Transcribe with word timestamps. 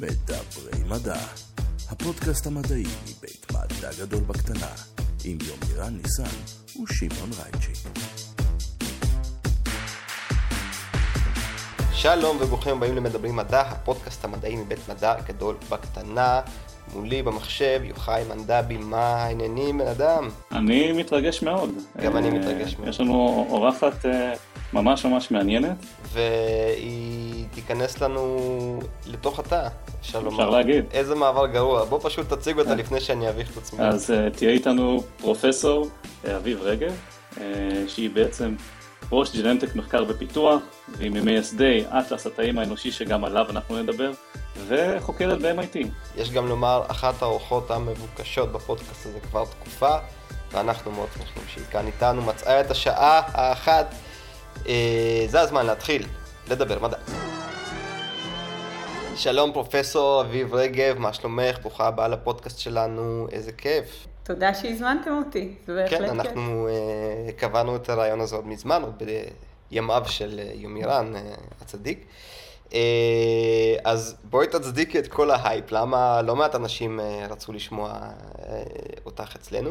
מדברי 0.00 0.84
מדע, 0.88 1.20
הפודקאסט 1.90 2.46
המדעי 2.46 2.82
מבית 2.82 3.46
מדע 3.52 3.90
גדול 4.00 4.20
בקטנה, 4.20 4.70
עם 5.24 5.38
יומירן 5.46 5.96
ניסן 5.96 6.36
ושמעון 6.82 7.30
רייצ'י. 7.42 7.72
שלום 11.92 12.36
וברוכים 12.40 12.76
הבאים 12.76 12.96
למדברים 12.96 13.36
מדע, 13.36 13.60
הפודקאסט 13.60 14.24
המדעי 14.24 14.56
מבית 14.56 14.88
מדע 14.88 15.14
גדול 15.20 15.56
בקטנה. 15.70 16.40
מולי 16.94 17.22
במחשב 17.22 17.80
יוחאי 17.84 18.24
מנדבי, 18.28 18.76
מה 18.76 18.98
העניינים 18.98 19.78
בן 19.78 19.86
אדם? 19.86 20.28
אני 20.52 20.92
מתרגש 20.92 21.42
מאוד. 21.42 21.70
גם 22.04 22.16
אני 22.16 22.28
אה, 22.28 22.34
מתרגש 22.34 22.76
מאוד. 22.76 22.88
יש 22.88 23.00
לנו 23.00 23.46
אורחת 23.50 24.06
אה, 24.06 24.34
ממש 24.72 25.04
ממש 25.04 25.30
מעניינת, 25.30 25.76
והיא 26.12 27.44
תיכנס 27.54 28.00
לנו 28.00 28.80
לתוך 29.06 29.38
התא, 29.38 29.68
אפשר 30.00 30.20
לומר. 30.20 30.36
אפשר 30.36 30.50
להגיד. 30.50 30.84
איזה 30.92 31.14
מעבר 31.14 31.46
גרוע. 31.46 31.84
בוא 31.84 31.98
פשוט 32.02 32.32
תציג 32.32 32.58
אותה 32.58 32.74
לפני 32.74 33.00
שאני 33.00 33.28
אביך 33.28 33.52
את 33.52 33.56
עצמי. 33.56 33.84
אז 33.84 34.10
אה, 34.10 34.30
תהיה 34.30 34.50
איתנו 34.50 35.02
פרופסור 35.16 35.88
אה, 36.24 36.36
אביב 36.36 36.62
רגב, 36.62 36.92
אה, 37.40 37.44
שהיא 37.88 38.10
בעצם 38.10 38.54
ראש 39.12 39.36
ג'ננטק 39.36 39.76
מחקר 39.76 40.04
ופיתוח, 40.08 40.62
והיא 40.88 41.10
ממייסדי 41.10 41.84
אטלס 41.88 42.26
התאים 42.26 42.58
האנושי 42.58 42.92
שגם 42.92 43.24
עליו 43.24 43.46
אנחנו 43.50 43.82
נדבר, 43.82 44.10
וחוקרת 44.66 45.42
ב-MIT. 45.42 45.86
יש 46.16 46.30
גם 46.30 46.46
לומר, 46.46 46.82
אחת 46.88 47.22
האורחות 47.22 47.70
המבוקשות 47.70 48.52
בפודקאסט 48.52 49.06
הזה 49.06 49.20
כבר 49.20 49.44
תקופה, 49.44 49.96
ואנחנו 50.52 50.90
מאוד 50.92 51.08
שמחים 51.14 51.42
שהיא 51.48 51.64
כאן 51.70 51.86
איתנו, 51.86 52.22
מצאה 52.22 52.60
את 52.60 52.70
השעה 52.70 53.20
האחת. 53.32 53.94
אה, 54.66 55.24
זה 55.28 55.40
הזמן 55.40 55.66
להתחיל 55.66 56.06
לדבר 56.50 56.78
מדע. 56.78 56.96
שלום 59.16 59.52
פרופסור 59.52 60.20
אביב 60.20 60.54
רגב, 60.54 60.98
מה 60.98 61.12
שלומך? 61.12 61.58
ברוכה 61.62 61.86
הבאה 61.86 62.08
לפודקאסט 62.08 62.58
שלנו, 62.58 63.26
איזה 63.32 63.52
כיף. 63.52 64.06
תודה 64.22 64.54
שהזמנתם 64.54 65.10
אותי, 65.26 65.54
זה 65.66 65.74
בהחלט 65.74 66.00
כן, 66.00 66.04
כיף. 66.04 66.12
אנחנו 66.12 66.68
אה, 66.68 67.32
קבענו 67.32 67.76
את 67.76 67.88
הרעיון 67.88 68.20
הזה 68.20 68.36
עוד 68.36 68.46
מזמן, 68.46 68.82
עוד 68.82 69.02
בימיו 69.70 70.02
של 70.06 70.40
אה, 70.42 70.50
יומירן 70.54 71.12
הצדיק. 71.60 72.04
אז 73.84 74.16
בואי 74.24 74.46
תצדיקי 74.46 74.98
את 74.98 75.08
כל 75.08 75.30
ההייפ, 75.30 75.72
למה 75.72 76.22
לא 76.22 76.36
מעט 76.36 76.54
אנשים 76.54 77.00
רצו 77.30 77.52
לשמוע 77.52 77.98
אותך 79.06 79.36
אצלנו. 79.36 79.70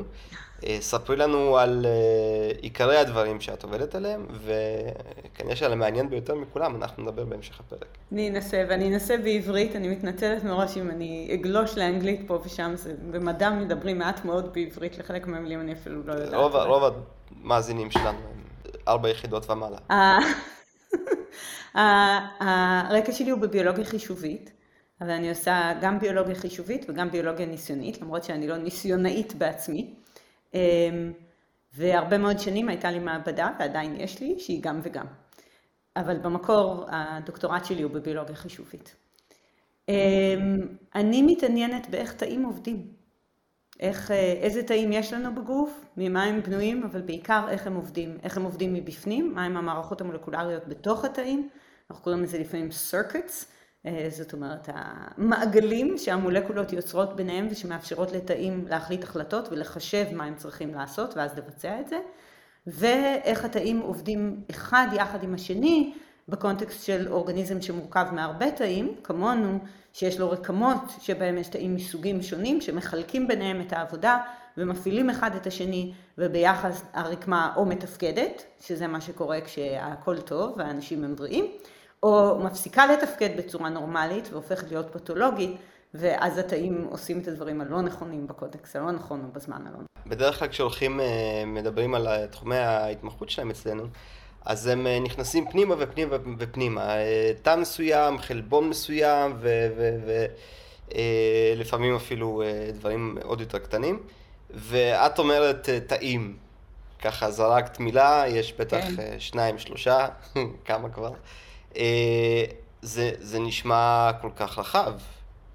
אה, 0.63 0.77
ספרי 0.81 1.15
לנו 1.15 1.57
על 1.57 1.85
אה, 1.85 2.51
עיקרי 2.61 2.97
הדברים 2.97 3.41
שאת 3.41 3.63
עובדת 3.63 3.95
עליהם, 3.95 4.27
וכנראה 4.31 5.55
שעל 5.55 5.71
המעניין 5.71 6.09
ביותר 6.09 6.35
מכולם, 6.35 6.75
אנחנו 6.75 7.03
נדבר 7.03 7.25
בהמשך 7.25 7.59
הפרק. 7.59 7.97
אני 8.11 8.29
אנסה, 8.29 8.63
ואני 8.69 8.87
אנסה 8.87 9.17
בעברית, 9.17 9.75
אני 9.75 9.87
מתנצלת 9.87 10.43
מראש 10.43 10.77
אם 10.77 10.89
אני 10.89 11.29
אגלוש 11.33 11.77
לאנגלית 11.77 12.21
פה 12.27 12.39
ושם, 12.45 12.71
זה, 12.75 12.93
במדע 13.11 13.49
מדברים 13.49 13.99
מעט 13.99 14.25
מאוד 14.25 14.53
בעברית, 14.53 14.97
לחלק 14.97 15.27
מהמילים 15.27 15.61
אני 15.61 15.73
אפילו 15.73 16.03
לא 16.03 16.13
יודעת. 16.13 16.33
רוב, 16.33 16.55
רוב 16.55 16.93
המאזינים 17.43 17.91
שלנו 17.91 18.07
הם 18.07 18.41
ארבע 18.87 19.09
יחידות 19.09 19.49
ומעלה. 19.49 19.77
הרקע 22.39 23.11
שלי 23.11 23.29
הוא 23.29 23.39
בביולוגיה 23.39 23.85
חישובית, 23.85 24.51
אבל 25.01 25.09
אני 25.09 25.29
עושה 25.29 25.73
גם 25.81 25.99
ביולוגיה 25.99 26.35
חישובית 26.35 26.85
וגם 26.89 27.11
ביולוגיה 27.11 27.45
ניסיונית, 27.45 28.01
למרות 28.01 28.23
שאני 28.23 28.47
לא 28.47 28.57
ניסיונאית 28.57 29.35
בעצמי. 29.35 29.93
אמ, 30.53 31.13
והרבה 31.73 32.17
מאוד 32.17 32.39
שנים 32.39 32.69
הייתה 32.69 32.91
לי 32.91 32.99
מעבדה, 32.99 33.49
ועדיין 33.59 33.95
יש 33.95 34.21
לי, 34.21 34.39
שהיא 34.39 34.63
גם 34.63 34.79
וגם. 34.83 35.05
אבל 35.95 36.17
במקור 36.17 36.85
הדוקטורט 36.89 37.65
שלי 37.65 37.81
הוא 37.81 37.91
בביולוגיה 37.91 38.35
חישובית. 38.35 38.95
אמ, 39.89 39.95
אני 40.95 41.21
מתעניינת 41.21 41.89
באיך 41.89 42.13
תאים 42.13 42.43
עובדים. 42.43 42.87
איך, 43.79 44.11
אה, 44.11 44.33
איזה 44.41 44.63
תאים 44.63 44.91
יש 44.91 45.13
לנו 45.13 45.35
בגוף, 45.35 45.85
ממה 45.97 46.23
הם 46.23 46.41
בנויים, 46.41 46.83
אבל 46.83 47.01
בעיקר 47.01 47.45
איך 47.49 47.67
הם 47.67 47.75
עובדים. 47.75 48.17
איך 48.23 48.37
הם 48.37 48.43
עובדים 48.43 48.73
מבפנים, 48.73 49.33
מהם 49.33 49.57
המערכות 49.57 50.01
המולקולריות 50.01 50.67
בתוך 50.67 51.05
התאים. 51.05 51.49
אנחנו 51.89 52.03
קוראים 52.03 52.23
לזה 52.23 52.39
לפעמים 52.39 52.69
circuits, 52.91 53.45
זאת 54.09 54.33
אומרת 54.33 54.69
המעגלים 54.73 55.97
שהמולקולות 55.97 56.73
יוצרות 56.73 57.15
ביניהם 57.15 57.47
ושמאפשרות 57.51 58.11
לתאים 58.11 58.65
להחליט 58.69 59.03
החלטות 59.03 59.49
ולחשב 59.51 60.05
מה 60.13 60.23
הם 60.23 60.35
צריכים 60.35 60.73
לעשות 60.73 61.17
ואז 61.17 61.37
לבצע 61.37 61.79
את 61.79 61.87
זה. 61.87 61.99
ואיך 62.67 63.45
התאים 63.45 63.79
עובדים 63.79 64.41
אחד 64.51 64.87
יחד 64.93 65.23
עם 65.23 65.33
השני 65.33 65.93
בקונטקסט 66.29 66.85
של 66.85 67.07
אורגניזם 67.11 67.61
שמורכב 67.61 68.05
מהרבה 68.11 68.51
תאים, 68.51 68.95
כמונו, 69.03 69.59
שיש 69.93 70.19
לו 70.19 70.31
רקמות 70.31 70.81
שבהם 70.99 71.37
יש 71.37 71.47
תאים 71.47 71.75
מסוגים 71.75 72.21
שונים 72.21 72.61
שמחלקים 72.61 73.27
ביניהם 73.27 73.61
את 73.61 73.73
העבודה 73.73 74.17
ומפעילים 74.57 75.09
אחד 75.09 75.35
את 75.35 75.47
השני 75.47 75.93
וביחס 76.17 76.83
הרקמה 76.93 77.53
או 77.55 77.65
מתפקדת, 77.65 78.43
שזה 78.59 78.87
מה 78.87 79.01
שקורה 79.01 79.41
כשהכל 79.41 80.21
טוב 80.21 80.53
והאנשים 80.57 81.03
הם 81.03 81.15
בריאים, 81.15 81.45
או 82.03 82.39
מפסיקה 82.43 82.85
לתפקד 82.85 83.37
בצורה 83.37 83.69
נורמלית 83.69 84.29
והופכת 84.31 84.71
להיות 84.71 84.93
פתולוגית 84.93 85.57
ואז 85.93 86.37
התאים 86.37 86.87
עושים 86.89 87.19
את 87.19 87.27
הדברים 87.27 87.61
הלא 87.61 87.81
נכונים 87.81 88.27
בקונטקסט 88.27 88.75
הלא 88.75 88.91
נכון 88.91 89.23
או 89.23 89.31
בזמן 89.33 89.61
הלא 89.61 89.69
נכון. 89.69 89.85
בדרך 90.05 90.39
כלל 90.39 90.47
כשהולכים, 90.47 90.99
אה, 90.99 91.43
מדברים 91.45 91.95
על 91.95 92.25
תחומי 92.25 92.55
ההתמחות 92.55 93.29
שלהם 93.29 93.49
אצלנו, 93.49 93.83
אז 94.45 94.67
הם 94.67 94.87
אה, 94.87 94.99
נכנסים 94.99 95.51
פנימה 95.51 95.75
ופנימה 95.79 96.15
ופנימה. 96.37 96.97
אה, 96.97 97.31
תא 97.41 97.55
מסוים, 97.55 98.17
חלבון 98.17 98.69
מסוים, 98.69 99.37
ולפעמים 101.55 101.95
אפילו 101.95 102.43
דברים 102.73 103.17
עוד 103.23 103.41
יותר 103.41 103.59
קטנים. 103.59 103.99
ואת 104.49 105.19
אומרת 105.19 105.69
תאים. 105.87 106.37
ככה 107.01 107.31
זרקת 107.31 107.79
מילה, 107.79 108.23
יש 108.27 108.53
בטח 108.53 108.85
כן. 108.95 109.19
שניים, 109.19 109.57
שלושה, 109.57 110.07
כמה 110.65 110.89
כבר. 110.89 111.11
אה, 111.75 112.43
זה, 112.81 113.11
זה 113.19 113.39
נשמע 113.39 114.11
כל 114.21 114.29
כך 114.35 114.59
רחב. 114.59 114.93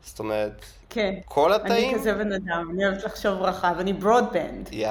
זאת 0.05 0.19
אומרת, 0.19 0.65
כן. 0.91 1.15
כל 1.25 1.53
אני 1.53 1.63
התאים? 1.63 1.99
כזה 1.99 2.15
בן 2.15 2.33
אדם, 2.33 2.69
אני 2.75 2.87
אוהבת 2.87 3.05
לחשוב 3.05 3.43
רחב, 3.43 3.75
אני 3.79 3.93
ברודבנד. 3.93 4.69
יא. 4.73 4.91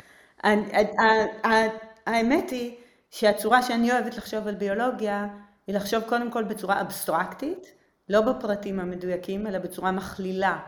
האמת 2.06 2.50
היא 2.50 2.76
שהצורה 3.12 3.64
שאני 3.64 3.92
אוהבת 3.92 4.18
לחשוב 4.18 4.48
על 4.48 4.56
ביולוגיה 4.56 5.28
היא 5.68 5.76
לחשוב 5.76 6.04
קודם 6.04 6.32
כל 6.32 6.44
בצורה 6.44 6.82
אבסטרקטית, 6.82 7.72
לא 8.10 8.22
בפרטים 8.22 8.80
המדויקים, 8.80 9.48
אלא 9.48 9.60
בצורה 9.60 9.92
מכלילה, 9.92 10.60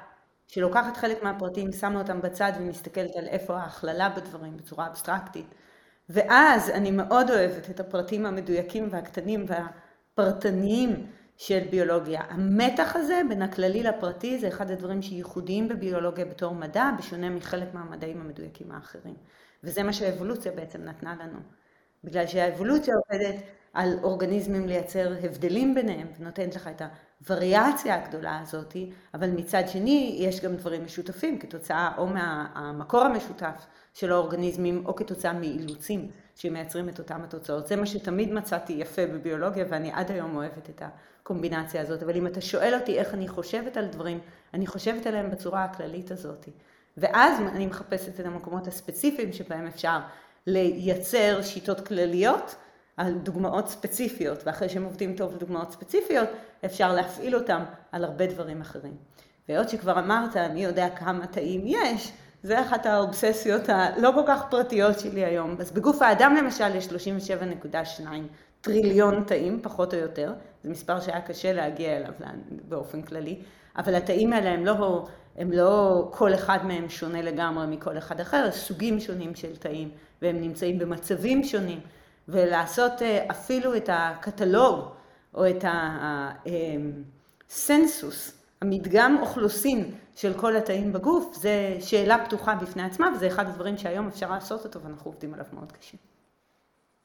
שלוקחת 0.47 0.97
חלק 0.97 1.23
מהפרטים, 1.23 1.71
שמה 1.71 1.99
אותם 1.99 2.21
בצד 2.21 2.51
ומסתכלת 2.59 3.15
על 3.15 3.27
איפה 3.27 3.57
ההכללה 3.57 4.09
בדברים 4.09 4.57
בצורה 4.57 4.87
אבסטרקטית. 4.87 5.45
ואז 6.09 6.69
אני 6.69 6.91
מאוד 6.91 7.31
אוהבת 7.31 7.69
את 7.69 7.79
הפרטים 7.79 8.25
המדויקים 8.25 8.87
והקטנים 8.91 9.45
והפרטניים 10.17 11.07
של 11.37 11.59
ביולוגיה. 11.69 12.21
המתח 12.29 12.95
הזה 12.95 13.21
בין 13.29 13.41
הכללי 13.41 13.83
לפרטי 13.83 14.39
זה 14.39 14.47
אחד 14.47 14.71
הדברים 14.71 15.01
שייחודיים 15.01 15.67
בביולוגיה 15.67 16.25
בתור 16.25 16.55
מדע, 16.55 16.89
בשונה 16.97 17.29
מחלק 17.29 17.73
מהמדעים 17.73 18.21
המדויקים 18.21 18.71
האחרים. 18.71 19.15
וזה 19.63 19.83
מה 19.83 19.93
שהאבולוציה 19.93 20.51
בעצם 20.51 20.83
נתנה 20.83 21.15
לנו. 21.23 21.39
בגלל 22.03 22.27
שהאבולוציה 22.27 22.93
עובדת 22.95 23.35
על 23.73 23.99
אורגניזמים 24.03 24.67
לייצר 24.67 25.13
הבדלים 25.23 25.75
ביניהם, 25.75 26.07
ונותנת 26.19 26.55
לך 26.55 26.67
את 26.67 26.81
הווריאציה 27.21 27.95
הגדולה 27.95 28.39
הזאת, 28.39 28.75
אבל 29.13 29.29
מצד 29.29 29.63
שני 29.67 30.15
יש 30.19 30.41
גם 30.41 30.55
דברים 30.55 30.85
משותפים 30.85 31.39
כתוצאה 31.39 31.91
או 31.97 32.07
מהמקור 32.07 33.01
המשותף 33.01 33.65
של 33.93 34.11
האורגניזמים, 34.11 34.85
או 34.85 34.95
כתוצאה 34.95 35.33
מאילוצים 35.33 36.11
שמייצרים 36.35 36.89
את 36.89 36.99
אותם 36.99 37.21
התוצאות. 37.23 37.67
זה 37.67 37.75
מה 37.75 37.85
שתמיד 37.85 38.33
מצאתי 38.33 38.73
יפה 38.73 39.05
בביולוגיה, 39.05 39.65
ואני 39.69 39.91
עד 39.93 40.11
היום 40.11 40.35
אוהבת 40.35 40.69
את 40.69 40.81
הקומבינציה 41.21 41.81
הזאת. 41.81 42.03
אבל 42.03 42.15
אם 42.15 42.27
אתה 42.27 42.41
שואל 42.41 42.73
אותי 42.79 42.99
איך 42.99 43.13
אני 43.13 43.27
חושבת 43.27 43.77
על 43.77 43.87
דברים, 43.87 44.19
אני 44.53 44.67
חושבת 44.67 45.07
עליהם 45.07 45.31
בצורה 45.31 45.63
הכללית 45.63 46.11
הזאת. 46.11 46.49
ואז 46.97 47.39
אני 47.39 47.65
מחפשת 47.65 48.19
את 48.19 48.25
המקומות 48.25 48.67
הספציפיים 48.67 49.33
שבהם 49.33 49.67
אפשר 49.67 49.99
לייצר 50.47 51.41
שיטות 51.41 51.87
כלליות 51.87 52.55
על 52.97 53.13
דוגמאות 53.13 53.69
ספציפיות, 53.69 54.39
ואחרי 54.45 54.69
שהם 54.69 54.83
עובדים 54.83 55.15
טוב 55.15 55.35
לדוגמאות 55.35 55.71
ספציפיות, 55.71 56.29
אפשר 56.65 56.93
להפעיל 56.93 57.35
אותם 57.35 57.63
על 57.91 58.03
הרבה 58.03 58.25
דברים 58.25 58.61
אחרים. 58.61 58.97
והיות 59.49 59.69
שכבר 59.69 59.99
אמרת, 59.99 60.37
מי 60.37 60.63
יודע 60.63 60.89
כמה 60.89 61.27
תאים 61.27 61.61
יש, 61.65 62.11
זה 62.43 62.61
אחת 62.61 62.85
האובססיות 62.85 63.69
הלא 63.69 64.11
כל 64.15 64.23
כך 64.27 64.43
פרטיות 64.49 64.99
שלי 64.99 65.25
היום. 65.25 65.55
אז 65.59 65.71
בגוף 65.71 66.01
האדם 66.01 66.35
למשל 66.35 66.75
יש 66.75 66.87
37.2 66.87 68.07
טריליון 68.61 69.23
תאים, 69.23 69.59
פחות 69.61 69.93
או 69.93 69.99
יותר. 69.99 70.33
זה 70.63 70.69
מספר 70.69 70.99
שהיה 70.99 71.21
קשה 71.21 71.53
להגיע 71.53 71.97
אליו 71.97 72.13
באופן 72.69 73.01
כללי. 73.01 73.41
אבל 73.77 73.95
התאים 73.95 74.33
האלה 74.33 74.49
הם 74.49 74.65
לא, 74.65 75.05
הם 75.37 75.51
לא 75.51 76.07
כל 76.11 76.33
אחד 76.33 76.65
מהם 76.65 76.89
שונה 76.89 77.21
לגמרי 77.21 77.67
מכל 77.67 77.97
אחד 77.97 78.19
אחר, 78.19 78.51
סוגים 78.51 78.99
שונים 78.99 79.35
של 79.35 79.55
תאים, 79.55 79.89
והם 80.21 80.41
נמצאים 80.41 80.79
במצבים 80.79 81.43
שונים. 81.43 81.79
ולעשות 82.27 83.01
אה, 83.01 83.25
אפילו 83.31 83.75
את 83.75 83.89
הקטלוג 83.93 84.79
או 85.33 85.49
את 85.49 85.65
הסנסוס 87.49 88.43
המדגם 88.61 89.17
אוכלוסין 89.21 89.91
של 90.15 90.33
כל 90.33 90.55
התאים 90.55 90.93
בגוף, 90.93 91.35
זה 91.35 91.77
שאלה 91.79 92.25
פתוחה 92.25 92.55
בפני 92.55 92.83
עצמה, 92.83 93.11
וזה 93.15 93.27
אחד 93.27 93.47
הדברים 93.47 93.77
שהיום 93.77 94.07
אפשר 94.07 94.31
לעשות 94.31 94.65
אותו, 94.65 94.81
ואנחנו 94.81 95.11
עובדים 95.11 95.33
עליו 95.33 95.45
מאוד 95.53 95.71
קשה. 95.71 95.97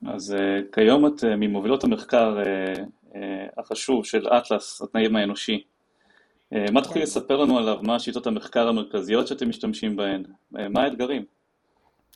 אז 0.06 0.34
uh, 0.34 0.75
כיום 0.75 1.06
את 1.06 1.20
uh, 1.20 1.26
ממובילות 1.26 1.84
המחקר 1.84 2.38
uh, 2.43 3.19
החשוב 3.58 4.05
של 4.05 4.28
אטלס, 4.28 4.82
התנאים 4.82 5.16
האנושי. 5.16 5.64
מה 6.72 6.82
תוכלי 6.82 6.94
כן. 6.94 7.00
לספר 7.00 7.37
לנו 7.37 7.58
עליו? 7.58 7.76
מה 7.82 7.94
השיטות 7.94 8.26
המחקר 8.26 8.69
המרכזיות 8.69 9.26
שאתם 9.26 9.49
משתמשים 9.49 9.96
בהן? 9.96 10.22
מה 10.50 10.82
האתגרים? 10.82 11.25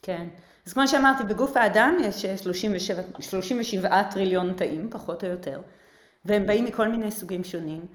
כן. 0.03 0.29
אז 0.67 0.73
כמו 0.73 0.89
שאמרתי, 0.89 1.25
בגוף 1.25 1.57
האדם 1.57 1.97
יש 2.01 2.27
37, 2.27 3.03
37 3.21 4.03
טריליון 4.03 4.53
תאים, 4.53 4.91
פחות 4.91 5.25
או 5.25 5.29
יותר, 5.29 5.61
והם 6.25 6.47
באים 6.47 6.65
מכל 6.65 6.89
מיני 6.89 7.11
סוגים 7.11 7.45
שונים. 7.45 7.87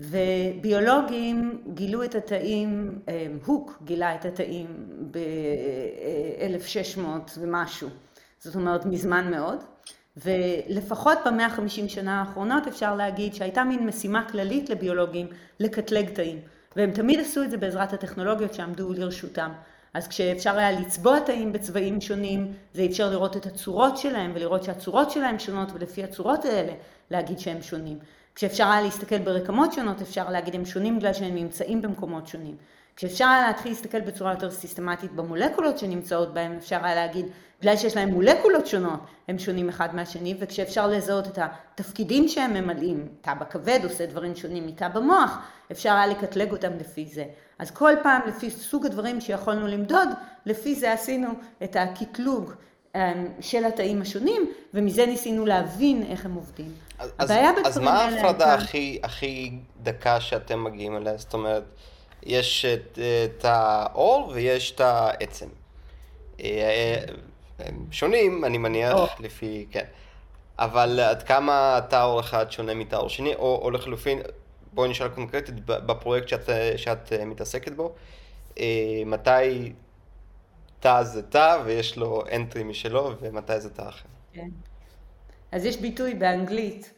וביולוגים 0.00 1.62
גילו 1.74 2.04
את 2.04 2.14
התאים, 2.14 2.98
הוק 3.44 3.82
גילה 3.84 4.14
את 4.14 4.24
התאים 4.24 4.66
ב-1600 5.10 7.00
ומשהו, 7.38 7.88
זאת 8.38 8.54
אומרת 8.54 8.86
מזמן 8.86 9.30
מאוד, 9.30 9.64
ולפחות 10.16 11.18
במאה 11.26 11.46
החמישים 11.46 11.88
שנה 11.88 12.20
האחרונות 12.20 12.66
אפשר 12.66 12.96
להגיד 12.96 13.34
שהייתה 13.34 13.64
מין 13.64 13.86
משימה 13.86 14.28
כללית 14.28 14.70
לביולוגים 14.70 15.26
לקטלג 15.60 16.08
תאים, 16.10 16.38
והם 16.76 16.90
תמיד 16.90 17.20
עשו 17.20 17.42
את 17.42 17.50
זה 17.50 17.56
בעזרת 17.56 17.92
הטכנולוגיות 17.92 18.54
שעמדו 18.54 18.92
לרשותם. 18.92 19.52
אז 19.94 20.08
כשאפשר 20.08 20.58
היה 20.58 20.80
לצבוע 20.80 21.20
תאים 21.20 21.52
בצבעים 21.52 22.00
שונים, 22.00 22.52
זה 22.74 22.84
אפשר 22.84 23.10
לראות 23.10 23.36
את 23.36 23.46
הצורות 23.46 23.96
שלהם 23.96 24.32
ולראות 24.34 24.64
שהצורות 24.64 25.10
שלהם 25.10 25.38
שונות 25.38 25.68
ולפי 25.74 26.04
הצורות 26.04 26.44
האלה 26.44 26.72
להגיד 27.10 27.38
שהם 27.38 27.62
שונים. 27.62 27.98
כשאפשר 28.40 28.66
היה 28.66 28.82
להסתכל 28.82 29.18
ברקמות 29.18 29.72
שונות, 29.72 30.00
אפשר 30.00 30.30
להגיד 30.30 30.54
הם 30.54 30.64
שונים 30.64 30.98
בגלל 30.98 31.12
שהם 31.12 31.34
נמצאים 31.34 31.82
במקומות 31.82 32.26
שונים. 32.26 32.56
כשאפשר 32.96 33.24
היה 33.24 33.46
להתחיל 33.46 33.72
להסתכל 33.72 34.00
בצורה 34.00 34.32
יותר 34.32 34.50
סיסטמטית 34.50 35.12
במולקולות 35.12 35.78
שנמצאות 35.78 36.34
בהם, 36.34 36.52
אפשר 36.58 36.84
היה 36.84 36.94
להגיד, 36.94 37.26
בגלל 37.60 37.76
שיש 37.76 37.96
להם 37.96 38.08
מולקולות 38.08 38.66
שונות, 38.66 39.00
הם 39.28 39.38
שונים 39.38 39.68
אחד 39.68 39.94
מהשני, 39.94 40.34
וכשאפשר 40.38 40.86
לזהות 40.86 41.26
את 41.26 41.38
התפקידים 41.38 42.28
שהם 42.28 42.54
ממלאים, 42.54 43.08
תא 43.20 43.34
בכבד 43.34 43.80
עושה 43.84 44.06
דברים 44.06 44.36
שונים 44.36 44.66
מתא 44.66 44.88
במוח, 44.88 45.38
אפשר 45.72 45.92
היה 45.92 46.06
לקטלג 46.06 46.52
אותם 46.52 46.72
לפי 46.80 47.06
זה. 47.06 47.24
אז 47.58 47.70
כל 47.70 47.92
פעם 48.02 48.20
לפי 48.26 48.50
סוג 48.50 48.86
הדברים 48.86 49.20
שיכולנו 49.20 49.66
למדוד, 49.66 50.08
לפי 50.46 50.74
זה 50.74 50.92
עשינו 50.92 51.28
את 51.62 51.76
הקטלוג 51.76 52.52
של 53.40 53.64
התאים 53.64 54.02
השונים, 54.02 54.52
ומזה 54.74 55.06
ניסינו 55.06 55.46
להבין 55.46 56.06
איך 56.10 56.24
הם 56.24 56.34
עובדים. 56.34 56.72
אז, 57.18 57.32
אז 57.64 57.78
מה 57.78 57.90
ההפרדה 57.90 58.54
הכי, 58.54 58.98
הכי 59.02 59.52
דקה 59.82 60.20
שאתם 60.20 60.64
מגיעים 60.64 60.96
אליה? 60.96 61.16
זאת 61.16 61.34
אומרת, 61.34 61.64
יש 62.22 62.64
את, 62.64 62.98
את 62.98 63.44
העור 63.44 64.30
ויש 64.34 64.70
את 64.70 64.80
העצם. 64.80 65.46
אה, 66.40 66.96
הם 67.58 67.86
שונים, 67.90 68.44
אני 68.44 68.58
מניח, 68.58 68.94
oh. 68.94 69.22
לפי, 69.22 69.66
כן. 69.70 69.84
אבל 70.58 71.00
עד 71.00 71.22
כמה 71.22 71.80
תא 71.88 72.04
עור 72.04 72.20
אחד 72.20 72.50
שונה 72.50 72.74
מתא 72.74 72.96
עור 72.96 73.08
שני, 73.08 73.34
או, 73.34 73.60
או 73.62 73.70
לחלופין, 73.70 74.20
בואי 74.72 74.88
נשאל 74.88 75.08
קונקרטית, 75.08 75.54
בפרויקט 75.66 76.28
שאת, 76.28 76.48
שאת 76.76 77.12
אה, 77.12 77.24
מתעסקת 77.24 77.72
בו, 77.72 77.92
אה, 78.58 79.02
מתי 79.06 79.72
תא 80.80 81.02
זה 81.02 81.22
תא 81.22 81.62
ויש 81.64 81.96
לו 81.96 82.22
אנטרי 82.32 82.62
משלו, 82.62 83.12
ומתי 83.20 83.60
זה 83.60 83.70
תא 83.70 83.82
אחר? 83.88 84.08
כן. 84.32 84.48
אז 85.52 85.64
יש 85.64 85.76
ביטוי 85.76 86.14
באנגלית, 86.14 86.92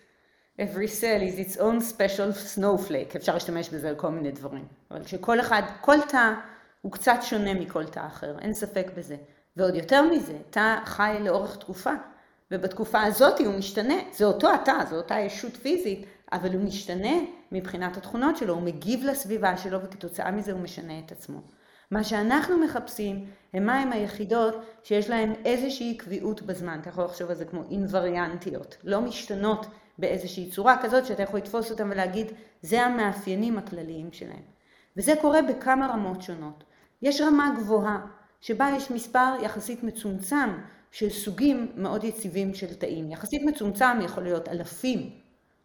every 0.60 0.88
cell 1.00 1.22
is 1.32 1.50
its 1.50 1.56
own 1.56 1.80
special 1.96 2.56
snowflake, 2.56 3.16
אפשר 3.16 3.34
להשתמש 3.34 3.68
בזה 3.68 3.88
על 3.88 3.94
כל 3.94 4.08
מיני 4.08 4.32
דברים, 4.32 4.64
אבל 4.90 5.06
שכל 5.06 5.40
אחד, 5.40 5.62
כל 5.80 5.96
תא 6.08 6.32
הוא 6.80 6.92
קצת 6.92 7.18
שונה 7.22 7.54
מכל 7.54 7.84
תא 7.86 8.06
אחר, 8.06 8.38
אין 8.38 8.54
ספק 8.54 8.90
בזה. 8.96 9.16
ועוד 9.56 9.74
יותר 9.74 10.02
מזה, 10.02 10.38
תא 10.50 10.76
חי 10.84 11.16
לאורך 11.20 11.56
תקופה, 11.56 11.92
ובתקופה 12.50 13.02
הזאת 13.02 13.40
הוא 13.40 13.54
משתנה, 13.54 13.94
זה 14.12 14.24
אותו 14.24 14.54
התא, 14.54 14.84
זו 14.90 14.96
אותה 14.96 15.14
ישות 15.20 15.56
פיזית, 15.56 16.06
אבל 16.32 16.54
הוא 16.54 16.64
משתנה 16.64 17.14
מבחינת 17.52 17.96
התכונות 17.96 18.36
שלו, 18.36 18.54
הוא 18.54 18.62
מגיב 18.62 19.04
לסביבה 19.04 19.56
שלו 19.56 19.82
וכתוצאה 19.82 20.30
מזה 20.30 20.52
הוא 20.52 20.60
משנה 20.60 20.98
את 20.98 21.12
עצמו. 21.12 21.40
מה 21.92 22.04
שאנחנו 22.04 22.58
מחפשים 22.58 23.24
הם 23.52 23.66
מהם 23.66 23.92
היחידות 23.92 24.54
שיש 24.84 25.10
להן 25.10 25.32
איזושהי 25.44 25.96
קביעות 25.96 26.42
בזמן, 26.42 26.78
אתה 26.80 26.88
יכול 26.88 27.04
לחשוב 27.04 27.30
על 27.30 27.36
זה 27.36 27.44
כמו 27.44 27.62
אינווריאנטיות, 27.70 28.76
לא 28.84 29.00
משתנות 29.00 29.66
באיזושהי 29.98 30.50
צורה 30.50 30.82
כזאת 30.82 31.06
שאתה 31.06 31.22
יכול 31.22 31.38
לתפוס 31.38 31.70
אותם 31.70 31.88
ולהגיד 31.90 32.26
זה 32.62 32.82
המאפיינים 32.82 33.58
הכלליים 33.58 34.12
שלהם. 34.12 34.42
וזה 34.96 35.12
קורה 35.20 35.42
בכמה 35.42 35.86
רמות 35.86 36.22
שונות. 36.22 36.64
יש 37.02 37.20
רמה 37.20 37.54
גבוהה 37.58 38.06
שבה 38.40 38.70
יש 38.76 38.90
מספר 38.90 39.34
יחסית 39.42 39.82
מצומצם 39.82 40.50
של 40.90 41.10
סוגים 41.10 41.72
מאוד 41.76 42.04
יציבים 42.04 42.54
של 42.54 42.74
תאים. 42.74 43.10
יחסית 43.10 43.42
מצומצם 43.42 43.98
יכול 44.02 44.22
להיות 44.22 44.48
אלפים, 44.48 45.10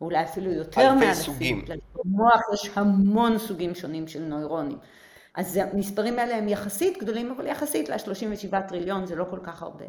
או 0.01 0.06
אולי 0.06 0.23
אפילו 0.23 0.51
יותר 0.51 0.94
מאלפים. 0.94 1.07
אלפי 1.09 1.23
סוגים. 1.23 1.65
במוח 1.95 2.41
יש 2.53 2.71
המון 2.75 3.38
סוגים 3.38 3.75
שונים 3.75 4.07
של 4.07 4.23
נוירונים. 4.23 4.77
אז 5.38 5.57
המספרים 5.57 6.19
האלה 6.19 6.38
הם 6.38 6.48
יחסית 6.48 6.98
גדולים, 6.98 7.31
אבל 7.31 7.48
יחסית 7.48 7.89
ל-37 7.89 8.62
טריליון 8.68 9.06
זה 9.06 9.16
לא 9.16 9.25
כל 9.30 9.39
כך 9.44 9.63
הרבה. 9.63 9.86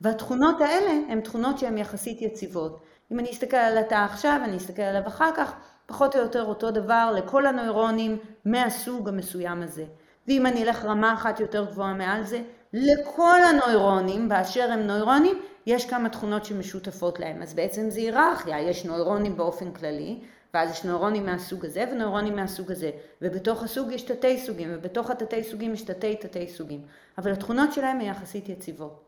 והתכונות 0.00 0.60
האלה 0.60 0.90
הן 1.08 1.20
תכונות 1.20 1.58
שהן 1.58 1.78
יחסית 1.78 2.22
יציבות. 2.22 2.80
אם 3.12 3.18
אני 3.18 3.30
אסתכל 3.30 3.56
על 3.56 3.78
התא 3.78 3.94
עכשיו, 3.94 4.40
אני 4.44 4.56
אסתכל 4.56 4.82
עליו 4.82 5.06
אחר 5.06 5.30
כך, 5.36 5.54
פחות 5.86 6.16
או 6.16 6.20
יותר 6.20 6.44
אותו 6.44 6.70
דבר 6.70 7.12
לכל 7.16 7.46
הנוירונים 7.46 8.18
מהסוג 8.44 9.08
המסוים 9.08 9.62
הזה. 9.62 9.84
ואם 10.28 10.46
אני 10.46 10.62
אלך 10.62 10.84
רמה 10.84 11.14
אחת 11.14 11.40
יותר 11.40 11.64
גבוהה 11.64 11.94
מעל 11.94 12.24
זה, 12.24 12.42
לכל 12.72 13.38
הנוירונים, 13.42 14.28
באשר 14.28 14.70
הם 14.72 14.80
נוירונים, 14.80 15.40
יש 15.66 15.86
כמה 15.86 16.08
תכונות 16.08 16.44
שמשותפות 16.44 17.20
להם. 17.20 17.42
אז 17.42 17.54
בעצם 17.54 17.90
זה 17.90 18.00
היררכיה, 18.00 18.60
יש 18.60 18.86
נוירונים 18.86 19.36
באופן 19.36 19.72
כללי, 19.72 20.20
ואז 20.54 20.70
יש 20.70 20.84
נוירונים 20.84 21.26
מהסוג 21.26 21.64
הזה 21.64 21.84
ונוירונים 21.92 22.36
מהסוג 22.36 22.72
הזה, 22.72 22.90
ובתוך 23.22 23.62
הסוג 23.62 23.92
יש 23.92 24.02
תתי 24.02 24.38
סוגים, 24.38 24.68
ובתוך 24.72 25.10
התתי 25.10 25.44
סוגים 25.44 25.74
יש 25.74 25.82
תתי 25.82 26.16
תתי 26.16 26.48
סוגים, 26.48 26.82
אבל 27.18 27.32
התכונות 27.32 27.72
שלהם 27.72 28.00
הן 28.00 28.06
יחסית 28.06 28.48
יציבות. 28.48 29.04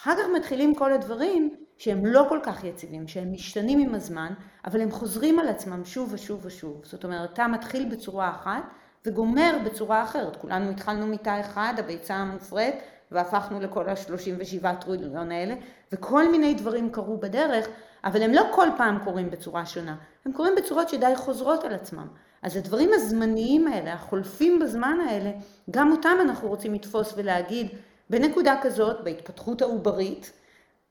אחר 0.00 0.14
כך 0.14 0.24
מתחילים 0.36 0.74
כל 0.74 0.92
הדברים 0.92 1.54
שהם 1.78 2.06
לא 2.06 2.26
כל 2.28 2.38
כך 2.42 2.64
יציבים, 2.64 3.08
שהם 3.08 3.32
משתנים 3.32 3.78
עם 3.78 3.94
הזמן, 3.94 4.32
אבל 4.64 4.80
הם 4.80 4.90
חוזרים 4.90 5.38
על 5.38 5.48
עצמם 5.48 5.84
שוב 5.84 6.12
ושוב 6.12 6.40
ושוב. 6.46 6.80
זאת 6.84 7.04
אומרת, 7.04 7.34
תא 7.34 7.46
מתחיל 7.48 7.88
בצורה 7.88 8.30
אחת 8.30 8.62
וגומר 9.06 9.58
בצורה 9.64 10.02
אחרת. 10.02 10.36
כולנו 10.36 10.70
התחלנו 10.70 11.06
מתא 11.06 11.40
אחד, 11.40 11.74
הביצה 11.78 12.14
המופרית, 12.14 12.74
והפכנו 13.10 13.60
לכל 13.60 13.88
ה-37 13.88 14.74
טריליון 14.80 15.32
האלה, 15.32 15.54
וכל 15.92 16.30
מיני 16.30 16.54
דברים 16.54 16.90
קרו 16.90 17.16
בדרך, 17.16 17.66
אבל 18.04 18.22
הם 18.22 18.32
לא 18.32 18.42
כל 18.54 18.68
פעם 18.76 18.98
קורים 19.04 19.30
בצורה 19.30 19.66
שונה, 19.66 19.96
הם 20.28 20.34
קורים 20.34 20.54
בצורות 20.54 20.88
שדי 20.88 21.16
חוזרות 21.16 21.64
על 21.64 21.74
עצמם. 21.74 22.06
אז 22.42 22.56
הדברים 22.56 22.90
הזמניים 22.92 23.68
האלה, 23.68 23.92
החולפים 23.92 24.58
בזמן 24.58 24.98
האלה, 25.08 25.30
גם 25.70 25.92
אותם 25.92 26.16
אנחנו 26.20 26.48
רוצים 26.48 26.74
לתפוס 26.74 27.12
ולהגיד, 27.16 27.68
בנקודה 28.10 28.54
כזאת, 28.62 29.04
בהתפתחות 29.04 29.62
העוברית, 29.62 30.32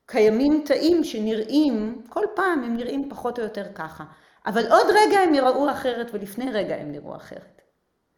קיימים 0.06 0.62
תאים 0.66 1.04
שנראים, 1.04 2.02
כל 2.08 2.24
פעם 2.34 2.64
הם 2.64 2.76
נראים 2.76 3.10
פחות 3.10 3.38
או 3.38 3.44
יותר 3.44 3.64
ככה, 3.74 4.04
אבל 4.46 4.72
עוד 4.72 4.86
רגע 4.88 5.18
הם 5.18 5.34
יראו 5.34 5.70
אחרת 5.70 6.10
ולפני 6.12 6.50
רגע 6.52 6.76
הם 6.76 6.92
נראו 6.92 7.16
אחרת. 7.16 7.62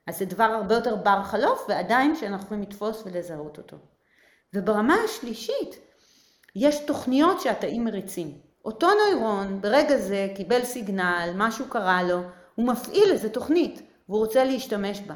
אז 0.07 0.19
זה 0.19 0.25
דבר 0.25 0.45
הרבה 0.45 0.75
יותר 0.75 0.97
בר 0.97 1.23
חלוף 1.23 1.67
ועדיין 1.69 2.17
שאנחנו 2.17 2.45
יכולים 2.45 2.63
לתפוס 2.63 3.03
ולזהות 3.07 3.59
אותו. 3.59 3.77
וברמה 4.55 4.95
השלישית, 5.05 5.79
יש 6.57 6.79
תוכניות 6.87 7.41
שהתאים 7.41 7.85
מריצים. 7.85 8.50
אותו 8.71 8.89
נוירון 8.95 9.61
ברגע 9.61 9.97
זה 9.97 10.29
קיבל 10.35 10.65
סיגנל, 10.65 11.31
משהו 11.37 11.65
קרה 11.69 12.03
לו, 12.03 12.21
הוא 12.55 12.67
מפעיל 12.67 13.11
איזה 13.11 13.29
תוכנית 13.29 13.83
והוא 14.09 14.19
רוצה 14.19 14.45
להשתמש 14.45 15.01
בה. 15.01 15.15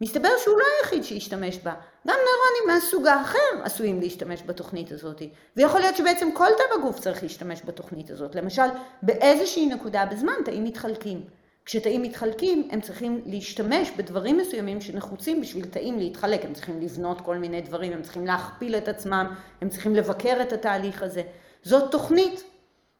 מסתבר 0.00 0.28
שהוא 0.44 0.58
לא 0.58 0.64
היחיד 0.80 1.04
שהשתמש 1.04 1.58
בה, 1.58 1.74
גם 2.08 2.16
נוירונים 2.16 2.66
מהסוג 2.66 3.06
האחר 3.06 3.62
עשויים 3.62 4.00
להשתמש 4.00 4.42
בתוכנית 4.46 4.92
הזאת, 4.92 5.22
ויכול 5.56 5.80
להיות 5.80 5.96
שבעצם 5.96 6.28
כל 6.34 6.46
תא 6.58 6.78
בגוף 6.78 7.00
צריך 7.00 7.22
להשתמש 7.22 7.62
בתוכנית 7.64 8.10
הזאת. 8.10 8.34
למשל, 8.34 8.66
באיזושהי 9.02 9.66
נקודה 9.66 10.06
בזמן 10.06 10.34
תאים 10.44 10.64
מתחלקים. 10.64 11.20
כשתאים 11.64 12.02
מתחלקים, 12.02 12.68
הם 12.72 12.80
צריכים 12.80 13.22
להשתמש 13.26 13.90
בדברים 13.96 14.38
מסוימים 14.38 14.80
שנחוצים 14.80 15.40
בשביל 15.40 15.64
תאים 15.64 15.98
להתחלק. 15.98 16.44
הם 16.44 16.52
צריכים 16.52 16.80
לבנות 16.80 17.20
כל 17.20 17.36
מיני 17.36 17.60
דברים, 17.60 17.92
הם 17.92 18.02
צריכים 18.02 18.26
להכפיל 18.26 18.76
את 18.76 18.88
עצמם, 18.88 19.34
הם 19.60 19.68
צריכים 19.68 19.94
לבקר 19.94 20.38
את 20.42 20.52
התהליך 20.52 21.02
הזה. 21.02 21.22
זאת 21.62 21.90
תוכנית, 21.90 22.55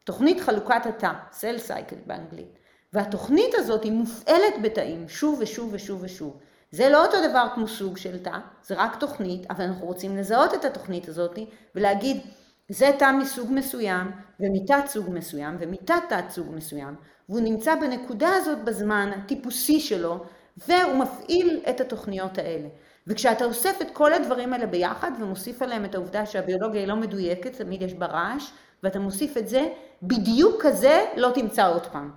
תוכנית 0.07 0.41
חלוקת 0.41 0.87
התא, 0.87 1.13
Cell 1.33 1.69
Cycle 1.69 2.07
באנגלית. 2.07 2.59
והתוכנית 2.93 3.55
הזאת 3.55 3.85
היא 3.85 3.93
מופעלת 3.93 4.55
בתאים 4.63 5.09
שוב 5.09 5.39
ושוב 5.41 5.71
ושוב 5.73 6.03
ושוב. 6.03 6.37
זה 6.71 6.89
לא 6.89 7.07
אותו 7.07 7.17
דבר 7.29 7.47
כמו 7.55 7.69
סוג 7.69 7.97
של 7.97 8.19
תא, 8.19 8.39
זה 8.63 8.75
רק 8.79 8.97
תוכנית, 9.01 9.51
אבל 9.51 9.65
אנחנו 9.65 9.87
רוצים 9.87 10.17
לזהות 10.17 10.55
את 10.55 10.65
התוכנית 10.65 11.09
הזאת 11.09 11.39
ולהגיד, 11.75 12.21
זה 12.69 12.91
תא 12.99 13.13
מסוג 13.13 13.53
מסוים, 13.53 14.11
ומתת 14.41 14.87
סוג 14.87 15.11
מסוים, 15.11 15.57
ומתת 15.61 16.03
תת 16.09 16.25
סוג 16.31 16.47
מסוים, 16.55 16.95
והוא 17.29 17.41
נמצא 17.41 17.75
בנקודה 17.75 18.29
הזאת 18.37 18.65
בזמן 18.65 19.11
הטיפוסי 19.17 19.81
שלו, 19.81 20.25
והוא 20.57 20.95
מפעיל 20.95 21.61
את 21.71 21.81
התוכניות 21.81 22.39
האלה. 22.39 22.69
וכשאתה 23.07 23.45
אוסף 23.45 23.83
את 23.83 23.91
כל 23.93 24.13
הדברים 24.13 24.53
האלה 24.53 24.67
ביחד 24.67 25.11
ומוסיף 25.21 25.63
עליהם 25.63 25.85
את 25.85 25.95
העובדה 25.95 26.27
שהביולוגיה 26.27 26.81
היא 26.81 26.89
לא 26.89 26.97
מדויקת, 26.97 27.57
תמיד 27.57 27.83
יש 27.83 27.95
בה 27.95 28.07
רעש, 28.07 28.51
ואתה 28.83 28.99
מוסיף 28.99 29.37
את 29.37 29.49
זה, 29.49 29.69
בדיוק 30.03 30.63
כזה 30.63 31.05
לא 31.17 31.31
תמצא 31.35 31.69
עוד 31.69 31.87
פעם. 31.87 32.11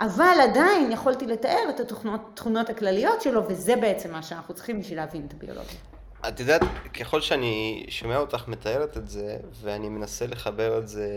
אבל 0.00 0.36
עדיין 0.42 0.92
יכולתי 0.92 1.26
לתאר 1.26 1.70
את 1.70 1.80
התכונות 1.80 2.70
הכלליות 2.70 3.22
שלו, 3.22 3.48
וזה 3.48 3.76
בעצם 3.76 4.12
מה 4.12 4.22
שאנחנו 4.22 4.54
צריכים 4.54 4.80
בשביל 4.80 4.98
להבין 4.98 5.26
את 5.28 5.32
הביולוגיה. 5.32 5.78
את 6.28 6.40
יודעת, 6.40 6.62
ככל 7.00 7.20
שאני 7.20 7.86
שומע 7.88 8.16
אותך 8.16 8.48
מתארת 8.48 8.96
את 8.96 9.08
זה, 9.08 9.36
ואני 9.62 9.88
מנסה 9.88 10.26
לחבר 10.26 10.78
את 10.78 10.88
זה 10.88 11.08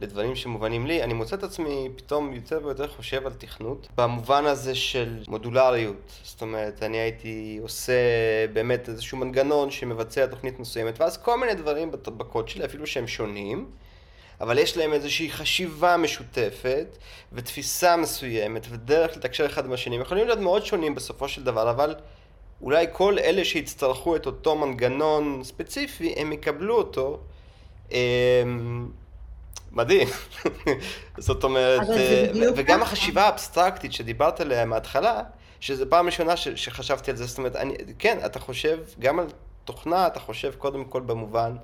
לדברים 0.00 0.36
שמובנים 0.36 0.86
לי, 0.86 1.02
אני 1.02 1.14
מוצא 1.14 1.36
את 1.36 1.42
עצמי 1.42 1.88
פתאום 1.96 2.32
יותר 2.32 2.60
ויותר 2.64 2.88
חושב 2.88 3.26
על 3.26 3.32
תכנות, 3.32 3.88
במובן 3.96 4.44
הזה 4.44 4.74
של 4.74 5.22
מודולריות. 5.28 6.12
זאת 6.22 6.42
אומרת, 6.42 6.82
אני 6.82 6.96
הייתי 6.96 7.58
עושה 7.62 7.92
באמת 8.52 8.88
איזשהו 8.88 9.18
מנגנון 9.18 9.70
שמבצע 9.70 10.26
תוכנית 10.26 10.60
מסוימת, 10.60 11.00
ואז 11.00 11.16
כל 11.16 11.40
מיני 11.40 11.54
דברים 11.54 11.90
בקוד 11.90 12.48
שלי, 12.48 12.64
אפילו 12.64 12.86
שהם 12.86 13.06
שונים, 13.06 13.70
אבל 14.40 14.58
יש 14.58 14.76
להם 14.76 14.92
איזושהי 14.92 15.30
חשיבה 15.30 15.96
משותפת, 15.96 16.98
ותפיסה 17.32 17.96
מסוימת, 17.96 18.66
ודרך 18.70 19.16
לתקשר 19.16 19.46
אחד 19.46 19.64
עם 19.64 19.72
השני. 19.72 19.96
הם 19.96 20.02
יכולים 20.02 20.26
להיות 20.26 20.38
מאוד 20.38 20.64
שונים 20.64 20.94
בסופו 20.94 21.28
של 21.28 21.44
דבר, 21.44 21.70
אבל 21.70 21.94
אולי 22.62 22.86
כל 22.92 23.18
אלה 23.18 23.44
שיצטרכו 23.44 24.16
את 24.16 24.26
אותו 24.26 24.56
מנגנון 24.56 25.44
ספציפי, 25.44 26.14
הם 26.16 26.32
יקבלו 26.32 26.76
אותו. 26.78 27.20
אמ, 27.92 28.88
מדהים. 29.72 30.08
זאת 31.18 31.44
אומרת, 31.44 31.90
אה, 31.90 32.26
וגם 32.56 32.82
החשיבה 32.82 33.22
האבסטרקטית 33.22 33.92
שדיברת 33.92 34.40
עליה 34.40 34.64
מההתחלה, 34.64 35.22
שזו 35.60 35.84
פעם 35.88 36.06
ראשונה 36.06 36.36
שחשבתי 36.36 37.10
על 37.10 37.16
זה, 37.16 37.26
זאת 37.26 37.38
אומרת, 37.38 37.56
אני, 37.56 37.74
כן, 37.98 38.18
אתה 38.26 38.40
חושב 38.40 38.78
גם 38.98 39.18
על 39.18 39.26
תוכנה, 39.64 40.06
אתה 40.06 40.20
חושב 40.20 40.54
קודם 40.58 40.84
כל 40.84 41.00
במובן 41.00 41.56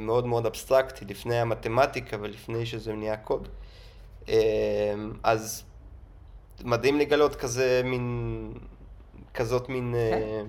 מאוד 0.00 0.26
מאוד 0.26 0.46
אבסטרקטי, 0.46 1.04
לפני 1.04 1.36
המתמטיקה 1.36 2.16
ולפני 2.20 2.66
שזה 2.66 2.92
נהיה 2.92 3.16
קוד. 3.16 3.48
אמ, 4.28 4.34
אז 5.22 5.64
מדהים 6.64 6.98
לגלות 6.98 7.36
כזה 7.36 7.82
מין, 7.84 8.52
כזאת 9.34 9.68
מין 9.68 9.94
כן. 9.94 10.16
אה, 10.16 10.42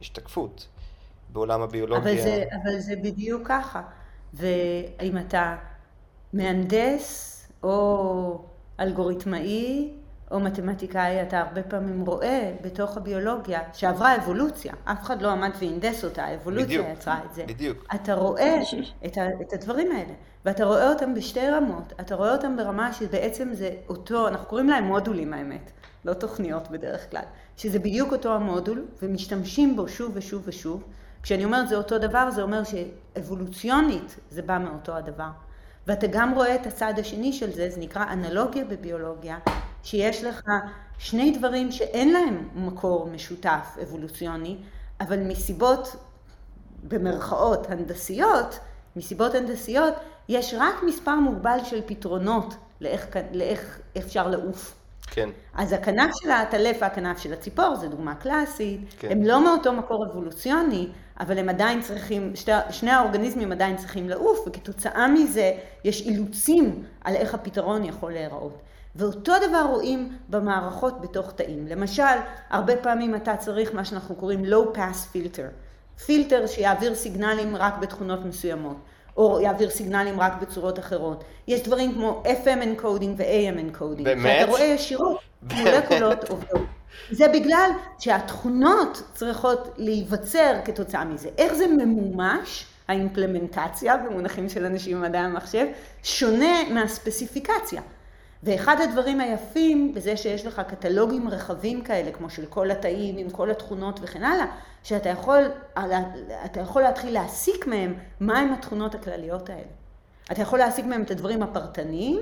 השתקפות 0.00 0.68
בעולם 1.32 1.62
הביולוגיה. 1.62 2.12
אבל 2.12 2.22
זה, 2.22 2.44
אבל 2.62 2.78
זה 2.78 2.96
בדיוק 2.96 3.42
ככה. 3.48 3.82
ואם 4.34 5.18
אתה 5.18 5.56
מהנדס 6.32 7.32
או 7.62 8.44
אלגוריתמאי 8.80 9.92
או 10.30 10.40
מתמטיקאי, 10.40 11.22
אתה 11.22 11.40
הרבה 11.40 11.62
פעמים 11.62 12.06
רואה 12.06 12.52
בתוך 12.62 12.96
הביולוגיה 12.96 13.60
שעברה 13.72 14.16
אבולוציה, 14.16 14.72
אף 14.84 15.02
אחד 15.02 15.22
לא 15.22 15.30
עמד 15.30 15.50
והנדס 15.60 16.04
אותה, 16.04 16.24
האבולוציה 16.24 16.66
בדיוק, 16.66 16.86
יצרה 16.92 17.20
את 17.24 17.34
זה. 17.34 17.44
בדיוק. 17.46 17.84
אתה 17.94 18.14
רואה 18.14 18.60
את, 19.06 19.18
ה, 19.18 19.26
את 19.40 19.52
הדברים 19.52 19.92
האלה, 19.92 20.12
ואתה 20.44 20.64
רואה 20.64 20.88
אותם 20.92 21.14
בשתי 21.14 21.50
רמות. 21.50 21.92
אתה 22.00 22.14
רואה 22.14 22.32
אותם 22.32 22.56
ברמה 22.56 22.92
שבעצם 22.92 23.48
זה 23.52 23.70
אותו, 23.88 24.28
אנחנו 24.28 24.46
קוראים 24.46 24.68
להם 24.68 24.84
מודולים 24.84 25.32
האמת, 25.32 25.70
לא 26.04 26.12
תוכניות 26.12 26.70
בדרך 26.70 27.10
כלל, 27.10 27.24
שזה 27.56 27.78
בדיוק 27.78 28.12
אותו 28.12 28.34
המודול, 28.34 28.84
ומשתמשים 29.02 29.76
בו 29.76 29.88
שוב 29.88 30.12
ושוב 30.14 30.42
ושוב. 30.44 30.82
כשאני 31.22 31.44
אומרת 31.44 31.68
זה 31.68 31.76
אותו 31.76 31.98
דבר, 31.98 32.30
זה 32.30 32.42
אומר 32.42 32.62
שאבולוציונית 32.64 34.16
זה 34.30 34.42
בא 34.42 34.58
מאותו 34.58 34.96
הדבר. 34.96 35.28
ואתה 35.86 36.06
גם 36.06 36.34
רואה 36.34 36.54
את 36.54 36.66
הצד 36.66 36.94
השני 36.98 37.32
של 37.32 37.52
זה, 37.52 37.70
זה 37.70 37.80
נקרא 37.80 38.04
אנלוגיה 38.12 38.64
בביולוגיה, 38.64 39.38
שיש 39.86 40.24
לך 40.24 40.42
שני 40.98 41.30
דברים 41.30 41.72
שאין 41.72 42.12
להם 42.12 42.48
מקור 42.54 43.06
משותף 43.06 43.76
אבולוציוני, 43.82 44.56
אבל 45.00 45.18
מסיבות, 45.18 45.96
במרכאות, 46.82 47.70
הנדסיות, 47.70 48.58
מסיבות 48.96 49.34
הנדסיות, 49.34 49.94
יש 50.28 50.54
רק 50.58 50.74
מספר 50.86 51.14
מוגבל 51.14 51.58
של 51.64 51.80
פתרונות 51.86 52.54
לאיך, 52.80 53.06
לאיך 53.32 53.80
אפשר 53.98 54.28
לעוף. 54.28 54.74
כן. 55.06 55.28
אז 55.54 55.72
הכנף 55.72 56.10
של 56.22 56.30
העטלף 56.30 56.76
והכנף 56.80 57.18
של 57.18 57.32
הציפור, 57.32 57.76
זו 57.76 57.88
דוגמה 57.88 58.14
קלאסית, 58.14 58.80
כן. 58.98 59.10
הם 59.10 59.22
לא 59.22 59.44
מאותו 59.44 59.72
מקור 59.72 60.06
אבולוציוני, 60.10 60.88
אבל 61.20 61.38
הם 61.38 61.48
עדיין 61.48 61.82
צריכים, 61.82 62.36
שתי, 62.36 62.52
שני 62.70 62.90
האורגניזמים 62.90 63.52
עדיין 63.52 63.76
צריכים 63.76 64.08
לעוף, 64.08 64.38
וכתוצאה 64.46 65.08
מזה 65.08 65.52
יש 65.84 66.02
אילוצים 66.02 66.84
על 67.04 67.14
איך 67.14 67.34
הפתרון 67.34 67.84
יכול 67.84 68.12
להיראות. 68.12 68.62
ואותו 68.96 69.32
דבר 69.48 69.66
רואים 69.70 70.16
במערכות 70.28 71.00
בתוך 71.00 71.32
תאים. 71.32 71.66
למשל, 71.66 72.02
הרבה 72.50 72.76
פעמים 72.76 73.14
אתה 73.14 73.36
צריך 73.36 73.74
מה 73.74 73.84
שאנחנו 73.84 74.14
קוראים 74.14 74.44
low 74.44 74.76
pass 74.76 75.14
filter. 75.14 75.66
פילטר 76.06 76.46
שיעביר 76.46 76.94
סיגנלים 76.94 77.56
רק 77.56 77.78
בתכונות 77.78 78.24
מסוימות, 78.24 78.76
או 79.16 79.40
יעביר 79.40 79.70
סיגנלים 79.70 80.20
רק 80.20 80.32
בצורות 80.42 80.78
אחרות. 80.78 81.24
יש 81.48 81.62
דברים 81.62 81.94
כמו 81.94 82.22
FM 82.24 82.80
encoding 82.80 83.12
ו-AM 83.16 83.58
encoding. 83.58 84.02
באמת? 84.02 84.40
שאתה 84.40 84.50
רואה 84.50 84.64
ישירות 84.64 85.20
מולקולות 85.42 86.24
עובדות. 86.30 86.66
זה 87.10 87.28
בגלל 87.28 87.70
שהתכונות 87.98 89.02
צריכות 89.14 89.74
להיווצר 89.76 90.52
כתוצאה 90.64 91.04
מזה. 91.04 91.28
איך 91.38 91.54
זה 91.54 91.66
ממומש, 91.66 92.66
האימפלמנטציה 92.88 93.96
במונחים 93.96 94.48
של 94.48 94.64
אנשים 94.64 95.00
במדעי 95.00 95.20
המחשב, 95.20 95.66
שונה 96.02 96.68
מהספציפיקציה. 96.70 97.82
ואחד 98.42 98.76
הדברים 98.80 99.20
היפים 99.20 99.94
בזה 99.94 100.16
שיש 100.16 100.46
לך 100.46 100.62
קטלוגים 100.68 101.28
רחבים 101.28 101.82
כאלה, 101.82 102.12
כמו 102.12 102.30
של 102.30 102.46
כל 102.46 102.70
התאים 102.70 103.18
עם 103.18 103.30
כל 103.30 103.50
התכונות 103.50 104.00
וכן 104.02 104.24
הלאה, 104.24 104.46
שאתה 104.82 105.08
יכול, 105.08 105.42
אתה 106.44 106.60
יכול 106.60 106.82
להתחיל 106.82 107.14
להסיק 107.14 107.66
מהם 107.66 107.94
מהם 108.20 108.52
התכונות 108.52 108.94
הכלליות 108.94 109.50
האלה. 109.50 109.68
אתה 110.32 110.42
יכול 110.42 110.58
להסיק 110.58 110.84
מהם 110.86 111.02
את 111.02 111.10
הדברים 111.10 111.42
הפרטניים, 111.42 112.20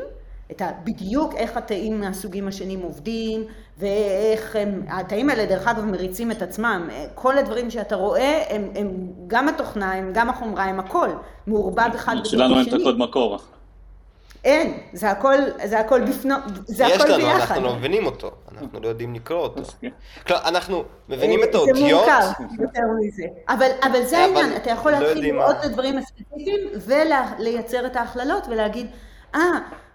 את 0.51 0.63
ה, 0.63 0.71
בדיוק 0.85 1.35
איך 1.35 1.57
התאים 1.57 2.01
מהסוגים 2.01 2.49
השונים 2.49 2.83
עובדים, 2.83 3.45
ואיך 3.79 4.57
הם, 4.57 4.83
התאים 4.89 5.31
האלה 5.31 5.47
דרך 5.47 5.69
אגב 5.69 5.85
מריצים 5.85 6.31
את 6.31 6.43
עצמם. 6.43 6.89
כל 7.15 7.39
הדברים 7.39 7.71
שאתה 7.71 7.97
רואה, 7.97 8.43
הם, 8.49 8.69
הם 8.75 9.13
גם 9.27 9.49
התוכנה, 9.49 9.93
הם 9.93 10.11
גם 10.15 10.31
החומרה, 10.31 10.65
הם 10.65 10.81
הכל 10.81 11.09
מעורבב 11.47 11.91
אחד 11.95 12.13
בתוך 12.13 12.27
השני. 12.27 12.39
שלנו 12.39 12.59
אין 12.59 12.69
את 12.69 12.73
הקוד 12.73 12.99
מקור. 12.99 13.39
אין, 14.45 14.79
זה 14.93 15.11
הכל, 15.11 15.35
זה 15.65 15.81
הכל 15.81 16.01
בפנו, 16.01 16.35
זה 16.67 16.87
הכל 16.87 16.97
ביחד. 16.97 17.11
יש 17.11 17.21
לנו, 17.21 17.31
אנחנו 17.31 17.63
לא 17.63 17.77
מבינים 17.77 18.07
אותו, 18.07 18.31
אנחנו 18.53 18.81
לא 18.81 18.89
יודעים 18.89 19.15
לקרוא 19.15 19.39
אותו. 19.39 19.63
כלומר, 20.27 20.49
אנחנו 20.49 20.85
מבינים 21.09 21.43
את 21.45 21.55
האותיות. 21.55 21.77
זה 21.77 21.95
מורכב 21.95 22.43
יותר 22.61 22.81
מזה. 23.01 23.23
אבל, 23.49 23.71
אבל 23.83 24.05
זה 24.05 24.19
העניין, 24.19 24.57
אתה 24.57 24.71
יכול 24.71 24.93
לא 24.93 24.99
להתחיל 24.99 25.25
לראות 25.25 25.57
את 25.61 25.65
הדברים 25.65 25.99
הספציפיים 25.99 26.61
ולייצר 26.87 27.87
את 27.87 27.97
ההכללות 27.97 28.47
ולהגיד, 28.49 28.87
אה, 29.35 29.41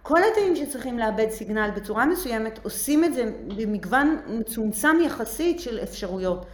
כל 0.02 0.20
התאים 0.32 0.56
שצריכים 0.56 1.00
לאבד 1.00 1.30
סיגנל 1.30 1.70
בצורה 1.76 2.06
מסוימת 2.06 2.60
עושים 2.64 3.04
את 3.04 3.14
זה 3.14 3.32
במגוון 3.58 4.20
מצומצם 4.28 4.98
יחסית 5.06 5.60
של 5.60 5.80
אפשרויות. 5.84 6.46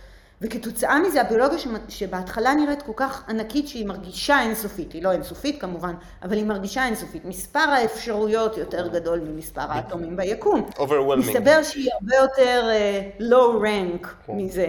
וכתוצאה 0.42 1.00
מזה 1.00 1.22
הביולוגיה 1.22 1.58
שבהתחלה 1.90 2.54
נראית 2.54 2.82
כל 2.82 2.92
כך 2.96 3.30
ענקית 3.30 3.68
שהיא 3.68 3.86
מרגישה 3.86 4.42
אינסופית, 4.42 4.94
היא 4.94 5.04
לא 5.04 5.12
אינסופית 5.12 5.62
כמובן, 5.62 5.94
אבל 6.24 6.34
היא 6.34 6.46
מרגישה 6.46 6.86
אינסופית. 6.86 7.26
מספר 7.26 7.60
האפשרויות 7.60 8.58
יותר 8.58 8.88
גדול 8.88 9.20
ממספר 9.20 9.72
האטומים 9.72 10.18
ביקום. 10.18 10.70
מסתבר 11.18 11.64
שהיא 11.64 11.90
הרבה 11.94 12.16
יותר 12.16 12.70
uh, 12.70 13.22
low 13.22 13.64
rank 13.64 14.08
כן. 14.26 14.34
מזה. 14.38 14.68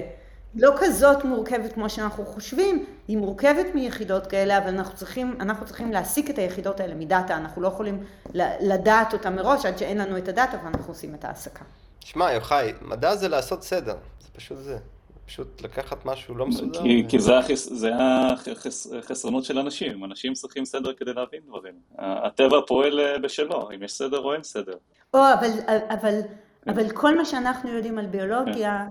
לא 0.54 0.72
כזאת 0.80 1.24
מורכבת 1.24 1.72
כמו 1.72 1.90
שאנחנו 1.90 2.26
חושבים, 2.26 2.84
היא 3.08 3.16
מורכבת 3.16 3.66
מיחידות 3.74 4.26
כאלה, 4.26 4.58
אבל 4.58 4.68
אנחנו 4.68 4.96
צריכים, 4.96 5.36
אנחנו 5.40 5.66
צריכים 5.66 5.92
להסיק 5.92 6.30
את 6.30 6.38
היחידות 6.38 6.80
האלה 6.80 6.94
מדאטה, 6.94 7.36
אנחנו 7.36 7.62
לא 7.62 7.68
יכולים 7.68 8.04
לדעת 8.60 9.12
אותה 9.12 9.30
מראש 9.30 9.66
עד 9.66 9.78
שאין 9.78 9.98
לנו 9.98 10.18
את 10.18 10.28
הדאטה 10.28 10.56
ואנחנו 10.64 10.92
עושים 10.92 11.14
את 11.14 11.24
ההעסקה. 11.24 11.64
שמע, 12.00 12.32
יוחאי, 12.32 12.72
מדע 12.82 13.16
זה 13.16 13.28
לעשות 13.28 13.62
סדר, 13.62 13.96
זה 14.20 14.28
פשוט 14.36 14.58
זה. 14.58 14.78
פשוט 15.26 15.62
לקחת 15.62 16.04
משהו 16.04 16.34
לא 16.34 16.46
מסודר. 16.46 16.82
כי, 16.82 17.02
ו... 17.06 17.08
כי 17.08 17.18
זה, 17.18 17.38
החס, 17.38 17.68
זה 17.72 17.90
החסרונות 18.98 19.44
של 19.44 19.58
אנשים, 19.58 20.04
אנשים 20.04 20.32
צריכים 20.32 20.64
סדר 20.64 20.92
כדי 20.92 21.14
להבין 21.14 21.40
דברים. 21.46 21.74
הטבע 21.98 22.60
פועל 22.66 23.00
אה, 23.00 23.18
בשלו, 23.18 23.70
אם 23.74 23.82
יש 23.82 23.92
סדר 23.92 24.18
או 24.18 24.34
אין 24.34 24.42
סדר. 24.42 24.76
או, 25.14 25.20
אבל, 25.40 25.50
אבל, 25.68 26.20
אבל 26.66 26.90
כל 26.90 27.16
מה 27.16 27.24
שאנחנו 27.24 27.70
יודעים 27.70 27.98
על 27.98 28.06
ביולוגיה. 28.06 28.86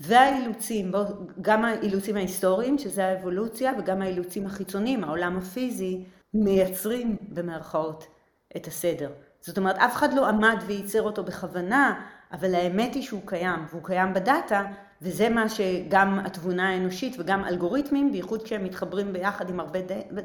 והאילוצים, 0.00 0.92
גם 1.40 1.64
האילוצים 1.64 2.16
ההיסטוריים, 2.16 2.78
שזה 2.78 3.06
האבולוציה, 3.06 3.72
וגם 3.78 4.02
האילוצים 4.02 4.46
החיצוניים, 4.46 5.04
העולם 5.04 5.38
הפיזי, 5.38 6.04
מייצרים 6.34 7.16
במרכאות 7.28 8.06
את 8.56 8.66
הסדר. 8.66 9.10
זאת 9.40 9.58
אומרת, 9.58 9.76
אף 9.76 9.96
אחד 9.96 10.14
לא 10.14 10.28
עמד 10.28 10.56
וייצר 10.66 11.02
אותו 11.02 11.24
בכוונה, 11.24 12.06
אבל 12.32 12.54
האמת 12.54 12.94
היא 12.94 13.02
שהוא 13.02 13.20
קיים, 13.24 13.66
והוא 13.70 13.84
קיים 13.84 14.14
בדאטה, 14.14 14.64
וזה 15.02 15.28
מה 15.28 15.48
שגם 15.48 16.18
התבונה 16.18 16.68
האנושית 16.68 17.16
וגם 17.18 17.44
אלגוריתמים, 17.44 18.12
בייחוד 18.12 18.42
כשהם 18.42 18.64
מתחברים 18.64 19.12
ביחד 19.12 19.50
עם 19.50 19.60
הרבה 19.60 19.78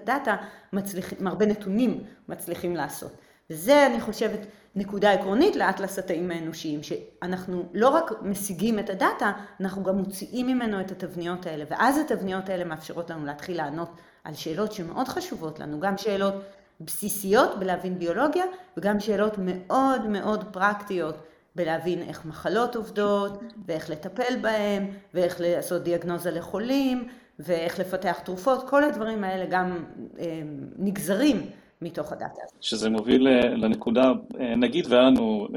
דאטה, 0.03 0.35
מצליח, 0.73 1.13
עם 1.19 1.27
הרבה 1.27 1.45
נתונים, 1.45 2.03
מצליחים 2.29 2.75
לעשות. 2.75 3.11
וזה, 3.49 3.85
אני 3.85 4.01
חושבת, 4.01 4.39
נקודה 4.75 5.11
עקרונית 5.11 5.55
לאטלס 5.55 5.99
התאים 5.99 6.31
האנושיים, 6.31 6.83
שאנחנו 6.83 7.63
לא 7.73 7.89
רק 7.89 8.11
משיגים 8.21 8.79
את 8.79 8.89
הדאטה, 8.89 9.31
אנחנו 9.59 9.83
גם 9.83 9.97
מוציאים 9.97 10.47
ממנו 10.47 10.81
את 10.81 10.91
התבניות 10.91 11.45
האלה, 11.45 11.63
ואז 11.69 11.97
התבניות 11.97 12.49
האלה 12.49 12.63
מאפשרות 12.63 13.09
לנו 13.09 13.25
להתחיל 13.25 13.57
לענות 13.57 13.89
על 14.23 14.33
שאלות 14.33 14.71
שמאוד 14.71 15.07
חשובות 15.07 15.59
לנו, 15.59 15.79
גם 15.79 15.97
שאלות 15.97 16.33
בסיסיות 16.81 17.59
בלהבין 17.59 17.99
ביולוגיה, 17.99 18.45
וגם 18.77 18.99
שאלות 18.99 19.33
מאוד 19.37 20.07
מאוד 20.07 20.43
פרקטיות 20.51 21.15
בלהבין 21.57 22.01
איך 22.01 22.25
מחלות 22.25 22.75
עובדות, 22.75 23.43
ואיך 23.65 23.89
לטפל 23.89 24.35
בהן, 24.41 24.87
ואיך 25.13 25.35
לעשות 25.39 25.83
דיאגנוזה 25.83 26.31
לחולים, 26.31 27.07
ואיך 27.39 27.79
לפתח 27.79 28.19
תרופות, 28.19 28.69
כל 28.69 28.83
הדברים 28.83 29.23
האלה 29.23 29.45
גם 29.49 29.85
אה, 30.19 30.41
נגזרים 30.77 31.41
מתוך 31.81 32.11
הדאטה 32.11 32.41
הזאת. 32.45 32.63
שזה 32.63 32.89
מוביל 32.89 33.27
אה, 33.27 33.49
לנקודה, 33.49 34.11
אה, 34.39 34.55
נגיד 34.55 34.87
והיה 34.89 35.03
לנו 35.03 35.47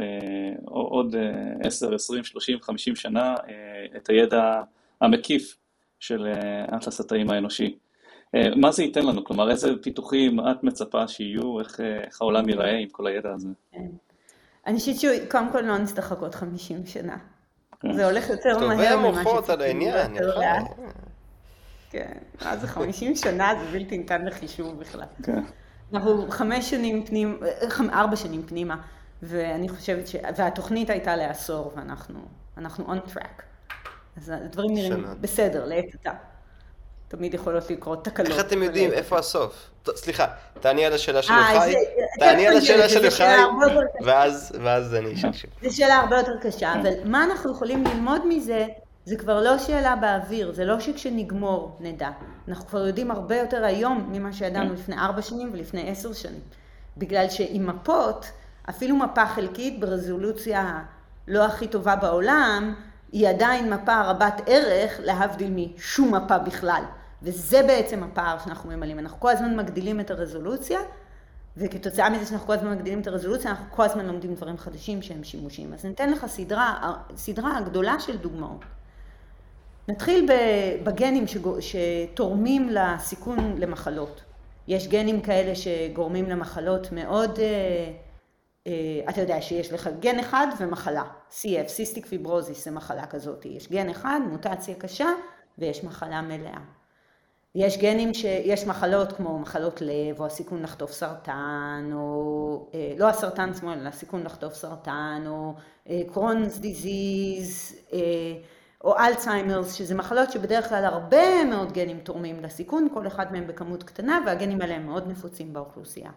עוד 0.64 1.16
10, 1.62 1.94
20, 1.94 2.24
30, 2.24 2.60
50 2.60 2.96
שנה 2.96 3.34
את 3.96 4.08
הידע 4.08 4.62
המקיף 5.00 5.56
של 6.00 6.32
אטלס 6.76 7.00
התאים 7.00 7.30
האנושי. 7.30 7.76
מה 8.56 8.72
זה 8.72 8.82
ייתן 8.82 9.06
לנו? 9.06 9.24
כלומר, 9.24 9.50
איזה 9.50 9.82
פיתוחים 9.82 10.40
את 10.40 10.64
מצפה 10.64 11.08
שיהיו, 11.08 11.60
איך, 11.60 11.80
איך 11.80 12.22
העולם 12.22 12.48
ייראה 12.48 12.76
עם 12.76 12.88
כל 12.88 13.06
הידע 13.06 13.32
הזה? 13.32 13.48
כן. 13.72 13.86
אני 14.66 14.78
חושבת 14.78 14.96
שקודם 15.00 15.52
כל 15.52 15.60
לא 15.60 15.78
נצטרך 15.78 16.12
לחכות 16.12 16.34
50 16.34 16.86
שנה. 16.86 17.16
כן. 17.80 17.92
זה 17.92 18.06
הולך 18.06 18.30
יותר 18.30 18.58
מהר 18.58 18.66
ממה 18.66 18.76
שציפינו. 18.76 19.08
טובי 19.08 19.20
המוחות 19.20 19.50
על 19.50 19.62
העניין, 19.62 20.16
יפה. 20.16 20.24
כן, 21.90 22.12
מה 22.44 22.56
זה 22.56 22.66
50 22.66 23.16
שנה, 23.16 23.52
זה 23.60 23.78
בלתי 23.78 23.98
ניתן 23.98 24.24
לחישוב 24.24 24.80
בכלל. 24.80 25.06
כן. 25.22 25.42
אנחנו 25.92 26.30
חמש 26.30 26.70
שנים 26.70 27.06
פנימה, 27.06 27.34
ארבע 27.92 28.16
שנים 28.16 28.42
פנימה, 28.42 28.76
ואני 29.22 29.68
חושבת 29.68 30.08
ש... 30.08 30.16
והתוכנית 30.36 30.90
הייתה 30.90 31.16
לעשור, 31.16 31.72
ואנחנו 31.76 32.20
אנחנו 32.58 32.94
on 32.94 32.98
track. 33.14 33.42
אז 34.16 34.28
הדברים 34.28 34.74
נראים. 34.74 35.04
בסדר, 35.20 35.64
לעת 35.64 35.94
עתה. 35.94 36.12
תמיד 37.10 37.34
יכולות 37.34 37.70
לקרות 37.70 38.04
תקלות. 38.04 38.30
איך 38.30 38.40
אתם 38.40 38.62
יודעים 38.62 38.92
איפה 38.92 39.18
הסוף? 39.18 39.70
סליחה, 39.94 40.26
תעני 40.60 40.86
על 40.86 40.92
השאלה 40.92 41.22
של 41.22 41.32
יוחאי, 41.32 41.74
תעני 42.18 42.46
על 42.46 42.56
השאלה 42.56 42.88
של 42.88 43.04
יוחאי, 43.04 43.40
ואז 44.04 44.94
אני 44.94 45.14
אשאל 45.14 45.32
שוב. 45.32 45.50
זו 45.62 45.76
שאלה 45.76 45.96
הרבה 45.96 46.18
יותר 46.18 46.32
קשה, 46.42 46.72
אבל 46.72 46.90
מה 47.04 47.24
אנחנו 47.24 47.52
יכולים 47.52 47.84
ללמוד 47.84 48.22
מזה 48.28 48.66
זה 49.04 49.16
כבר 49.16 49.42
לא 49.42 49.58
שאלה 49.58 49.96
באוויר, 49.96 50.52
זה 50.52 50.64
לא 50.64 50.80
שכשנגמור 50.80 51.76
נדע. 51.80 52.10
אנחנו 52.48 52.66
כבר 52.66 52.86
יודעים 52.86 53.10
הרבה 53.10 53.36
יותר 53.36 53.64
היום 53.64 54.08
ממה 54.12 54.32
שידענו. 54.32 54.74
לפני 54.74 54.98
ארבע 54.98 55.22
שנים 55.22 55.50
ולפני 55.52 55.90
עשר 55.90 56.12
שנים. 56.12 56.40
בגלל 56.96 57.30
שעם 57.30 57.66
מפות, 57.66 58.26
אפילו 58.68 58.96
מפה 58.96 59.26
חלקית 59.26 59.80
ברזולוציה 59.80 60.78
לא 61.28 61.44
הכי 61.44 61.68
טובה 61.68 61.96
בעולם, 61.96 62.74
היא 63.12 63.28
עדיין 63.28 63.72
מפה 63.72 64.00
רבת 64.00 64.40
ערך, 64.46 65.00
להבדיל 65.02 65.50
משום 65.50 66.14
מפה 66.14 66.38
בכלל. 66.38 66.82
וזה 67.22 67.62
בעצם 67.62 68.02
הפער 68.02 68.38
שאנחנו 68.44 68.70
ממלאים. 68.70 68.98
אנחנו 68.98 69.20
כל 69.20 69.30
הזמן 69.30 69.56
מגדילים 69.56 70.00
את 70.00 70.10
הרזולוציה, 70.10 70.80
וכתוצאה 71.56 72.10
מזה 72.10 72.26
שאנחנו 72.26 72.46
כל 72.46 72.52
הזמן 72.52 72.72
מגדילים 72.72 73.00
את 73.00 73.06
הרזולוציה, 73.06 73.50
אנחנו 73.50 73.66
כל 73.70 73.82
הזמן 73.82 74.06
לומדים 74.06 74.34
דברים 74.34 74.58
חדשים 74.58 75.02
שהם 75.02 75.24
שימושיים. 75.24 75.72
אז 75.74 75.84
ניתן 75.84 76.10
לך 76.10 76.26
סדרה, 76.26 76.94
סדרה 77.16 77.60
גדולה 77.60 78.00
של 78.00 78.18
דוגמאות. 78.18 78.64
נתחיל 79.88 80.28
בגנים 80.84 81.24
שתורמים 81.60 82.68
לסיכון 82.68 83.54
למחלות. 83.58 84.20
יש 84.68 84.88
גנים 84.88 85.20
כאלה 85.20 85.54
שגורמים 85.54 86.30
למחלות 86.30 86.92
מאוד, 86.92 87.38
אה, 87.38 87.44
אה, 88.66 89.10
אתה 89.10 89.20
יודע 89.20 89.42
שיש 89.42 89.72
לך 89.72 89.90
גן 90.00 90.18
אחד 90.18 90.46
ומחלה, 90.58 91.02
CF, 91.30 91.68
cystic 91.68 92.06
fibrosis 92.06 92.64
זה 92.64 92.70
מחלה 92.70 93.06
כזאת, 93.06 93.46
יש 93.46 93.68
גן 93.68 93.88
אחד, 93.88 94.20
מוטציה 94.30 94.74
קשה 94.74 95.08
ויש 95.58 95.84
מחלה 95.84 96.22
מלאה. 96.22 96.60
יש 97.54 97.78
גנים 97.78 98.14
שיש 98.14 98.66
מחלות 98.66 99.12
כמו 99.12 99.38
מחלות 99.38 99.80
לב 99.80 100.20
או 100.20 100.26
הסיכון 100.26 100.62
לחטוף 100.62 100.92
סרטן 100.92 101.90
או 101.92 102.70
אה, 102.74 102.92
לא 102.98 103.08
הסרטן 103.08 103.50
עצמו 103.50 103.72
אלא 103.72 103.88
הסיכון 103.88 104.22
לחטוף 104.22 104.54
סרטן 104.54 105.24
או 105.26 105.54
Crohn's 106.12 106.58
disease 106.58 107.76
או 108.84 108.98
Alzheimer's, 108.98 109.72
שזה 109.72 109.94
מחלות 109.94 110.30
שבדרך 110.30 110.68
כלל 110.68 110.84
הרבה 110.84 111.44
מאוד 111.44 111.72
גנים 111.72 111.98
תורמים 111.98 112.42
לסיכון, 112.42 112.88
כל 112.94 113.06
אחד 113.06 113.32
מהם 113.32 113.46
בכמות 113.46 113.82
קטנה, 113.82 114.18
והגנים 114.26 114.60
האלה 114.60 114.74
הם 114.74 114.86
מאוד 114.86 115.08
נפוצים 115.08 115.52
באוכלוסייה. 115.52 116.10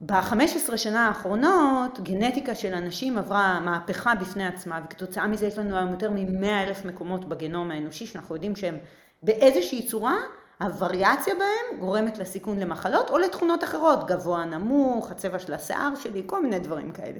ב-15 0.00 0.76
שנה 0.76 1.06
האחרונות, 1.06 2.00
גנטיקה 2.00 2.54
של 2.54 2.74
אנשים 2.74 3.18
עברה 3.18 3.60
מהפכה 3.60 4.14
בפני 4.14 4.46
עצמה, 4.46 4.80
וכתוצאה 4.84 5.26
מזה 5.26 5.46
יש 5.46 5.58
לנו 5.58 5.76
היום 5.76 5.90
יותר 5.90 6.10
מ-100 6.10 6.46
אלף 6.46 6.84
מקומות 6.84 7.28
בגנום 7.28 7.70
האנושי, 7.70 8.06
שאנחנו 8.06 8.34
יודעים 8.34 8.56
שהם 8.56 8.78
באיזושהי 9.24 9.86
צורה, 9.86 10.16
הווריאציה 10.60 11.34
בהם 11.34 11.80
גורמת 11.80 12.18
לסיכון 12.18 12.60
למחלות 12.60 13.10
או 13.10 13.18
לתכונות 13.18 13.64
אחרות, 13.64 14.06
גבוה 14.06 14.44
נמוך, 14.44 15.10
הצבע 15.10 15.38
של 15.38 15.54
השיער 15.54 15.94
שלי, 15.94 16.22
כל 16.26 16.42
מיני 16.42 16.58
דברים 16.58 16.92
כאלה. 16.92 17.18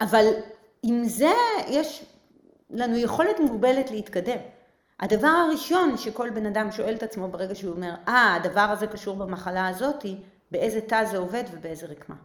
אבל 0.00 0.26
עם 0.82 1.04
זה 1.04 1.32
יש 1.68 2.04
לנו 2.70 2.96
יכולת 2.96 3.40
מוגבלת 3.40 3.90
להתקדם. 3.90 4.38
הדבר 5.00 5.28
הראשון 5.28 5.96
שכל 5.96 6.30
בן 6.30 6.46
אדם 6.46 6.72
שואל 6.72 6.94
את 6.94 7.02
עצמו 7.02 7.28
ברגע 7.28 7.54
שהוא 7.54 7.72
אומר, 7.72 7.94
אה, 8.08 8.34
הדבר 8.34 8.60
הזה 8.60 8.86
קשור 8.86 9.16
במחלה 9.16 9.68
הזאתי, 9.68 10.16
באיזה 10.50 10.80
תא 10.80 11.04
זה 11.04 11.18
עובד 11.18 11.44
ובאיזה 11.52 11.86
רקמה. 11.86 12.16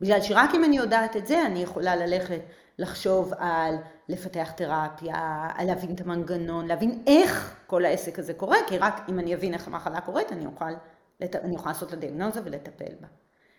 בגלל 0.00 0.20
שרק 0.20 0.50
אם 0.54 0.64
אני 0.64 0.76
יודעת 0.76 1.16
את 1.16 1.26
זה, 1.26 1.46
אני 1.46 1.62
יכולה 1.62 1.96
ללכת 1.96 2.40
לחשוב 2.78 3.32
על 3.38 3.74
לפתח 4.08 4.50
תרפיה, 4.56 5.48
על 5.54 5.66
להבין 5.66 5.94
את 5.94 6.00
המנגנון, 6.00 6.66
להבין 6.66 7.02
איך 7.06 7.56
כל 7.66 7.84
העסק 7.84 8.18
הזה 8.18 8.34
קורה, 8.34 8.56
כי 8.66 8.78
רק 8.78 9.00
אם 9.08 9.18
אני 9.18 9.34
אבין 9.34 9.54
איך 9.54 9.66
המחלה 9.66 10.00
קורית, 10.00 10.32
אני 10.32 10.46
אוכל, 10.46 10.72
אני 11.22 11.56
אוכל 11.56 11.70
לעשות 11.70 11.92
לה 11.92 11.98
דיאגנוזה 11.98 12.40
ולטפל 12.44 12.92
בה. 13.00 13.06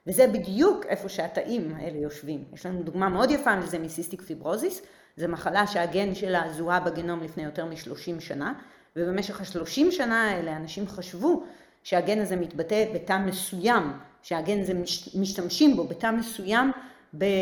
וזה 0.07 0.27
בדיוק 0.27 0.85
איפה 0.85 1.09
שהתאים 1.09 1.75
האלה 1.75 1.97
יושבים. 1.97 2.43
יש 2.53 2.65
לנו 2.65 2.83
דוגמה 2.83 3.09
מאוד 3.09 3.31
יפה 3.31 3.55
לזה 3.55 3.79
מסיסטיק 3.79 4.21
פיברוזיס, 4.21 4.81
זו 5.17 5.27
מחלה 5.27 5.67
שהגן 5.67 6.15
שלה 6.15 6.53
זוהה 6.53 6.79
בגנום 6.79 7.23
לפני 7.23 7.43
יותר 7.43 7.65
מ-30 7.65 8.19
שנה, 8.19 8.53
ובמשך 8.95 9.41
ה-30 9.41 9.91
שנה 9.91 10.31
האלה 10.31 10.57
אנשים 10.57 10.87
חשבו 10.87 11.43
שהגן 11.83 12.19
הזה 12.19 12.35
מתבטא 12.35 12.85
בתא 12.93 13.17
מסוים, 13.17 13.93
שהגן 14.21 14.59
הזה 14.59 14.73
משתמשים 15.15 15.75
בו 15.75 15.83
בתא 15.83 16.11
מסוים 16.11 16.71
במערכת 17.13 17.37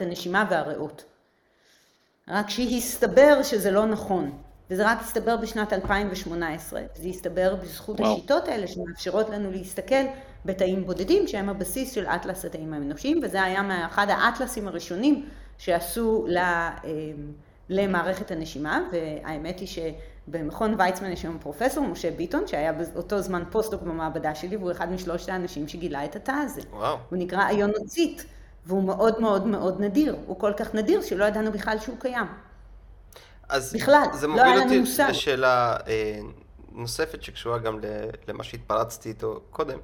אה, 0.00 0.06
הנשימה 0.06 0.46
והריאות. 0.50 1.04
רק 2.28 2.50
שהסתבר 2.50 3.42
שזה 3.42 3.70
לא 3.70 3.86
נכון. 3.86 4.38
וזה 4.70 4.90
רק 4.90 5.00
הסתבר 5.00 5.36
בשנת 5.36 5.72
2018. 5.72 6.82
זה 6.94 7.08
הסתבר 7.08 7.54
בזכות 7.54 8.00
וואו. 8.00 8.12
השיטות 8.12 8.48
האלה 8.48 8.66
שמאפשרות 8.66 9.30
לנו 9.30 9.50
להסתכל 9.50 10.04
בתאים 10.44 10.86
בודדים 10.86 11.28
שהם 11.28 11.48
הבסיס 11.48 11.92
של 11.92 12.06
אטלס 12.06 12.44
התאים 12.44 12.72
האנושיים, 12.72 13.20
וזה 13.22 13.42
היה 13.42 13.62
מאחד 13.62 14.06
האטלסים 14.10 14.68
הראשונים 14.68 15.28
שעשו 15.58 16.24
לה, 16.28 16.76
אמ, 16.84 17.32
למערכת 17.68 18.30
הנשימה, 18.30 18.88
והאמת 18.92 19.60
היא 19.60 19.68
שבמכון 20.26 20.74
ויצמן 20.78 21.12
יש 21.12 21.22
היום 21.22 21.38
פרופסור 21.38 21.86
משה 21.86 22.10
ביטון, 22.10 22.46
שהיה 22.46 22.72
באותו 22.72 23.20
זמן 23.20 23.42
פוסט-דוק 23.50 23.82
במעבדה 23.82 24.34
שלי, 24.34 24.56
והוא 24.56 24.72
אחד 24.72 24.92
משלושת 24.92 25.28
האנשים 25.28 25.68
שגילה 25.68 26.04
את 26.04 26.16
התא 26.16 26.32
הזה. 26.32 26.60
וואו. 26.70 26.98
הוא 27.10 27.18
נקרא 27.18 27.48
איונוצית, 27.48 28.24
והוא 28.66 28.82
מאוד 28.82 29.20
מאוד 29.20 29.46
מאוד 29.46 29.80
נדיר. 29.80 30.16
הוא 30.26 30.40
כל 30.40 30.52
כך 30.56 30.74
נדיר 30.74 31.02
שלא 31.02 31.24
ידענו 31.24 31.52
בכלל 31.52 31.78
שהוא 31.78 31.96
קיים. 32.00 32.26
אז 33.48 33.72
בכלל, 33.72 34.04
זה 34.12 34.26
לא 34.26 34.34
מוביל 34.34 34.62
אותי 34.62 34.82
לשאלה 35.08 35.76
אה, 35.86 36.18
נוספת 36.72 37.22
שקשורה 37.22 37.58
גם 37.58 37.80
למה 38.28 38.44
שהתפרצתי 38.44 39.08
איתו 39.08 39.40
קודם. 39.50 39.78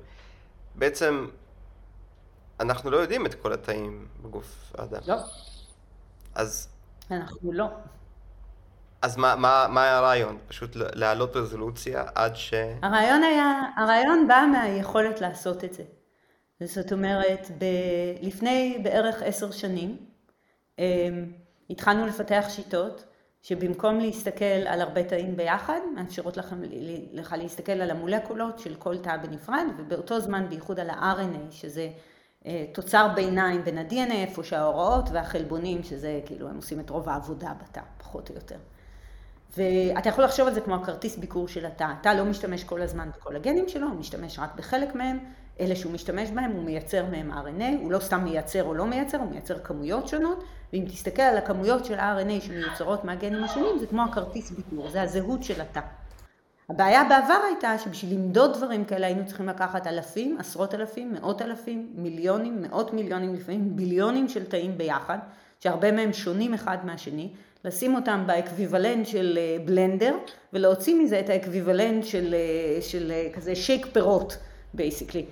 בעצם, 0.74 1.26
אנחנו 2.60 2.90
לא 2.90 2.96
יודעים 2.96 3.26
את 3.26 3.34
כל 3.34 3.52
התאים 3.52 4.06
בגוף 4.22 4.72
האדם. 4.78 5.00
לא. 5.06 5.16
אז... 6.34 6.68
אנחנו 7.10 7.52
לא. 7.52 7.66
אז 9.02 9.16
מה, 9.16 9.36
מה, 9.36 9.66
מה 9.70 9.82
היה 9.82 9.98
הרעיון? 9.98 10.38
פשוט 10.48 10.70
להעלות 10.76 11.36
רזולוציה 11.36 12.04
עד 12.14 12.36
ש... 12.36 12.54
הרעיון 12.82 13.22
היה, 13.22 13.62
הרעיון 13.76 14.28
בא 14.28 14.44
מהיכולת 14.52 15.20
לעשות 15.20 15.64
את 15.64 15.74
זה. 15.74 15.82
זאת 16.64 16.92
אומרת, 16.92 17.50
ב, 17.58 17.64
לפני 18.22 18.80
בערך 18.82 19.22
עשר 19.22 19.50
שנים, 19.50 19.96
אה, 20.78 20.84
התחלנו 21.70 22.06
לפתח 22.06 22.44
שיטות 22.48 23.04
שבמקום 23.42 23.98
להסתכל 23.98 24.44
על 24.44 24.80
הרבה 24.80 25.04
תאים 25.04 25.36
ביחד, 25.36 25.80
מאפשרות 25.94 26.36
לכם, 26.36 26.60
לך 27.12 27.34
להסתכל 27.38 27.72
על 27.72 27.90
המולקולות 27.90 28.58
של 28.58 28.74
כל 28.74 28.98
תא 28.98 29.16
בנפרד, 29.16 29.64
ובאותו 29.78 30.20
זמן 30.20 30.46
בייחוד 30.48 30.80
על 30.80 30.90
ה-RNA, 30.90 31.50
שזה 31.52 31.90
אה, 32.46 32.64
תוצר 32.74 33.08
ביניים 33.14 33.64
בין 33.64 33.78
ה-DNA, 33.78 34.12
איפה 34.12 34.44
שההוראות, 34.44 35.04
והחלבונים, 35.12 35.82
שזה 35.82 36.20
כאילו, 36.26 36.48
הם 36.48 36.56
עושים 36.56 36.80
את 36.80 36.90
רוב 36.90 37.08
העבודה 37.08 37.52
בתא, 37.62 37.80
פחות 37.98 38.30
או 38.30 38.34
יותר. 38.34 38.56
ואתה 39.56 40.08
יכול 40.08 40.24
לחשוב 40.24 40.48
על 40.48 40.54
זה 40.54 40.60
כמו 40.60 40.74
הכרטיס 40.74 41.16
ביקור 41.16 41.48
של 41.48 41.66
התא. 41.66 41.84
התא 41.84 42.08
לא 42.08 42.24
משתמש 42.24 42.64
כל 42.64 42.82
הזמן 42.82 43.10
בכל 43.18 43.36
הגנים 43.36 43.68
שלו, 43.68 43.86
הוא 43.86 43.96
משתמש 43.96 44.38
רק 44.38 44.54
בחלק 44.56 44.94
מהם. 44.94 45.18
אלה 45.60 45.76
שהוא 45.76 45.92
משתמש 45.92 46.30
בהם, 46.30 46.50
הוא 46.50 46.64
מייצר 46.64 47.04
מהם 47.10 47.32
RNA, 47.32 47.82
הוא 47.82 47.92
לא 47.92 47.98
סתם 47.98 48.24
מייצר 48.24 48.64
או 48.64 48.74
לא 48.74 48.86
מייצר, 48.86 49.18
הוא 49.18 49.30
מייצר 49.30 49.58
כמויות 49.58 50.08
שונות, 50.08 50.44
ואם 50.72 50.84
תסתכל 50.88 51.22
על 51.22 51.36
הכמויות 51.36 51.84
של 51.84 51.98
RNA 51.98 52.40
שמיוצרות 52.40 53.04
מהגנים 53.04 53.44
השונים, 53.44 53.78
זה 53.78 53.86
כמו 53.86 54.02
הכרטיס 54.02 54.50
ביקור, 54.50 54.90
זה 54.90 55.02
הזהות 55.02 55.42
של 55.42 55.60
התא. 55.60 55.80
הבעיה 56.68 57.04
בעבר 57.04 57.40
הייתה 57.46 57.78
שבשביל 57.78 58.14
למדוד 58.14 58.56
דברים 58.56 58.84
כאלה 58.84 59.06
היינו 59.06 59.26
צריכים 59.26 59.48
לקחת 59.48 59.86
אלפים, 59.86 60.36
עשרות 60.40 60.74
אלפים, 60.74 61.12
מאות 61.12 61.42
אלפים, 61.42 61.92
מיליונים, 61.94 62.62
מאות 62.62 62.92
מיליונים, 62.92 63.34
לפעמים 63.34 63.76
ביליונים 63.76 64.28
של 64.28 64.44
תאים 64.44 64.78
ביחד, 64.78 65.18
שהרבה 65.60 65.92
מהם 65.92 66.12
שונים 66.12 66.54
אחד 66.54 66.78
מהשני, 66.84 67.32
לשים 67.64 67.94
אותם 67.94 68.24
ב 68.26 68.34
equivalent 68.34 69.06
של 69.06 69.38
בלנדר 69.64 70.14
ולהוציא 70.52 70.94
מזה 70.94 71.20
את 71.20 71.28
ה 71.28 71.35
equivalent 71.35 72.04
של, 72.04 72.34
של 72.80 73.12
כזה 73.32 73.54
שייק 73.54 73.86
פירות, 73.92 74.36
basically. 74.74 75.24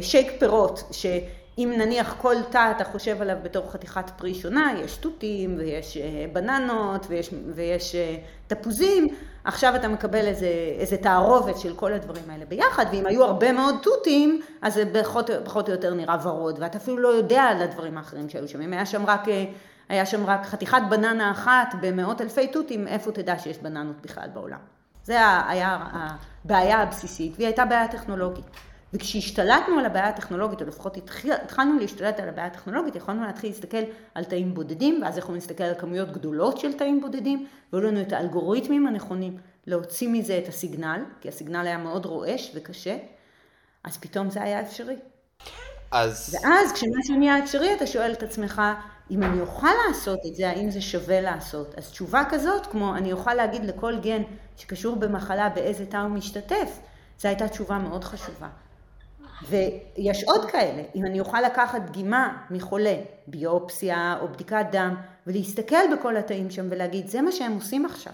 שייק 0.00 0.32
פירות, 0.38 0.82
שאם 0.90 1.72
נניח 1.78 2.16
כל 2.20 2.34
תא 2.50 2.72
אתה 2.76 2.84
חושב 2.84 3.22
עליו 3.22 3.36
בתור 3.42 3.70
חתיכת 3.70 4.10
פרי 4.16 4.34
שונה, 4.34 4.72
יש 4.84 4.96
תותים 4.96 5.54
ויש 5.58 5.98
בננות 6.32 7.06
ויש, 7.08 7.30
ויש 7.54 7.96
תפוזים, 8.46 9.08
עכשיו 9.44 9.76
אתה 9.76 9.88
מקבל 9.88 10.26
איזה, 10.26 10.48
איזה 10.78 10.96
תערובת 10.96 11.58
של 11.58 11.74
כל 11.74 11.92
הדברים 11.92 12.30
האלה 12.30 12.44
ביחד, 12.44 12.86
ואם 12.92 13.06
היו 13.06 13.24
הרבה 13.24 13.52
מאוד 13.52 13.74
תותים, 13.82 14.40
אז 14.62 14.74
זה 14.74 14.84
פחות, 15.02 15.30
פחות 15.44 15.68
או 15.68 15.72
יותר 15.72 15.94
נראה 15.94 16.16
ורוד, 16.22 16.58
ואתה 16.60 16.78
אפילו 16.78 16.98
לא 16.98 17.08
יודע 17.08 17.42
על 17.42 17.62
הדברים 17.62 17.98
האחרים 17.98 18.28
שהיו 18.28 18.48
שם. 18.48 18.60
אם 18.60 18.72
היה 18.72 18.86
שם 18.86 19.06
רק, 19.06 19.24
היה 19.88 20.06
שם 20.06 20.26
רק 20.26 20.46
חתיכת 20.46 20.82
בננה 20.90 21.30
אחת 21.30 21.74
במאות 21.80 22.20
אלפי 22.20 22.48
תותים, 22.48 22.88
איפה 22.88 23.12
תדע 23.12 23.38
שיש 23.38 23.58
בננות 23.58 24.02
בכלל 24.02 24.28
בעולם? 24.34 24.58
זה 25.04 25.14
היה 25.48 25.78
הבעיה 25.92 26.82
הבסיסית, 26.82 27.32
והיא 27.36 27.46
הייתה 27.46 27.64
בעיה 27.64 27.88
טכנולוגית. 27.88 28.44
וכשהשתלטנו 28.92 29.78
על 29.78 29.86
הבעיה 29.86 30.08
הטכנולוגית, 30.08 30.62
או 30.62 30.66
לפחות 30.66 30.96
התחלנו 31.42 31.78
להשתלט 31.78 32.20
על 32.20 32.28
הבעיה 32.28 32.46
הטכנולוגית, 32.46 32.96
יכולנו 32.96 33.22
להתחיל 33.26 33.50
להסתכל 33.50 33.82
על 34.14 34.24
תאים 34.24 34.54
בודדים, 34.54 35.02
ואז 35.02 35.18
יכולנו 35.18 35.34
להסתכל 35.34 35.64
על 35.64 35.74
כמויות 35.74 36.12
גדולות 36.12 36.58
של 36.58 36.72
תאים 36.72 37.00
בודדים, 37.00 37.46
והיו 37.72 37.84
לנו 37.84 38.00
את 38.00 38.12
האלגוריתמים 38.12 38.86
הנכונים 38.86 39.36
להוציא 39.66 40.08
מזה 40.08 40.38
את 40.38 40.48
הסיגנל, 40.48 41.04
כי 41.20 41.28
הסיגנל 41.28 41.66
היה 41.66 41.78
מאוד 41.78 42.06
רועש 42.06 42.52
וקשה, 42.54 42.96
אז 43.84 43.98
פתאום 43.98 44.30
זה 44.30 44.42
היה 44.42 44.60
אפשרי. 44.60 44.96
אז... 45.90 46.36
ואז 46.42 46.72
כשמשהו 46.72 47.16
נהיה 47.18 47.38
אפשרי, 47.38 47.74
אתה 47.74 47.86
שואל 47.86 48.12
את 48.12 48.22
עצמך, 48.22 48.62
אם 49.10 49.22
אני 49.22 49.40
אוכל 49.40 49.68
לעשות 49.88 50.18
את 50.26 50.34
זה, 50.34 50.48
האם 50.48 50.70
זה 50.70 50.80
שווה 50.80 51.20
לעשות? 51.20 51.74
אז 51.78 51.90
תשובה 51.90 52.22
כזאת, 52.30 52.66
כמו 52.66 52.96
אני 52.96 53.12
אוכל 53.12 53.34
להגיד 53.34 53.64
לכל 53.64 53.98
גן 54.00 54.22
שקשור 54.56 54.96
במחלה 54.96 55.48
באיזה 55.48 55.86
תא 55.86 55.96
הוא 55.96 56.08
משתתף, 56.08 56.78
זו 57.18 57.28
הייתה 57.28 57.48
תשובה 57.48 57.78
מאוד 57.78 58.04
חשובה. 58.04 58.48
ויש 59.48 60.24
עוד 60.24 60.50
כאלה, 60.50 60.82
אם 60.94 61.06
אני 61.06 61.20
אוכל 61.20 61.40
לקחת 61.40 61.82
דגימה 61.82 62.36
מחולה, 62.50 62.96
ביופסיה 63.26 64.16
או 64.20 64.28
בדיקת 64.28 64.66
דם, 64.72 64.94
ולהסתכל 65.26 65.96
בכל 65.96 66.16
התאים 66.16 66.50
שם 66.50 66.66
ולהגיד, 66.70 67.08
זה 67.08 67.22
מה 67.22 67.32
שהם 67.32 67.52
עושים 67.52 67.86
עכשיו. 67.86 68.12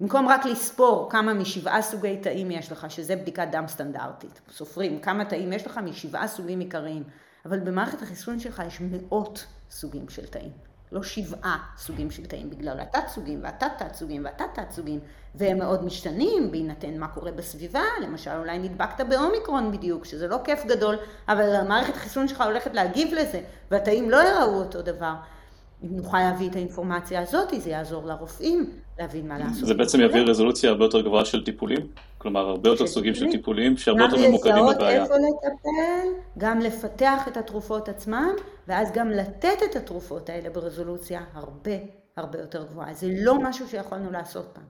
במקום 0.00 0.28
רק 0.28 0.46
לספור 0.46 1.10
כמה 1.10 1.34
משבעה 1.34 1.82
סוגי 1.82 2.16
תאים 2.16 2.50
יש 2.50 2.72
לך, 2.72 2.90
שזה 2.90 3.16
בדיקת 3.16 3.48
דם 3.52 3.64
סטנדרטית. 3.68 4.40
סופרים 4.50 5.00
כמה 5.00 5.24
תאים 5.24 5.52
יש 5.52 5.66
לך 5.66 5.78
משבעה 5.78 6.28
סוגים 6.28 6.60
עיקריים, 6.60 7.02
אבל 7.46 7.58
במערכת 7.60 8.02
החיסון 8.02 8.40
שלך 8.40 8.62
יש 8.66 8.80
מאות 8.80 9.46
סוגים 9.70 10.08
של 10.08 10.26
תאים. 10.26 10.50
לא 10.92 11.02
שבעה 11.02 11.58
סוגים 11.76 12.10
של 12.10 12.26
תאים, 12.26 12.50
בגלל 12.50 12.80
התת 12.80 13.08
סוגים 13.08 13.40
והתת 13.42 13.66
תת 13.78 13.94
סוגים 13.94 14.24
והתת 14.24 14.44
תת 14.54 14.70
סוגים, 14.70 15.00
והם 15.34 15.58
מאוד 15.58 15.84
משתנים 15.84 16.50
בהינתן 16.50 16.98
מה 16.98 17.08
קורה 17.08 17.32
בסביבה, 17.32 17.82
למשל 18.02 18.30
אולי 18.30 18.58
נדבקת 18.58 19.00
באומיקרון 19.00 19.72
בדיוק, 19.72 20.04
שזה 20.04 20.28
לא 20.28 20.38
כיף 20.44 20.64
גדול, 20.64 20.96
אבל 21.28 21.54
המערכת 21.54 21.96
החיסון 21.96 22.28
שלך 22.28 22.40
הולכת 22.40 22.74
להגיב 22.74 23.14
לזה, 23.14 23.40
והתאים 23.70 24.10
לא 24.10 24.16
יראו 24.16 24.54
אותו 24.54 24.82
דבר. 24.82 25.14
אם 25.82 25.96
נוכל 25.96 26.18
להביא 26.18 26.50
את 26.50 26.56
האינפורמציה 26.56 27.20
הזאת, 27.22 27.48
זה 27.58 27.70
יעזור 27.70 28.06
לרופאים 28.06 28.70
להבין 28.98 29.28
מה 29.28 29.38
לעשות. 29.38 29.66
זה 29.66 29.74
בעצם 29.74 30.00
יביא 30.00 30.20
רזולוציה 30.20 30.70
הרבה 30.70 30.84
יותר 30.84 31.00
גבוהה 31.00 31.24
של 31.24 31.44
טיפולים? 31.44 31.86
כלומר, 32.18 32.40
הרבה 32.40 32.68
יותר 32.68 32.86
סוגים 32.86 33.14
של 33.14 33.30
טיפולים 33.30 33.76
שהרבה 33.76 34.04
יותר 34.04 34.28
ממוקדים 34.28 34.54
בבעיה. 34.74 34.98
גם 34.98 35.04
לזהות 35.04 35.12
איפה 35.12 35.14
לטפל, 35.14 36.08
גם 36.38 36.60
לפתח 36.60 37.28
את 37.28 37.36
התרופות 37.36 37.88
עצמן, 37.88 38.32
ואז 38.68 38.92
גם 38.92 39.10
לתת 39.10 39.58
את 39.70 39.76
התרופות 39.76 40.28
האלה 40.28 40.50
ברזולוציה 40.50 41.20
הרבה 41.34 41.72
הרבה 42.16 42.38
יותר 42.38 42.64
גבוהה. 42.64 42.94
זה 42.94 43.06
לא 43.10 43.34
משהו 43.38 43.68
שיכולנו 43.68 44.10
לעשות 44.10 44.46
פעם. 44.52 44.64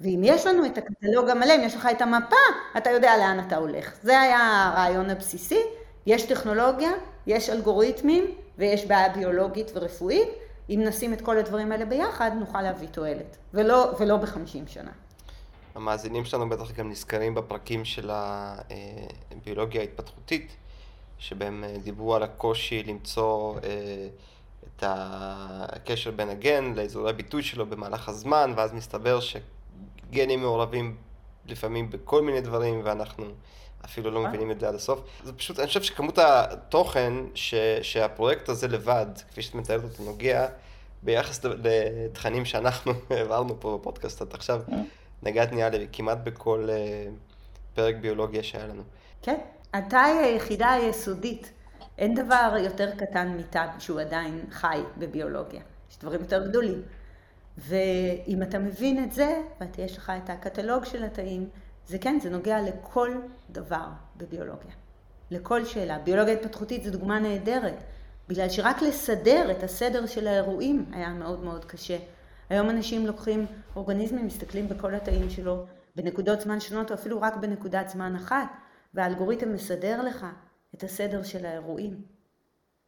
ואם 0.00 0.20
יש 0.24 0.46
לנו 0.46 0.66
את 0.66 0.78
הקטלוג 0.78 1.28
המלא, 1.28 1.54
אם 1.56 1.60
יש 1.64 1.74
לך 1.74 1.88
את 1.90 2.02
המפה, 2.02 2.36
אתה 2.76 2.90
יודע 2.90 3.16
לאן 3.18 3.44
אתה 3.46 3.56
הולך. 3.56 3.94
זה 4.02 4.20
היה 4.20 4.72
הרעיון 4.72 5.10
הבסיסי. 5.10 5.60
יש 6.06 6.26
טכנולוגיה, 6.26 6.90
יש 7.26 7.50
אלגוריתמים, 7.50 8.24
ויש 8.58 8.86
בעיה 8.86 9.08
ביולוגית 9.08 9.70
ורפואית, 9.74 10.28
אם 10.70 10.82
נשים 10.86 11.12
את 11.12 11.20
כל 11.20 11.38
הדברים 11.38 11.72
האלה 11.72 11.84
ביחד, 11.84 12.30
נוכל 12.40 12.62
להביא 12.62 12.88
תועלת, 12.88 13.36
ולא, 13.54 13.92
ולא 14.00 14.16
בחמישים 14.16 14.66
שנה. 14.66 14.90
המאזינים 15.74 16.24
שלנו 16.24 16.48
בטח 16.48 16.72
גם 16.72 16.90
נזכרים 16.90 17.34
בפרקים 17.34 17.84
של 17.84 18.10
הביולוגיה 18.12 19.80
ההתפתחותית, 19.80 20.56
שבהם 21.18 21.64
אה, 21.64 21.76
דיברו 21.84 22.14
על 22.14 22.22
הקושי 22.22 22.82
למצוא 22.82 23.54
אה, 23.64 24.08
את 24.66 24.82
הקשר 24.86 26.10
בין 26.10 26.28
הגן 26.28 26.72
לאזורי 26.76 27.10
הביטוי 27.10 27.42
שלו 27.42 27.66
במהלך 27.66 28.08
הזמן, 28.08 28.52
ואז 28.56 28.72
מסתבר 28.72 29.18
שגנים 29.20 30.40
מעורבים 30.40 30.96
לפעמים 31.46 31.90
בכל 31.90 32.22
מיני 32.22 32.40
דברים, 32.40 32.80
ואנחנו 32.84 33.24
אפילו 33.84 34.10
לא 34.10 34.22
מבינים 34.22 34.50
את 34.50 34.60
זה 34.60 34.68
עד 34.68 34.74
הסוף. 34.74 35.00
זה 35.24 35.32
פשוט, 35.32 35.58
אני 35.58 35.66
חושב 35.66 35.82
שכמות 35.82 36.18
התוכן 36.18 37.12
ש, 37.34 37.54
שהפרויקט 37.82 38.48
הזה 38.48 38.68
לבד, 38.68 39.06
כפי 39.30 39.42
שאת 39.42 39.54
מתארת 39.54 39.84
אותו, 39.84 40.02
נוגע 40.02 40.46
ביחס 41.02 41.44
לתכנים 41.44 42.44
שאנחנו 42.44 42.92
העברנו 43.10 43.60
פה 43.60 43.78
בפודקאסט 43.80 44.22
עד 44.22 44.34
עכשיו, 44.34 44.60
אה. 44.72 44.78
נגעת 45.22 45.52
נראה 45.52 45.68
לי 45.68 45.86
כמעט 45.92 46.18
בכל 46.24 46.68
אה, 46.70 47.06
פרק 47.74 47.94
ביולוגיה 48.00 48.42
שהיה 48.42 48.66
לנו. 48.66 48.82
כן, 49.22 49.36
היא 49.72 49.82
היחידה 50.20 50.72
היסודית. 50.72 51.50
אין 51.98 52.14
דבר 52.14 52.56
יותר 52.58 52.90
קטן 52.96 53.36
מתא 53.38 53.66
שהוא 53.78 54.00
עדיין 54.00 54.44
חי 54.50 54.80
בביולוגיה. 54.98 55.60
יש 55.90 55.98
דברים 55.98 56.20
יותר 56.20 56.48
גדולים. 56.48 56.82
ואם 57.58 58.42
אתה 58.42 58.58
מבין 58.58 59.04
את 59.04 59.12
זה, 59.12 59.42
ויש 59.76 59.96
לך 59.96 60.12
את 60.24 60.30
הקטלוג 60.30 60.84
של 60.84 61.04
התאים, 61.04 61.48
זה 61.86 61.98
כן, 61.98 62.18
זה 62.20 62.30
נוגע 62.30 62.60
לכל 62.60 63.10
דבר 63.50 63.86
בביולוגיה. 64.16 64.72
לכל 65.30 65.64
שאלה. 65.64 65.98
ביולוגיה 65.98 66.34
התפתחותית 66.34 66.84
זו 66.84 66.90
דוגמה 66.90 67.18
נהדרת, 67.18 67.84
בגלל 68.28 68.48
שרק 68.48 68.82
לסדר 68.82 69.50
את 69.50 69.62
הסדר 69.62 70.06
של 70.06 70.26
האירועים 70.26 70.84
היה 70.92 71.08
מאוד 71.08 71.44
מאוד 71.44 71.64
קשה. 71.64 71.98
היום 72.50 72.70
אנשים 72.70 73.06
לוקחים 73.06 73.46
אורגניזמים, 73.76 74.26
מסתכלים 74.26 74.68
בכל 74.68 74.94
התאים 74.94 75.30
שלו 75.30 75.64
בנקודות 75.96 76.40
זמן 76.40 76.60
שונות, 76.60 76.90
או 76.90 76.94
אפילו 76.94 77.20
רק 77.20 77.36
בנקודת 77.36 77.88
זמן 77.88 78.16
אחת, 78.16 78.48
והאלגוריתם 78.94 79.52
מסדר 79.52 80.02
לך 80.02 80.26
את 80.74 80.82
הסדר 80.82 81.22
של 81.22 81.46
האירועים. 81.46 82.02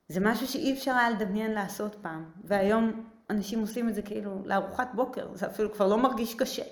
זה 0.08 0.20
משהו 0.20 0.46
שאי 0.46 0.72
אפשר 0.72 0.92
היה 0.92 1.10
לדמיין 1.10 1.52
לעשות 1.52 1.96
פעם, 2.02 2.24
והיום 2.44 3.06
אנשים 3.30 3.60
עושים 3.60 3.88
את 3.88 3.94
זה 3.94 4.02
כאילו 4.02 4.42
לארוחת 4.44 4.88
בוקר, 4.94 5.28
זה 5.34 5.46
אפילו 5.46 5.72
כבר 5.72 5.86
לא 5.86 5.98
מרגיש 5.98 6.34
קשה. 6.34 6.62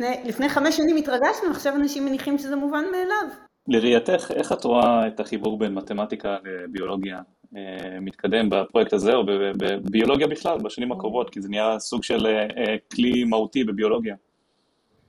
לפני, 0.00 0.16
לפני 0.24 0.48
חמש 0.48 0.76
שנים 0.76 0.96
התרגשנו, 0.96 1.50
עכשיו 1.50 1.76
אנשים 1.76 2.04
מניחים 2.04 2.38
שזה 2.38 2.56
מובן 2.56 2.84
מאליו. 2.92 3.34
לראייתך, 3.68 4.30
איך 4.34 4.52
את 4.52 4.64
רואה 4.64 5.06
את 5.06 5.20
החיבור 5.20 5.58
בין 5.58 5.74
מתמטיקה 5.74 6.36
לביולוגיה 6.44 7.20
אה, 7.56 8.00
מתקדם 8.00 8.50
בפרויקט 8.50 8.92
הזה, 8.92 9.14
או 9.14 9.22
בביולוגיה 9.58 10.26
בכלל, 10.26 10.58
בשנים 10.58 10.92
הקרובות, 10.92 11.30
כי 11.30 11.40
זה 11.40 11.48
נהיה 11.48 11.78
סוג 11.78 12.02
של 12.02 12.26
אה, 12.26 12.76
כלי 12.92 13.24
מהותי 13.24 13.64
בביולוגיה. 13.64 14.14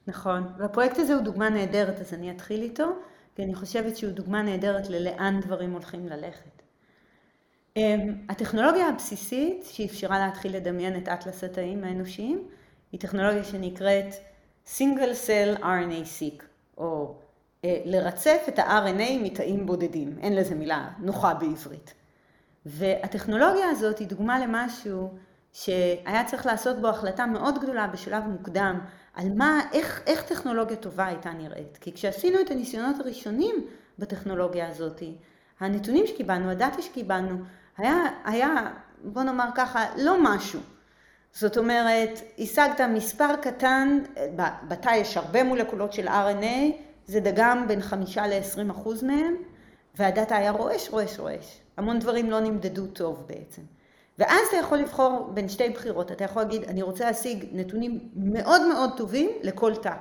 נכון, 0.07 0.43
והפרויקט 0.59 0.99
הזה 0.99 1.13
הוא 1.13 1.21
דוגמה 1.21 1.49
נהדרת, 1.49 1.99
אז 1.99 2.13
אני 2.13 2.31
אתחיל 2.31 2.61
איתו, 2.61 2.87
כי 3.35 3.43
אני 3.43 3.55
חושבת 3.55 3.97
שהוא 3.97 4.11
דוגמה 4.11 4.41
נהדרת 4.41 4.89
ללאן 4.89 5.39
דברים 5.45 5.73
הולכים 5.73 6.07
ללכת. 6.07 6.61
אה, 7.77 7.95
הטכנולוגיה 8.29 8.87
הבסיסית 8.87 9.65
שאפשרה 9.71 10.19
להתחיל 10.19 10.55
לדמיין 10.55 10.97
את 10.97 11.07
אטלס 11.07 11.43
התאים 11.43 11.83
האנושיים, 11.83 12.43
היא 12.91 12.99
טכנולוגיה 12.99 13.43
שנקראת 13.43 14.28
single 14.67 15.27
cell 15.27 15.61
RNA-seq, 15.61 16.43
או 16.77 17.15
אה, 17.65 17.81
לרצף 17.85 18.45
את 18.47 18.59
ה-RNA 18.59 19.23
מתאים 19.23 19.65
בודדים, 19.65 20.17
אין 20.21 20.35
לזה 20.35 20.55
מילה 20.55 20.89
נוחה 20.99 21.33
בעברית. 21.33 21.93
והטכנולוגיה 22.65 23.69
הזאת 23.69 23.99
היא 23.99 24.07
דוגמה 24.07 24.39
למשהו 24.39 25.09
שהיה 25.53 26.25
צריך 26.25 26.45
לעשות 26.45 26.81
בו 26.81 26.87
החלטה 26.87 27.25
מאוד 27.25 27.59
גדולה 27.61 27.87
בשלב 27.87 28.23
מוקדם 28.23 28.79
על 29.13 29.33
מה, 29.33 29.61
איך, 29.73 30.01
איך 30.07 30.23
טכנולוגיה 30.23 30.77
טובה 30.77 31.05
הייתה 31.05 31.31
נראית. 31.31 31.77
כי 31.81 31.93
כשעשינו 31.93 32.41
את 32.41 32.51
הניסיונות 32.51 32.99
הראשונים 32.99 33.55
בטכנולוגיה 33.99 34.67
הזאת, 34.67 35.03
הנתונים 35.59 36.07
שקיבלנו, 36.07 36.49
הדאטה 36.49 36.81
שקיבלנו, 36.81 37.37
היה, 37.77 37.95
היה, 38.25 38.71
בוא 39.03 39.23
נאמר 39.23 39.49
ככה, 39.55 39.85
לא 39.97 40.15
משהו. 40.23 40.59
זאת 41.33 41.57
אומרת, 41.57 42.21
השגת 42.39 42.81
מספר 42.81 43.35
קטן, 43.41 43.99
בתא 44.67 44.89
יש 44.95 45.17
הרבה 45.17 45.43
מולקולות 45.43 45.93
של 45.93 46.07
RNA, 46.07 46.71
זה 47.05 47.19
דגם 47.19 47.67
בין 47.67 47.81
חמישה 47.81 48.27
ל-20 48.27 48.71
אחוז 48.71 49.03
מהם, 49.03 49.35
והדאטה 49.95 50.35
היה 50.35 50.51
רועש, 50.51 50.89
רועש, 50.89 51.19
רועש. 51.19 51.61
המון 51.77 51.99
דברים 51.99 52.31
לא 52.31 52.39
נמדדו 52.39 52.87
טוב 52.87 53.23
בעצם. 53.27 53.61
ואז 54.19 54.47
אתה 54.47 54.57
יכול 54.57 54.77
לבחור 54.77 55.29
בין 55.33 55.49
שתי 55.49 55.69
בחירות. 55.69 56.11
אתה 56.11 56.23
יכול 56.23 56.41
להגיד, 56.41 56.63
אני 56.63 56.81
רוצה 56.81 57.05
להשיג 57.05 57.45
נתונים 57.51 58.09
מאוד 58.15 58.61
מאוד 58.67 58.97
טובים 58.97 59.29
לכל 59.41 59.75
תא. 59.75 59.93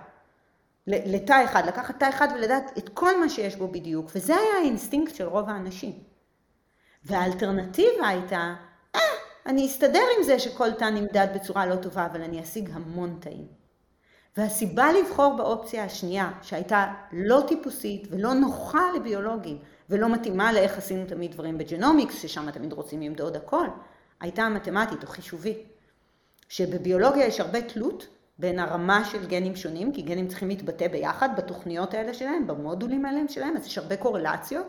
לתא 0.87 1.45
אחד, 1.45 1.67
לקחת 1.67 1.99
תא 1.99 2.09
אחד 2.09 2.29
ולדעת 2.35 2.79
את 2.79 2.88
כל 2.88 3.21
מה 3.21 3.29
שיש 3.29 3.57
בו 3.57 3.69
בדיוק, 3.69 4.11
וזה 4.14 4.37
היה 4.37 4.55
האינסטינקט 4.62 5.14
של 5.14 5.25
רוב 5.29 5.49
האנשים. 5.49 5.93
והאלטרנטיבה 7.05 8.09
הייתה, 8.09 8.55
אני 9.48 9.66
אסתדר 9.66 10.02
עם 10.18 10.22
זה 10.22 10.38
שכל 10.38 10.72
תא 10.72 10.84
נמדד 10.84 11.26
בצורה 11.34 11.66
לא 11.66 11.76
טובה, 11.76 12.06
אבל 12.06 12.22
אני 12.22 12.42
אשיג 12.42 12.70
המון 12.72 13.18
תאים. 13.20 13.46
והסיבה 14.37 14.92
לבחור 14.92 15.37
באופציה 15.37 15.84
השנייה, 15.84 16.30
שהייתה 16.42 16.94
לא 17.12 17.42
טיפוסית 17.48 18.06
ולא 18.11 18.34
נוחה 18.34 18.82
לביולוגים, 18.96 19.58
ולא 19.90 20.08
מתאימה 20.08 20.52
לאיך 20.52 20.78
עשינו 20.78 21.06
תמיד 21.06 21.32
דברים 21.32 21.58
בג'נומיקס, 21.58 22.22
ששם 22.22 22.50
תמיד 22.50 22.72
רוצים 22.72 23.02
למדוד 23.02 23.37
הכל, 23.37 23.66
הייתה 24.20 24.48
מתמטית 24.48 25.02
או 25.02 25.08
חישובית. 25.08 25.58
שבביולוגיה 26.48 27.26
יש 27.26 27.40
הרבה 27.40 27.62
תלות 27.62 28.06
בין 28.38 28.58
הרמה 28.58 29.04
של 29.04 29.26
גנים 29.26 29.56
שונים, 29.56 29.92
כי 29.92 30.02
גנים 30.02 30.28
צריכים 30.28 30.48
להתבטא 30.48 30.88
ביחד 30.88 31.28
בתוכניות 31.37 31.94
האלה 31.94 32.14
שלהם, 32.14 32.46
במודולים 32.46 33.04
האלה 33.04 33.20
שלהם, 33.28 33.56
אז 33.56 33.66
יש 33.66 33.78
הרבה 33.78 33.96
קורלציות, 33.96 34.66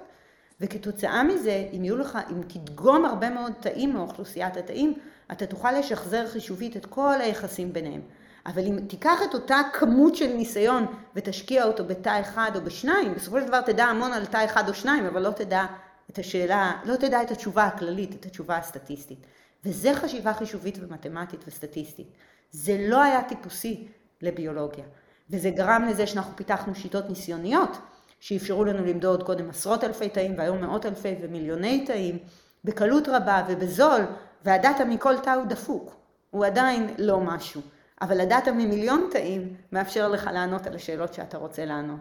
וכתוצאה 0.62 1.24
מזה, 1.24 1.67
אם 1.74 1.84
יהיו 1.84 1.98
לך, 1.98 2.17
אם 2.32 2.41
תדגום 2.41 3.06
הרבה 3.06 3.30
מאוד 3.30 3.54
תאים 3.60 3.93
מאוכלוסיית 3.93 4.58
התאים, 4.58 4.93
אתה 5.32 5.45
תוכל 5.45 5.72
לשחזר 5.72 6.28
חישובית 6.28 6.78
את 6.78 6.86
כל 6.86 7.22
היחסים 7.22 7.74
ביניהם. 7.74 8.02
אבל 8.45 8.65
אם 8.65 8.80
תיקח 8.88 9.19
את 9.30 9.34
אותה 9.34 9.62
כמות 9.74 10.15
של 10.15 10.34
ניסיון 10.34 10.86
ותשקיע 11.15 11.63
אותו 11.63 11.86
בתא 11.86 12.22
אחד 12.22 12.52
או 12.56 12.62
בשניים, 12.62 13.13
בסופו 13.13 13.39
של 13.39 13.48
דבר 13.48 13.62
תדע 13.62 13.86
המון 13.86 14.13
על 14.13 14.26
תא 14.26 14.45
אחד 14.45 14.69
או 14.69 14.74
שניים, 14.74 15.06
אבל 15.06 15.22
לא 15.22 15.32
תדע 15.32 15.65
את 16.10 16.19
השאלה, 16.19 16.72
לא 16.86 16.95
תדע 16.95 17.22
את 17.22 17.32
התשובה 17.32 17.63
הכללית, 17.63 18.15
את 18.15 18.26
התשובה 18.26 18.58
הסטטיסטית. 18.58 19.19
וזה 19.65 19.95
חשיבה 19.95 20.34
חישובית 20.34 20.78
ומתמטית 20.82 21.43
וסטטיסטית. 21.48 22.08
זה 22.52 22.78
לא 22.89 23.02
היה 23.02 23.24
טיפוסי 23.24 23.88
לביולוגיה. 24.22 24.86
וזה 25.30 25.50
גרם 25.50 25.86
לזה 25.89 26.08
שאנחנו 26.08 26.36
פיתחנו 26.36 26.76
שיטות 26.76 27.10
ניסיוניות, 27.10 27.78
שאפשרו 28.19 28.65
לנו 28.65 28.86
למדוד 28.86 29.23
קודם 29.23 29.49
עשרות 29.49 29.84
אלפי 29.84 30.10
תאים 30.10 30.38
והיום 30.38 30.62
מאות 30.62 30.86
אלפי 30.86 31.15
ומיליוני 31.21 31.86
תאים, 31.86 32.17
בקלות 32.65 33.08
רבה 33.08 33.43
ובזול, 33.47 34.01
והדאטה 34.45 34.86
מכל 34.86 35.17
תא 35.17 35.29
הוא 35.29 35.45
דפוק. 35.45 35.95
הוא 36.29 36.45
עדיין 36.45 36.93
לא 36.97 37.19
משהו. 37.19 37.62
אבל 38.01 38.21
הדאטה 38.21 38.51
ממיליון 38.51 39.08
תאים 39.12 39.55
מאפשר 39.71 40.08
לך 40.08 40.29
לענות 40.34 40.67
על 40.67 40.75
השאלות 40.75 41.13
שאתה 41.13 41.38
רוצה 41.38 41.65
לענות. 41.65 41.99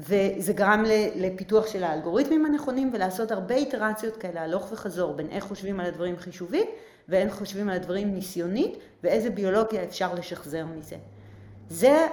וזה 0.00 0.52
גרם 0.52 0.84
לפיתוח 1.16 1.66
של 1.66 1.84
האלגוריתמים 1.84 2.46
הנכונים 2.46 2.90
ולעשות 2.92 3.30
הרבה 3.30 3.54
איטרציות 3.54 4.16
כאלה 4.16 4.42
הלוך 4.42 4.72
וחזור 4.72 5.12
בין 5.12 5.28
איך 5.30 5.44
חושבים 5.44 5.80
על 5.80 5.86
הדברים 5.86 6.16
חישובית 6.16 6.68
ואיך 7.08 7.34
חושבים 7.34 7.68
על 7.68 7.76
הדברים 7.76 8.14
ניסיונית 8.14 8.78
ואיזה 9.02 9.30
ביולוגיה 9.30 9.84
אפשר 9.84 10.14
לשחזר 10.14 10.66
מזה. 10.66 10.96
זה 11.68 12.06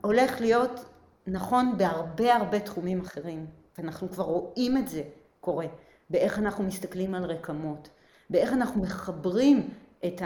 הולך 0.00 0.40
להיות 0.40 0.84
נכון 1.26 1.78
בהרבה 1.78 2.34
הרבה 2.34 2.60
תחומים 2.60 3.00
אחרים, 3.00 3.46
ואנחנו 3.78 4.10
כבר 4.10 4.24
רואים 4.24 4.76
את 4.76 4.88
זה 4.88 5.02
קורה, 5.40 5.66
באיך 6.10 6.38
אנחנו 6.38 6.64
מסתכלים 6.64 7.14
על 7.14 7.24
רקמות, 7.24 7.88
באיך 8.30 8.52
אנחנו 8.52 8.82
מחברים 8.82 9.68
את 10.04 10.22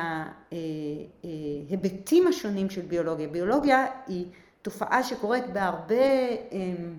ההיבטים 1.22 2.26
השונים 2.26 2.70
של 2.70 2.82
ביולוגיה. 2.82 3.28
ביולוגיה 3.28 3.86
היא 4.06 4.26
תופעה 4.62 5.02
שקורית 5.02 5.44
בהרבה, 5.52 6.28
אמ, 6.52 6.96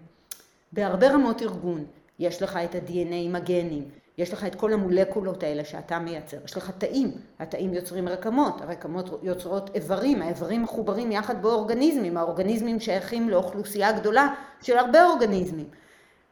בהרבה 0.71 1.13
רמות 1.13 1.41
ארגון. 1.41 1.85
יש 2.19 2.41
לך 2.41 2.59
את 2.63 2.75
ה-DNA 2.75 3.13
עם 3.13 3.35
הגנים, 3.35 3.89
יש 4.21 4.33
לך 4.33 4.45
את 4.45 4.55
כל 4.55 4.73
המולקולות 4.73 5.43
האלה 5.43 5.65
שאתה 5.65 5.99
מייצר, 5.99 6.37
יש 6.45 6.57
לך 6.57 6.71
תאים, 6.77 7.11
התאים 7.39 7.73
יוצרים 7.73 8.09
רקמות, 8.09 8.61
הרקמות 8.61 9.19
יוצרות 9.23 9.75
איברים, 9.75 10.21
האיברים 10.21 10.63
מחוברים 10.63 11.11
יחד 11.11 11.41
באורגניזמים, 11.41 12.17
האורגניזמים 12.17 12.79
שייכים 12.79 13.29
לאוכלוסייה 13.29 13.91
גדולה 13.91 14.33
של 14.61 14.77
הרבה 14.77 15.05
אורגניזמים. 15.05 15.65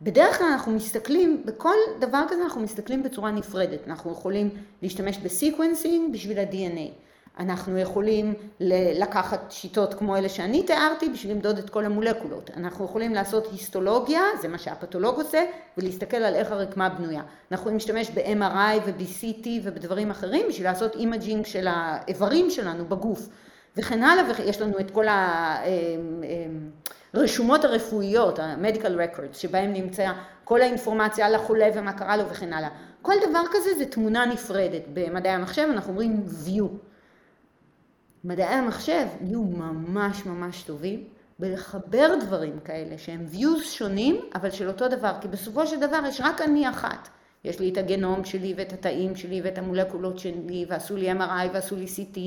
בדרך 0.02 0.38
כלל 0.38 0.48
אנחנו 0.48 0.72
מסתכלים, 0.72 1.44
בכל 1.46 1.76
דבר 2.00 2.24
כזה 2.30 2.44
אנחנו 2.44 2.62
מסתכלים 2.62 3.04
בצורה 3.04 3.32
נפרדת. 3.32 3.88
אנחנו 3.88 4.12
יכולים 4.12 4.50
להשתמש 4.82 5.18
ב 5.18 5.27
sequencing 5.27 6.14
בשביל 6.14 6.40
ה-DNA. 6.40 7.09
אנחנו 7.40 7.78
יכולים 7.78 8.34
לקחת 9.00 9.52
שיטות 9.52 9.94
כמו 9.94 10.18
אלה 10.18 10.30
שאני 10.30 10.64
תיארתי 10.64 11.10
בשביל 11.10 11.32
למדוד 11.32 11.58
את 11.58 11.70
כל 11.70 11.86
המולקולות. 11.86 12.50
אנחנו 12.58 12.86
יכולים 12.86 13.14
לעשות 13.14 13.48
היסטולוגיה, 13.52 14.22
זה 14.42 14.48
מה 14.48 14.58
שהפתולוג 14.58 15.16
עושה, 15.16 15.44
ולהסתכל 15.78 16.18
על 16.18 16.36
איך 16.36 16.52
הרקמה 16.52 16.90
בנויה. 16.90 17.22
אנחנו 17.52 17.62
יכולים 17.62 17.76
להשתמש 17.76 18.10
ב-MRI 18.10 18.80
וב-CT 18.86 19.48
ובדברים 19.64 20.12
אחרים 20.12 20.46
בשביל 20.50 20.68
לעשות 20.68 20.96
imaging 20.96 21.46
של 21.46 21.68
האיברים 21.70 22.50
שלנו 22.50 22.86
בגוף. 22.86 23.30
וכן 23.78 24.04
הלאה, 24.04 24.24
ויש 24.38 24.62
לנו 24.62 24.80
את 24.80 24.92
כל 24.92 25.06
הרשומות 27.14 27.66
הרפואיות, 27.66 28.40
ה-medical 28.40 29.18
records, 29.18 29.34
שבהם 29.34 29.74
נמצאה 29.74 30.14
כל 30.44 30.62
האינפורמציה 30.62 31.26
על 31.26 31.36
החולה 31.36 31.70
ומה 31.76 31.94
קרה 31.94 32.18
לו 32.18 32.30
וכן 32.30 32.54
הלאה. 32.54 32.70
כל 33.02 33.14
דבר 33.30 33.42
כזה 33.52 33.70
זה 33.78 33.86
תמונה 33.86 34.26
נפרדת. 34.26 34.82
במדעי 34.94 35.32
המחשב 35.32 35.68
אנחנו 35.72 35.92
אומרים 35.92 36.24
view. 36.46 36.89
מדעי 38.24 38.46
המחשב 38.46 39.06
נהיו 39.22 39.44
ממש 39.44 40.26
ממש 40.26 40.64
טובים 40.64 41.04
בלחבר 41.40 42.16
דברים 42.26 42.60
כאלה 42.60 42.98
שהם 42.98 43.26
views 43.34 43.64
שונים, 43.64 44.22
אבל 44.36 44.52
של 44.52 44.68
אותו 44.68 44.88
דבר, 44.88 45.12
כי 45.22 45.28
בסופו 45.28 45.68
של 45.68 45.80
דבר 45.80 46.00
יש 46.08 46.22
רק 46.22 46.42
אני 46.42 46.70
אחת. 46.70 47.10
יש 47.44 47.60
לי 47.60 47.70
את 47.70 47.78
הגנום 47.78 48.26
שלי 48.26 48.54
ואת 48.58 48.74
התאים 48.74 49.16
שלי 49.16 49.42
ואת 49.44 49.58
המולקולות 49.58 50.20
שלי, 50.20 50.66
ועשו 50.70 50.96
לי 50.96 51.12
MRI 51.12 51.48
ועשו 51.54 51.76
לי 51.76 51.86
CT, 51.86 52.20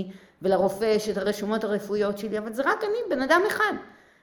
ולרופא 0.42 0.84
יש 0.84 1.08
את 1.08 1.16
הרשומות 1.16 1.64
הרפואיות 1.64 2.18
שלי, 2.18 2.38
אבל 2.38 2.52
זה 2.52 2.62
רק 2.62 2.84
אני, 2.84 3.16
בן 3.16 3.22
אדם 3.22 3.40
אחד. 3.48 3.72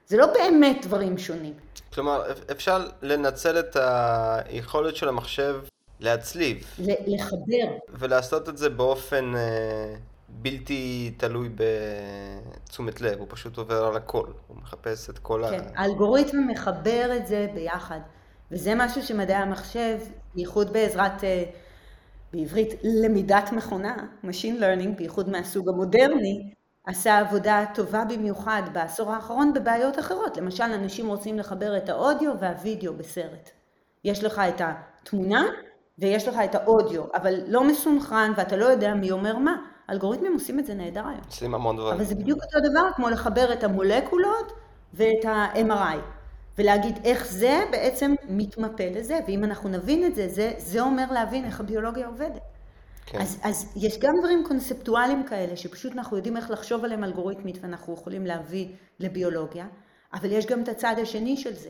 זה 0.08 0.17
לא 0.17 0.25
באמת 0.25 0.86
דברים 0.86 1.17
שונים. 1.17 1.53
כלומר, 1.93 2.32
אפשר 2.51 2.88
לנצל 3.01 3.60
את 3.60 3.75
היכולת 3.79 4.95
של 4.95 5.08
המחשב 5.08 5.55
להצליב. 5.99 6.63
לחבר. 7.08 7.77
ולעשות 7.89 8.49
את 8.49 8.58
זה 8.58 8.69
באופן 8.69 9.36
אה, 9.36 9.95
בלתי 10.41 11.13
תלוי 11.17 11.49
בתשומת 11.56 13.02
לב, 13.02 13.19
הוא 13.19 13.28
פשוט 13.30 13.58
עובר 13.58 13.86
על 13.86 13.97
הכל, 13.97 14.28
הוא 14.47 14.58
מחפש 14.58 15.10
את 15.10 15.19
כל 15.19 15.43
כן, 15.49 15.56
ה... 15.56 15.60
כן, 15.60 15.67
האלגוריתם 15.75 16.47
מחבר 16.47 17.17
את 17.17 17.28
זה 17.28 17.47
ביחד. 17.54 17.99
וזה 18.52 18.73
משהו 18.75 19.04
שמדעי 19.04 19.36
המחשב, 19.36 19.97
בייחוד 20.36 20.73
בעזרת, 20.73 21.23
אה, 21.23 21.43
בעברית, 22.34 22.73
למידת 22.84 23.52
מכונה, 23.52 23.95
Machine 24.23 24.60
Learning, 24.60 24.97
בייחוד 24.97 25.30
מהסוג 25.30 25.69
המודרני, 25.69 26.54
עשה 26.86 27.17
עבודה 27.17 27.65
טובה 27.75 28.04
במיוחד 28.06 28.62
בעשור 28.73 29.12
האחרון 29.12 29.54
בבעיות 29.54 29.99
אחרות. 29.99 30.38
למשל, 30.38 30.63
אנשים 30.63 31.08
רוצים 31.08 31.39
לחבר 31.39 31.78
את 31.78 31.89
האודיו 31.89 32.32
והווידאו 32.39 32.93
בסרט. 32.93 33.49
יש 34.04 34.23
לך 34.23 34.41
את 34.49 34.62
התמונה 34.62 35.45
ויש 35.99 36.28
לך 36.28 36.36
את 36.45 36.56
האודיו, 36.56 37.04
אבל 37.13 37.34
לא 37.47 37.63
מסונכרן 37.63 38.32
ואתה 38.38 38.56
לא 38.56 38.65
יודע 38.65 38.93
מי 38.93 39.12
אומר 39.12 39.38
מה. 39.38 39.56
אלגוריתמים 39.89 40.34
עושים 40.34 40.60
את 40.60 40.65
זה 40.65 40.73
נהדר 40.73 41.08
היום. 41.08 41.21
עושים 41.25 41.56
המון 41.56 41.78
דברים. 41.78 41.93
אבל 41.93 42.04
זה 42.04 42.15
בדיוק 42.15 42.39
אותו 42.43 42.69
דבר 42.69 42.89
כמו 42.95 43.10
לחבר 43.10 43.54
את 43.54 43.63
המולקולות 43.63 44.52
ואת 44.93 45.25
ה-MRI. 45.25 45.97
ולהגיד 46.58 46.99
איך 47.04 47.28
זה 47.32 47.63
בעצם 47.71 48.15
מתמפה 48.30 48.84
לזה, 48.95 49.19
ואם 49.28 49.43
אנחנו 49.43 49.69
נבין 49.69 50.06
את 50.06 50.15
זה, 50.15 50.28
זה, 50.28 50.54
זה 50.58 50.82
אומר 50.82 51.12
להבין 51.12 51.45
איך 51.45 51.60
הביולוגיה 51.60 52.08
עובדת. 52.08 52.41
כן. 53.06 53.21
אז, 53.21 53.39
אז 53.43 53.71
יש 53.75 53.99
גם 53.99 54.13
דברים 54.19 54.43
קונספטואליים 54.47 55.23
כאלה, 55.23 55.56
שפשוט 55.56 55.93
אנחנו 55.93 56.17
יודעים 56.17 56.38
איך 56.38 56.52
לחשוב 56.52 56.86
עליהם 56.86 57.04
אלגוריתמית 57.04 57.58
ואנחנו 57.62 57.93
יכולים 57.93 58.25
להביא 58.25 58.67
לביולוגיה, 58.99 59.65
אבל 60.13 60.32
יש 60.32 60.45
גם 60.45 60.63
את 60.63 60.69
הצד 60.69 60.95
השני 61.02 61.38
של 61.38 61.56
זה. 61.56 61.69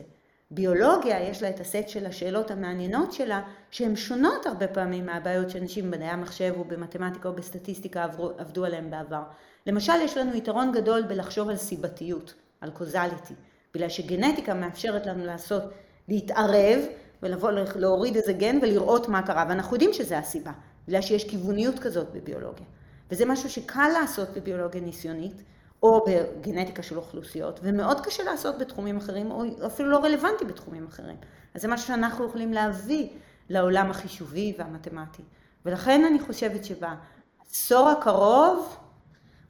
ביולוגיה, 0.50 1.20
יש 1.20 1.42
לה 1.42 1.50
את 1.50 1.60
הסט 1.60 1.88
של 1.88 2.06
השאלות 2.06 2.50
המעניינות 2.50 3.12
שלה, 3.12 3.42
שהן 3.70 3.96
שונות 3.96 4.46
הרבה 4.46 4.68
פעמים 4.68 5.06
מהבעיות 5.06 5.50
שאנשים 5.50 5.90
במדעי 5.90 6.08
המחשב 6.08 6.54
או 6.56 6.64
במתמטיקה 6.64 7.28
או 7.28 7.34
בסטטיסטיקה 7.34 8.06
עבדו 8.38 8.64
עליהן 8.64 8.90
בעבר. 8.90 9.22
למשל, 9.66 9.92
יש 10.04 10.16
לנו 10.16 10.34
יתרון 10.34 10.72
גדול 10.72 11.02
בלחשוב 11.02 11.48
על 11.48 11.56
סיבתיות, 11.56 12.34
על 12.60 12.70
קוזליטי, 12.70 13.34
בגלל 13.74 13.88
שגנטיקה 13.88 14.54
מאפשרת 14.54 15.06
לנו 15.06 15.26
לעשות, 15.26 15.62
להתערב 16.08 16.78
ולבוא, 17.22 17.50
להוריד 17.76 18.16
איזה 18.16 18.32
גן 18.32 18.58
ולראות 18.62 19.08
מה 19.08 19.22
קרה, 19.22 19.46
ואנחנו 19.48 19.76
יודעים 19.76 19.92
שזה 19.92 20.18
הסיבה. 20.18 20.52
בגלל 20.88 21.02
שיש 21.02 21.24
כיווניות 21.24 21.78
כזאת 21.78 22.06
בביולוגיה. 22.12 22.66
וזה 23.10 23.26
משהו 23.26 23.50
שקל 23.50 23.88
לעשות 24.00 24.28
בביולוגיה 24.36 24.80
ניסיונית, 24.80 25.42
או 25.82 26.04
בגנטיקה 26.06 26.82
של 26.82 26.96
אוכלוסיות, 26.96 27.60
ומאוד 27.62 28.00
קשה 28.00 28.22
לעשות 28.22 28.58
בתחומים 28.58 28.96
אחרים, 28.96 29.30
או 29.30 29.44
אפילו 29.66 29.88
לא 29.88 29.98
רלוונטי 30.04 30.44
בתחומים 30.44 30.86
אחרים. 30.86 31.16
אז 31.54 31.62
זה 31.62 31.68
משהו 31.68 31.86
שאנחנו 31.86 32.26
יכולים 32.26 32.52
להביא 32.52 33.08
לעולם 33.48 33.90
החישובי 33.90 34.54
והמתמטי. 34.58 35.22
ולכן 35.66 36.04
אני 36.04 36.18
חושבת 36.18 36.64
שבעשור 36.64 37.88
הקרוב, 37.88 38.76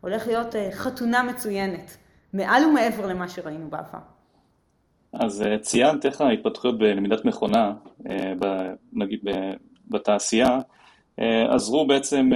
הולך 0.00 0.26
להיות 0.26 0.54
חתונה 0.72 1.22
מצוינת, 1.22 1.96
מעל 2.32 2.64
ומעבר 2.64 3.06
למה 3.06 3.28
שראינו 3.28 3.70
בעבר. 3.70 3.98
אז 5.12 5.44
ציינת 5.60 6.06
איך 6.06 6.20
ההתפתחויות 6.20 6.78
בלמידת 6.78 7.24
מכונה, 7.24 7.72
נגיד 8.92 9.20
בתעשייה, 9.88 10.58
עזרו 11.49 11.87
בעצם 11.87 12.31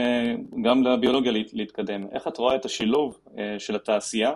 גם 0.62 0.82
לביולוגיה 0.82 1.32
להתקדם. 1.52 2.06
איך 2.12 2.28
את 2.28 2.36
רואה 2.36 2.54
את 2.54 2.64
השילוב 2.64 3.18
של 3.58 3.76
התעשייה 3.76 4.32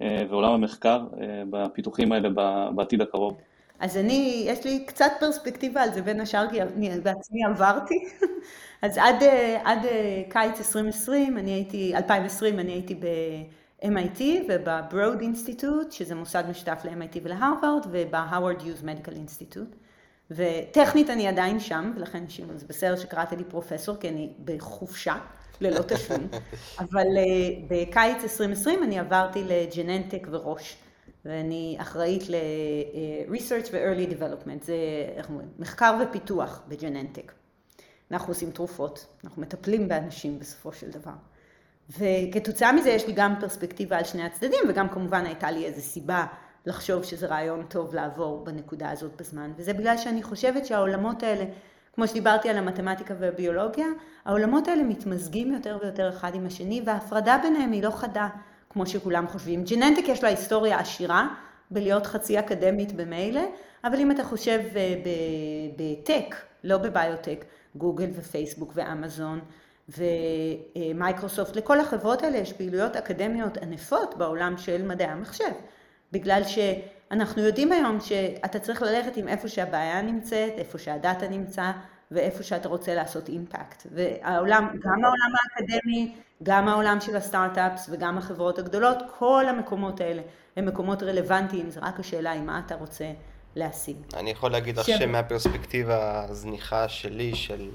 ועולם 0.00 0.52
המחקר 0.52 1.04
בפיתוחים 1.50 2.12
האלה 2.12 2.28
בעתיד 2.74 3.00
הקרוב? 3.00 3.36
אז 3.80 3.96
אני, 3.96 4.44
יש 4.46 4.64
לי 4.64 4.84
קצת 4.86 5.12
פרספקטיבה 5.20 5.82
על 5.82 5.90
זה 5.90 6.02
בין 6.02 6.20
השאר, 6.20 6.50
כי 6.50 6.62
אני 6.62 6.90
בעצמי 7.00 7.44
עברתי. 7.44 7.94
אז 8.82 8.98
עד, 8.98 9.22
עד 9.64 9.78
קיץ 10.28 10.58
2020, 10.58 11.38
אני 11.38 11.50
הייתי, 11.50 11.96
2020, 11.96 12.58
אני 12.58 12.72
הייתי 12.72 12.94
ב-MIT 12.94 14.22
וב-Broad 14.48 15.20
Institute, 15.20 15.90
שזה 15.90 16.14
מוסד 16.14 16.44
משותף 16.50 16.82
ל-MIT 16.84 17.18
ולהרווארד, 17.22 17.86
וב-Howard 17.90 18.60
Hughes 18.60 18.84
Medical 18.84 19.12
Institute. 19.12 19.83
וטכנית 20.30 21.10
אני 21.10 21.28
עדיין 21.28 21.60
שם, 21.60 21.92
ולכן 21.96 22.24
זה 22.56 22.66
בסדר 22.66 22.96
שקראתי 22.96 23.36
לי 23.36 23.44
פרופסור, 23.44 23.96
כי 23.96 24.08
אני 24.08 24.32
בחופשה, 24.44 25.16
ללא 25.60 25.82
תשלום. 25.82 26.28
אבל 26.80 27.06
בקיץ 27.68 28.22
2020 28.22 28.82
אני 28.82 28.98
עברתי 28.98 29.44
לג'ננטק 29.44 30.26
וראש. 30.30 30.76
ואני 31.24 31.76
אחראית 31.80 32.22
ל-research 32.28 33.68
ו-early 33.72 34.12
development, 34.12 34.64
זה 34.64 34.74
איך 35.16 35.28
אומרים, 35.28 35.48
מחקר 35.58 35.98
ופיתוח 36.02 36.62
בג'ננטק. 36.68 37.32
אנחנו 38.10 38.28
עושים 38.28 38.50
תרופות, 38.50 39.06
אנחנו 39.24 39.42
מטפלים 39.42 39.88
באנשים 39.88 40.38
בסופו 40.38 40.72
של 40.72 40.90
דבר. 40.90 41.12
וכתוצאה 41.98 42.72
מזה 42.72 42.90
יש 42.90 43.06
לי 43.06 43.12
גם 43.16 43.34
פרספקטיבה 43.40 43.98
על 43.98 44.04
שני 44.04 44.22
הצדדים, 44.22 44.60
וגם 44.68 44.88
כמובן 44.88 45.26
הייתה 45.26 45.50
לי 45.50 45.64
איזו 45.64 45.82
סיבה 45.82 46.26
לחשוב 46.66 47.04
שזה 47.04 47.26
רעיון 47.26 47.66
טוב 47.68 47.94
לעבור 47.94 48.44
בנקודה 48.44 48.90
הזאת 48.90 49.16
בזמן. 49.16 49.52
וזה 49.56 49.72
בגלל 49.72 49.96
שאני 49.96 50.22
חושבת 50.22 50.66
שהעולמות 50.66 51.22
האלה, 51.22 51.44
כמו 51.94 52.08
שדיברתי 52.08 52.48
על 52.48 52.58
המתמטיקה 52.58 53.14
והביולוגיה, 53.18 53.86
העולמות 54.24 54.68
האלה 54.68 54.82
מתמזגים 54.82 55.54
יותר 55.54 55.78
ויותר 55.82 56.08
אחד 56.08 56.34
עם 56.34 56.46
השני, 56.46 56.82
וההפרדה 56.86 57.38
ביניהם 57.42 57.72
היא 57.72 57.82
לא 57.82 57.90
חדה. 57.90 58.28
כמו 58.74 58.86
שכולם 58.86 59.28
חושבים. 59.28 59.64
Genentech 59.64 60.08
יש 60.08 60.22
לה 60.22 60.28
היסטוריה 60.28 60.78
עשירה 60.80 61.28
בלהיות 61.70 62.06
חצי 62.06 62.38
אקדמית 62.38 62.92
במילא, 62.92 63.40
אבל 63.84 64.00
אם 64.00 64.10
אתה 64.10 64.24
חושב 64.24 64.60
אה, 64.76 64.94
ב 65.76 65.86
tech, 65.86 66.34
לא 66.64 66.78
בביוטק, 66.78 67.44
גוגל 67.76 68.10
ופייסבוק 68.14 68.72
ואמזון 68.74 69.40
ומייקרוסופט, 69.88 71.56
לכל 71.56 71.80
החברות 71.80 72.22
האלה 72.22 72.38
יש 72.38 72.52
פעילויות 72.52 72.96
אקדמיות 72.96 73.56
ענפות 73.56 74.14
בעולם 74.18 74.58
של 74.58 74.82
מדעי 74.82 75.06
המחשב. 75.06 75.52
בגלל 76.12 76.42
שאנחנו 76.44 77.42
יודעים 77.42 77.72
היום 77.72 78.00
שאתה 78.00 78.58
צריך 78.58 78.82
ללכת 78.82 79.16
עם 79.16 79.28
איפה 79.28 79.48
שהבעיה 79.48 80.02
נמצאת, 80.02 80.52
איפה 80.58 80.78
שהדאטה 80.78 81.28
נמצא, 81.28 81.70
ואיפה 82.10 82.42
שאתה 82.42 82.68
רוצה 82.68 82.94
לעשות 82.94 83.28
impact. 83.28 83.86
והעולם, 83.94 84.68
גם 84.80 85.04
העולם 85.04 85.32
האקדמי, 85.34 86.14
גם 86.42 86.68
העולם 86.68 87.00
של 87.00 87.16
הסטארט-אפס 87.16 87.88
וגם 87.92 88.18
החברות 88.18 88.58
הגדולות, 88.58 88.98
כל 89.18 89.44
המקומות 89.48 90.00
האלה 90.00 90.22
הם 90.56 90.66
מקומות 90.66 91.02
רלוונטיים, 91.02 91.70
זה 91.70 91.80
רק 91.82 92.00
השאלה 92.00 92.30
היא 92.30 92.42
מה 92.42 92.62
אתה 92.66 92.74
רוצה 92.74 93.12
להשיג. 93.56 93.96
אני 94.14 94.30
יכול 94.30 94.50
להגיד 94.50 94.78
לך 94.78 94.86
שמהפרספקטיבה 94.86 96.24
הזניחה 96.28 96.88
שלי, 96.88 97.34
של 97.34 97.68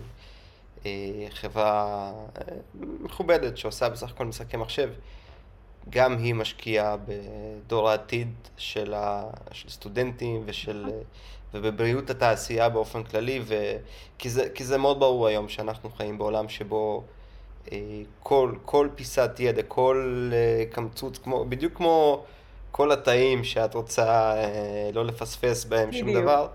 אה, 0.86 0.92
חברה 1.30 2.12
אה, 2.38 2.42
מכובדת 2.80 3.58
שעושה 3.58 3.90
בסך 3.90 4.10
הכל 4.10 4.26
משחקי 4.26 4.58
מחשב, 4.58 4.90
גם 5.90 6.18
היא 6.18 6.34
משקיעה 6.34 6.96
בדור 6.98 7.90
העתיד 7.90 8.28
של, 8.58 8.94
ה, 8.94 9.30
של 9.52 9.70
סטודנטים 9.70 10.44
ושל... 10.46 10.86
ובבריאות 11.54 12.10
התעשייה 12.10 12.70
באופן 12.70 13.04
כללי, 13.04 13.42
ו... 13.44 13.78
כי, 14.18 14.30
זה, 14.30 14.50
כי 14.50 14.64
זה 14.64 14.78
מאוד 14.78 15.00
ברור 15.00 15.28
היום 15.28 15.50
שאנחנו 15.50 15.90
חיים 15.98 16.18
בעולם 16.18 16.50
שבו 16.50 17.04
אה, 17.72 17.78
כל, 18.24 18.54
כל 18.66 18.90
פיסת 18.96 19.32
ידע, 19.40 19.62
כל 19.64 20.30
אה, 20.34 20.64
קמצוץ, 20.72 21.18
כמו, 21.18 21.46
בדיוק 21.50 21.74
כמו 21.78 22.24
כל 22.72 22.92
התאים 22.92 23.44
שאת 23.44 23.76
רוצה 23.76 24.34
אה, 24.36 24.90
לא 24.94 25.06
לפספס 25.06 25.66
בהם 25.66 25.90
בדיוק. 25.90 26.08
שום 26.08 26.22
דבר, 26.22 26.48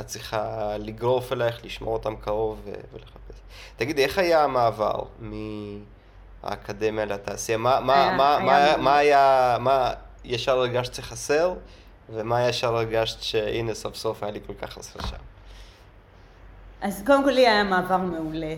את 0.00 0.06
צריכה 0.06 0.76
לגרוף 0.78 1.32
אלייך, 1.32 1.64
לשמור 1.64 1.92
אותם 1.92 2.16
קרוב 2.16 2.60
ולחפש. 2.92 3.40
תגידי, 3.76 4.04
איך 4.04 4.18
היה 4.18 4.44
המעבר 4.44 5.02
מהאקדמיה 6.44 7.04
לתעשייה? 7.04 7.58
מה, 7.58 7.80
מה, 7.80 8.04
היה, 8.04 8.16
מה, 8.16 8.36
היה 8.36 8.76
מה, 8.76 8.82
מה 8.82 8.98
היה, 8.98 9.56
מה 9.60 9.92
ישר 10.24 10.58
הרגשת 10.58 10.94
שחסר? 10.94 11.54
ומה 12.12 12.48
ישר 12.48 12.76
הרגשת 12.76 13.22
שהנה 13.22 13.74
סוף 13.74 13.96
סוף 13.96 14.22
היה 14.22 14.32
לי 14.32 14.40
כל 14.46 14.52
כך 14.60 14.72
חסר 14.72 15.00
שם? 15.06 15.16
אז 16.82 17.02
קודם 17.06 17.24
כל 17.24 17.30
לי 17.30 17.48
היה 17.48 17.64
מעבר 17.64 17.96
מעולה, 17.96 18.54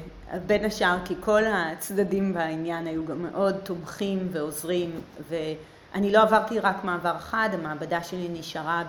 בין 0.47 0.65
השאר 0.65 0.97
כי 1.05 1.15
כל 1.21 1.43
הצדדים 1.47 2.35
בעניין 2.35 2.87
היו 2.87 3.07
גם 3.07 3.23
מאוד 3.23 3.57
תומכים 3.57 4.29
ועוזרים 4.33 5.01
ואני 5.29 6.13
לא 6.13 6.23
עברתי 6.23 6.61
רק 6.61 6.85
מעבר 6.85 7.17
אחד, 7.17 7.49
המעבדה 7.53 8.03
שלי 8.03 8.29
נשארה 8.29 8.83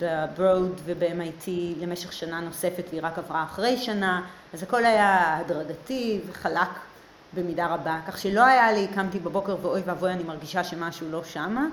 בברוד 0.00 0.80
וב-MIT 0.84 1.48
למשך 1.80 2.12
שנה 2.12 2.40
נוספת 2.40 2.84
והיא 2.90 3.00
רק 3.04 3.18
עברה 3.18 3.42
אחרי 3.42 3.76
שנה, 3.76 4.22
אז 4.54 4.62
הכל 4.62 4.84
היה 4.84 5.38
הדרגתי 5.38 6.20
וחלק 6.28 6.68
במידה 7.36 7.66
רבה, 7.66 8.00
כך 8.08 8.18
שלא 8.18 8.44
היה 8.44 8.72
לי, 8.72 8.86
קמתי 8.94 9.18
בבוקר 9.18 9.56
ואוי 9.62 9.80
ואבוי 9.86 10.12
אני 10.12 10.22
מרגישה 10.22 10.64
שמשהו 10.64 11.10
לא 11.10 11.24
שמה, 11.24 11.66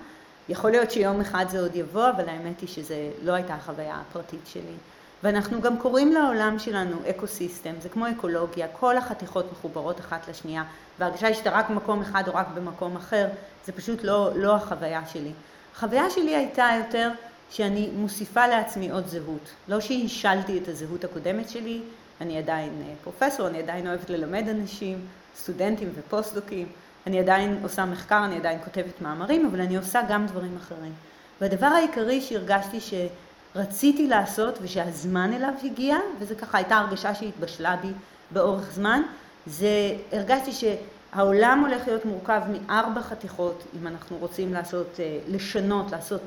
יכול 0.50 0.72
להיות 0.72 0.92
שיום 0.92 1.22
אחד 1.22 1.46
זה 1.50 1.60
עוד 1.60 1.76
יבוא, 1.76 2.10
אבל 2.10 2.30
האמת 2.30 2.60
היא 2.62 2.70
שזה 2.70 3.10
לא 3.24 3.32
הייתה 3.34 3.54
החוויה 3.54 4.02
הפרטית 4.02 4.48
שלי. 4.48 4.76
ואנחנו 5.24 5.62
גם 5.62 5.78
קוראים 5.78 6.12
לעולם 6.12 6.60
שלנו 6.60 6.98
ecosystem, 7.10 7.74
זה 7.80 7.90
כמו 7.90 8.10
אקולוגיה, 8.10 8.68
כל 8.68 8.98
החתיכות 8.98 9.52
מחוברות 9.52 10.00
אחת 10.00 10.28
לשנייה, 10.30 10.64
וההרגשה 11.00 11.28
היא 11.28 11.36
שאתה 11.36 11.50
רק 11.50 11.70
במקום 11.70 12.02
אחד 12.02 12.24
או 12.28 12.34
רק 12.36 12.48
במקום 12.54 12.96
אחר, 12.96 13.28
זה 13.66 13.72
פשוט 13.72 14.04
לא, 14.04 14.32
לא 14.36 14.56
החוויה 14.56 15.02
שלי. 15.14 15.32
החוויה 15.76 16.10
שלי 16.10 16.36
הייתה 16.36 16.70
יותר 16.78 17.12
שאני 17.50 17.90
מוסיפה 17.96 18.48
לעצמי 18.48 18.92
עוד 18.92 19.08
זהות. 19.08 19.50
לא 19.68 19.80
שהשלתי 19.80 20.58
את 20.58 20.68
הזהות 20.68 21.04
הקודמת 21.04 21.50
שלי, 21.50 21.82
אני 22.22 22.38
עדיין 22.38 22.82
אה, 22.88 22.94
פרופסור, 23.04 23.48
אני 23.48 23.60
עדיין 23.60 23.88
אוהבת 23.88 24.10
ללמד 24.10 24.48
אנשים, 24.48 25.08
סטודנטים 25.36 25.90
ופוסט-דוקים, 25.96 26.68
אני 27.08 27.20
עדיין 27.20 27.60
עושה 27.64 27.86
מחקר, 27.86 28.26
אני 28.26 28.38
עדיין 28.38 28.60
כותבת 28.64 29.02
מאמרים, 29.02 29.46
אבל 29.46 29.62
אני 29.62 29.78
עושה 29.78 30.02
גם 30.10 30.26
דברים 30.26 30.58
אחרים. 30.58 30.94
והדבר 31.42 31.66
העיקרי 31.66 32.22
שהרגשתי 32.22 32.80
שרציתי 32.80 34.08
לעשות 34.08 34.58
ושהזמן 34.62 35.34
אליו 35.34 35.54
הגיע, 35.64 35.98
וזה 36.20 36.36
ככה 36.36 36.58
הייתה 36.58 36.76
הרגשה 36.76 37.16
שהתבשלה 37.16 37.76
בי 37.76 37.92
באורך 38.32 38.72
זמן, 38.72 39.02
זה 39.46 39.96
הרגשתי 40.12 40.52
שהעולם 40.52 41.66
הולך 41.66 41.88
להיות 41.88 42.06
מורכב 42.06 42.42
מארבע 42.52 43.02
חתיכות, 43.02 43.64
אם 43.80 43.88
אנחנו 43.88 44.18
רוצים 44.18 44.54
לעשות, 44.54 45.00
אה, 45.00 45.20
לשנות, 45.28 45.92
לעשות 45.92 46.22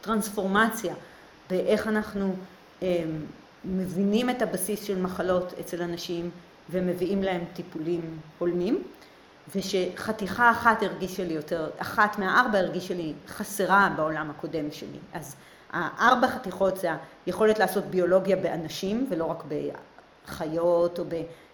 טרנספורמציה 0.00 0.94
באיך 1.50 1.86
אנחנו 1.86 2.34
אה, 2.82 3.04
מבינים 3.64 4.30
את 4.30 4.42
הבסיס 4.42 4.84
של 4.84 5.00
מחלות 5.00 5.54
אצל 5.60 5.82
אנשים 5.82 6.30
ומביאים 6.70 7.22
להם 7.22 7.44
טיפולים 7.52 8.18
הולמים. 8.38 8.82
ושחתיכה 9.56 10.50
אחת 10.50 10.82
הרגישה 10.82 11.24
לי 11.24 11.34
יותר, 11.34 11.70
אחת 11.78 12.18
מהארבע 12.18 12.58
הרגישה 12.58 12.94
לי 12.94 13.12
חסרה 13.28 13.92
בעולם 13.96 14.30
הקודם 14.30 14.70
שלי. 14.70 14.98
אז 15.12 15.36
הארבע 15.70 16.28
חתיכות 16.28 16.76
זה 16.76 16.88
היכולת 17.26 17.58
לעשות 17.58 17.84
ביולוגיה 17.84 18.36
באנשים 18.36 19.06
ולא 19.10 19.24
רק 19.24 19.44
בחיות 20.26 20.98
או 20.98 21.04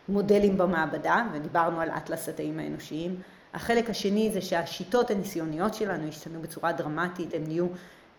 במודלים 0.08 0.58
במעבדה, 0.58 1.26
ודיברנו 1.32 1.80
על 1.80 1.90
אטלס 1.90 2.28
התאים 2.28 2.58
האנושיים. 2.58 3.16
החלק 3.54 3.90
השני 3.90 4.30
זה 4.32 4.40
שהשיטות 4.40 5.10
הניסיוניות 5.10 5.74
שלנו 5.74 6.08
השתנו 6.08 6.42
בצורה 6.42 6.72
דרמטית, 6.72 7.34
הן 7.34 7.42
נהיו 7.46 7.66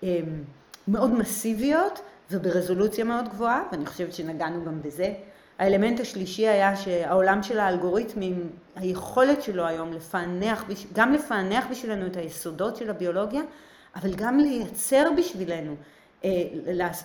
הם, 0.03 0.43
מאוד 0.87 1.13
מסיביות 1.13 1.99
וברזולוציה 2.31 3.03
מאוד 3.03 3.29
גבוהה, 3.29 3.63
ואני 3.71 3.85
חושבת 3.85 4.13
שנגענו 4.13 4.65
גם 4.65 4.81
בזה. 4.81 5.13
האלמנט 5.59 5.99
השלישי 5.99 6.47
היה 6.47 6.75
שהעולם 6.75 7.43
של 7.43 7.59
האלגוריתמים, 7.59 8.49
היכולת 8.75 9.43
שלו 9.43 9.65
היום 9.65 9.93
לפענח, 9.93 10.65
גם 10.93 11.13
לפענח 11.13 11.65
בשבילנו 11.71 12.07
את 12.07 12.17
היסודות 12.17 12.75
של 12.75 12.89
הביולוגיה, 12.89 13.41
אבל 13.95 14.15
גם 14.15 14.39
לייצר 14.39 15.07
בשבילנו, 15.17 15.75
אה, 16.25 16.29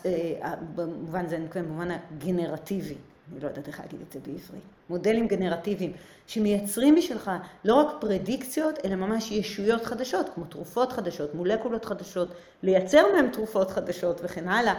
אה, 0.06 0.54
במובן 0.74 1.26
זה, 1.26 1.38
במובן 1.54 1.88
הגנרטיבי, 1.90 2.94
אני 3.32 3.40
לא 3.40 3.48
יודעת 3.48 3.68
איך 3.68 3.80
להגיד 3.80 4.00
את 4.08 4.12
זה 4.12 4.18
בעברית, 4.20 4.62
מודלים 4.90 5.28
גנרטיביים, 5.28 5.92
שמייצרים 6.26 6.94
בשבילך 6.94 7.30
לא 7.64 7.74
רק 7.74 7.94
פרדיקציות, 8.00 8.78
אלא 8.84 8.94
ממש 8.94 9.32
ישויות 9.32 9.84
חדשות, 9.84 10.30
כמו 10.34 10.44
תרופות 10.44 10.92
חדשות, 10.92 11.34
מולקולות 11.34 11.84
חדשות, 11.84 12.28
לייצר 12.62 13.02
מהם 13.14 13.28
תרופות 13.32 13.70
חדשות 13.70 14.20
וכן 14.24 14.48
הלאה. 14.48 14.74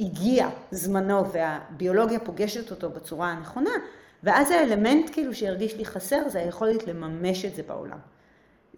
הגיע 0.00 0.48
זמנו 0.70 1.32
והביולוגיה 1.32 2.20
פוגשת 2.20 2.70
אותו 2.70 2.90
בצורה 2.90 3.28
הנכונה, 3.28 3.70
ואז 4.22 4.50
האלמנט 4.50 5.10
כאילו 5.12 5.34
שהרגיש 5.34 5.76
לי 5.76 5.84
חסר 5.84 6.28
זה 6.28 6.38
היכולת 6.38 6.86
לממש 6.86 7.44
את 7.44 7.54
זה 7.54 7.62
בעולם. 7.62 7.98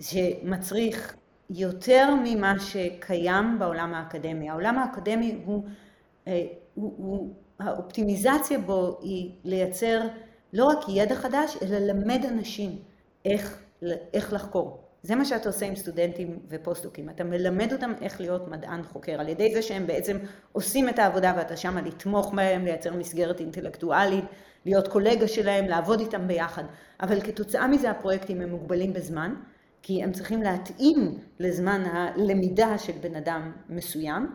שמצריך 0.00 1.16
יותר 1.50 2.14
ממה 2.24 2.54
שקיים 2.60 3.58
בעולם 3.58 3.94
האקדמי. 3.94 4.50
העולם 4.50 4.78
האקדמי 4.78 5.40
הוא, 5.44 5.64
אה, 6.26 6.46
הוא, 6.74 6.94
הוא, 6.96 7.34
האופטימיזציה 7.58 8.58
בו 8.58 8.98
היא 9.02 9.30
לייצר 9.44 10.00
לא 10.52 10.64
רק 10.64 10.78
ידע 10.88 11.14
חדש, 11.14 11.56
אלא 11.62 11.78
ללמד 11.78 12.24
אנשים 12.28 12.78
איך, 13.24 13.62
איך 14.12 14.32
לחקור. 14.32 14.81
זה 15.02 15.14
מה 15.14 15.24
שאתה 15.24 15.48
עושה 15.48 15.66
עם 15.66 15.76
סטודנטים 15.76 16.38
ופוסט-דוקים. 16.48 17.10
אתה 17.10 17.24
מלמד 17.24 17.72
אותם 17.72 17.92
איך 18.00 18.20
להיות 18.20 18.48
מדען 18.48 18.82
חוקר, 18.82 19.20
על 19.20 19.28
ידי 19.28 19.54
זה 19.54 19.62
שהם 19.62 19.86
בעצם 19.86 20.18
עושים 20.52 20.88
את 20.88 20.98
העבודה 20.98 21.34
ואתה 21.36 21.56
שמה 21.56 21.80
לתמוך 21.80 22.34
בהם, 22.34 22.64
לייצר 22.64 22.96
מסגרת 22.96 23.40
אינטלקטואלית, 23.40 24.24
להיות 24.64 24.88
קולגה 24.88 25.28
שלהם, 25.28 25.64
לעבוד 25.64 26.00
איתם 26.00 26.28
ביחד. 26.28 26.64
אבל 27.00 27.20
כתוצאה 27.20 27.68
מזה 27.68 27.90
הפרויקטים 27.90 28.40
הם 28.40 28.50
מוגבלים 28.50 28.92
בזמן, 28.92 29.34
כי 29.82 30.02
הם 30.02 30.12
צריכים 30.12 30.42
להתאים 30.42 31.18
לזמן 31.40 31.82
הלמידה 31.92 32.78
של 32.78 32.92
בן 33.00 33.16
אדם 33.16 33.52
מסוים. 33.68 34.32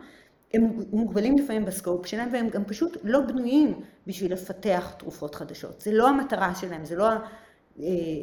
הם 0.54 0.70
מוגבלים 0.92 1.38
לפעמים 1.38 1.64
בסקופ 1.64 2.06
שלהם 2.06 2.28
והם 2.32 2.48
גם 2.48 2.64
פשוט 2.64 2.96
לא 3.04 3.20
בנויים 3.20 3.80
בשביל 4.06 4.32
לפתח 4.32 4.92
תרופות 4.98 5.34
חדשות. 5.34 5.80
זה 5.80 5.92
לא 5.92 6.08
המטרה 6.08 6.54
שלהם, 6.54 6.84
זה 6.84 6.96
לא 6.96 7.08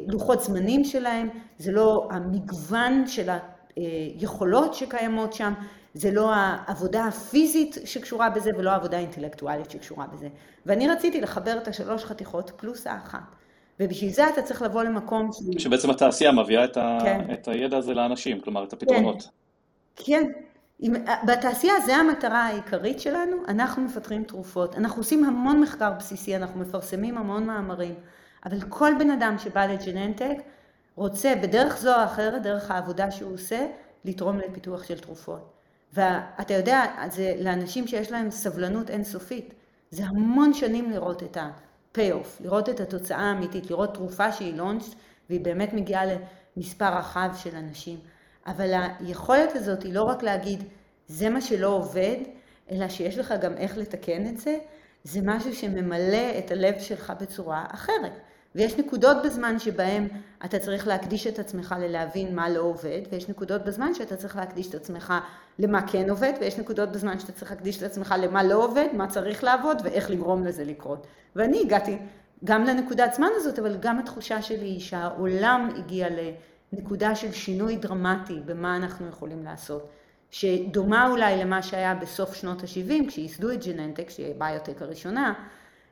הלוחות 0.08 0.42
זמנים 0.42 0.84
שלהם, 0.84 1.28
זה 1.58 1.72
לא 1.72 2.08
המגוון 2.10 3.06
של 3.06 3.28
היכולות 3.76 4.74
שקיימות 4.74 5.32
שם, 5.32 5.52
זה 5.94 6.10
לא 6.10 6.34
העבודה 6.34 7.04
הפיזית 7.04 7.76
שקשורה 7.84 8.30
בזה 8.30 8.50
ולא 8.58 8.70
העבודה 8.70 8.96
האינטלקטואלית 8.96 9.70
שקשורה 9.70 10.06
בזה. 10.06 10.28
ואני 10.66 10.88
רציתי 10.88 11.20
לחבר 11.20 11.58
את 11.58 11.68
השלוש 11.68 12.04
חתיכות 12.04 12.50
פלוס 12.56 12.86
האחת. 12.86 13.36
ובשביל 13.80 14.10
זה 14.10 14.28
אתה 14.28 14.42
צריך 14.42 14.62
לבוא 14.62 14.82
למקום 14.82 15.30
ש... 15.32 15.62
שבעצם 15.62 15.90
התעשייה 15.90 16.32
מביאה 16.32 16.64
את, 16.64 16.76
ה... 16.76 16.98
כן. 17.02 17.20
את 17.32 17.48
הידע 17.48 17.76
הזה 17.76 17.94
לאנשים, 17.94 18.40
כלומר 18.40 18.64
את 18.64 18.72
הפתרונות. 18.72 19.28
כן, 19.96 20.30
כן. 20.82 20.92
בתעשייה 21.26 21.74
זה 21.86 21.96
המטרה 21.96 22.44
העיקרית 22.44 23.00
שלנו, 23.00 23.36
אנחנו 23.48 23.82
מפתחים 23.82 24.24
תרופות, 24.24 24.74
אנחנו 24.74 25.00
עושים 25.00 25.24
המון 25.24 25.60
מחקר 25.60 25.90
בסיסי, 25.98 26.36
אנחנו 26.36 26.60
מפרסמים 26.60 27.18
המון 27.18 27.46
מאמרים, 27.46 27.94
אבל 28.46 28.60
כל 28.68 28.92
בן 28.98 29.10
אדם 29.10 29.38
שבא 29.38 29.66
לג'ננטק 29.66 30.36
רוצה 30.94 31.34
בדרך 31.42 31.76
זו 31.78 31.94
או 31.94 32.04
אחרת, 32.04 32.42
דרך 32.42 32.70
העבודה 32.70 33.10
שהוא 33.10 33.34
עושה, 33.34 33.66
לתרום 34.04 34.38
לפיתוח 34.38 34.84
של 34.84 34.98
תרופות. 34.98 35.52
ואתה 35.92 36.54
יודע, 36.54 36.84
זה 37.10 37.34
לאנשים 37.40 37.86
שיש 37.86 38.12
להם 38.12 38.30
סבלנות 38.30 38.90
אינסופית, 38.90 39.54
זה 39.90 40.04
המון 40.04 40.54
שנים 40.54 40.90
לראות 40.90 41.22
את 41.22 41.36
ה-payoff, 41.36 42.40
לראות 42.40 42.68
את 42.68 42.80
התוצאה 42.80 43.18
האמיתית, 43.18 43.70
לראות 43.70 43.94
תרופה 43.94 44.32
שהיא 44.32 44.60
launched 44.60 44.94
והיא 45.30 45.40
באמת 45.40 45.72
מגיעה 45.72 46.02
למספר 46.56 46.98
רחב 46.98 47.30
של 47.36 47.56
אנשים. 47.56 47.98
אבל 48.46 48.72
היכולת 49.00 49.56
הזאת 49.56 49.82
היא 49.82 49.94
לא 49.94 50.02
רק 50.02 50.22
להגיד, 50.22 50.64
זה 51.06 51.28
מה 51.28 51.40
שלא 51.40 51.68
עובד, 51.68 52.16
אלא 52.70 52.88
שיש 52.88 53.18
לך 53.18 53.34
גם 53.40 53.56
איך 53.56 53.78
לתקן 53.78 54.26
את 54.26 54.38
זה, 54.38 54.58
זה 55.04 55.20
משהו 55.24 55.54
שממלא 55.54 56.38
את 56.38 56.50
הלב 56.50 56.78
שלך 56.78 57.12
בצורה 57.20 57.64
אחרת. 57.70 58.12
ויש 58.56 58.78
נקודות 58.78 59.16
בזמן 59.24 59.58
שבהם 59.58 60.08
אתה 60.44 60.58
צריך 60.58 60.86
להקדיש 60.86 61.26
את 61.26 61.38
עצמך 61.38 61.74
ללהבין 61.80 62.34
מה 62.34 62.48
לא 62.48 62.60
עובד, 62.60 63.00
ויש 63.10 63.28
נקודות 63.28 63.64
בזמן 63.64 63.94
שאתה 63.94 64.16
צריך 64.16 64.36
להקדיש 64.36 64.68
את 64.68 64.74
עצמך 64.74 65.14
למה 65.58 65.86
כן 65.86 66.10
עובד, 66.10 66.32
ויש 66.40 66.58
נקודות 66.58 66.92
בזמן 66.92 67.18
שאתה 67.18 67.32
צריך 67.32 67.50
להקדיש 67.50 67.78
את 67.78 67.82
עצמך 67.82 68.14
למה 68.18 68.42
לא 68.42 68.64
עובד, 68.64 68.86
מה 68.92 69.06
צריך 69.06 69.44
לעבוד 69.44 69.80
ואיך 69.84 70.10
לגרום 70.10 70.44
לזה 70.44 70.64
לקרות. 70.64 71.06
ואני 71.36 71.60
הגעתי 71.60 71.98
גם 72.44 72.64
לנקודת 72.64 73.14
זמן 73.14 73.28
הזאת, 73.36 73.58
אבל 73.58 73.76
גם 73.80 73.98
התחושה 73.98 74.42
שלי 74.42 74.66
היא 74.66 74.80
שהעולם 74.80 75.70
הגיע 75.76 76.08
לנקודה 76.72 77.14
של 77.14 77.32
שינוי 77.32 77.76
דרמטי 77.76 78.40
במה 78.46 78.76
אנחנו 78.76 79.08
יכולים 79.08 79.44
לעשות. 79.44 79.88
שדומה 80.30 81.10
אולי 81.10 81.36
למה 81.36 81.62
שהיה 81.62 81.94
בסוף 81.94 82.34
שנות 82.34 82.62
ה-70, 82.62 83.08
כשייסדו 83.08 83.52
את 83.52 83.64
ג'ננטק, 83.66 84.10
שהיא 84.10 84.34
הביוטק 84.34 84.82
הראשונה, 84.82 85.32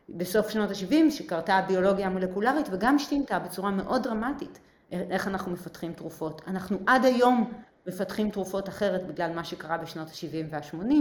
בסוף 0.08 0.50
שנות 0.50 0.70
ה-70, 0.70 1.10
שקרתה 1.10 1.54
הביולוגיה 1.54 2.06
המולקולרית 2.06 2.66
וגם 2.70 2.98
שינתה 2.98 3.38
בצורה 3.38 3.70
מאוד 3.70 4.02
דרמטית 4.02 4.58
איך 4.90 5.28
אנחנו 5.28 5.52
מפתחים 5.52 5.92
תרופות. 5.92 6.42
אנחנו 6.46 6.78
עד 6.86 7.04
היום 7.04 7.52
מפתחים 7.86 8.30
תרופות 8.30 8.68
אחרת 8.68 9.06
בגלל 9.06 9.32
מה 9.34 9.44
שקרה 9.44 9.78
בשנות 9.78 10.08
ה-70 10.08 10.46
וה-80, 10.50 10.94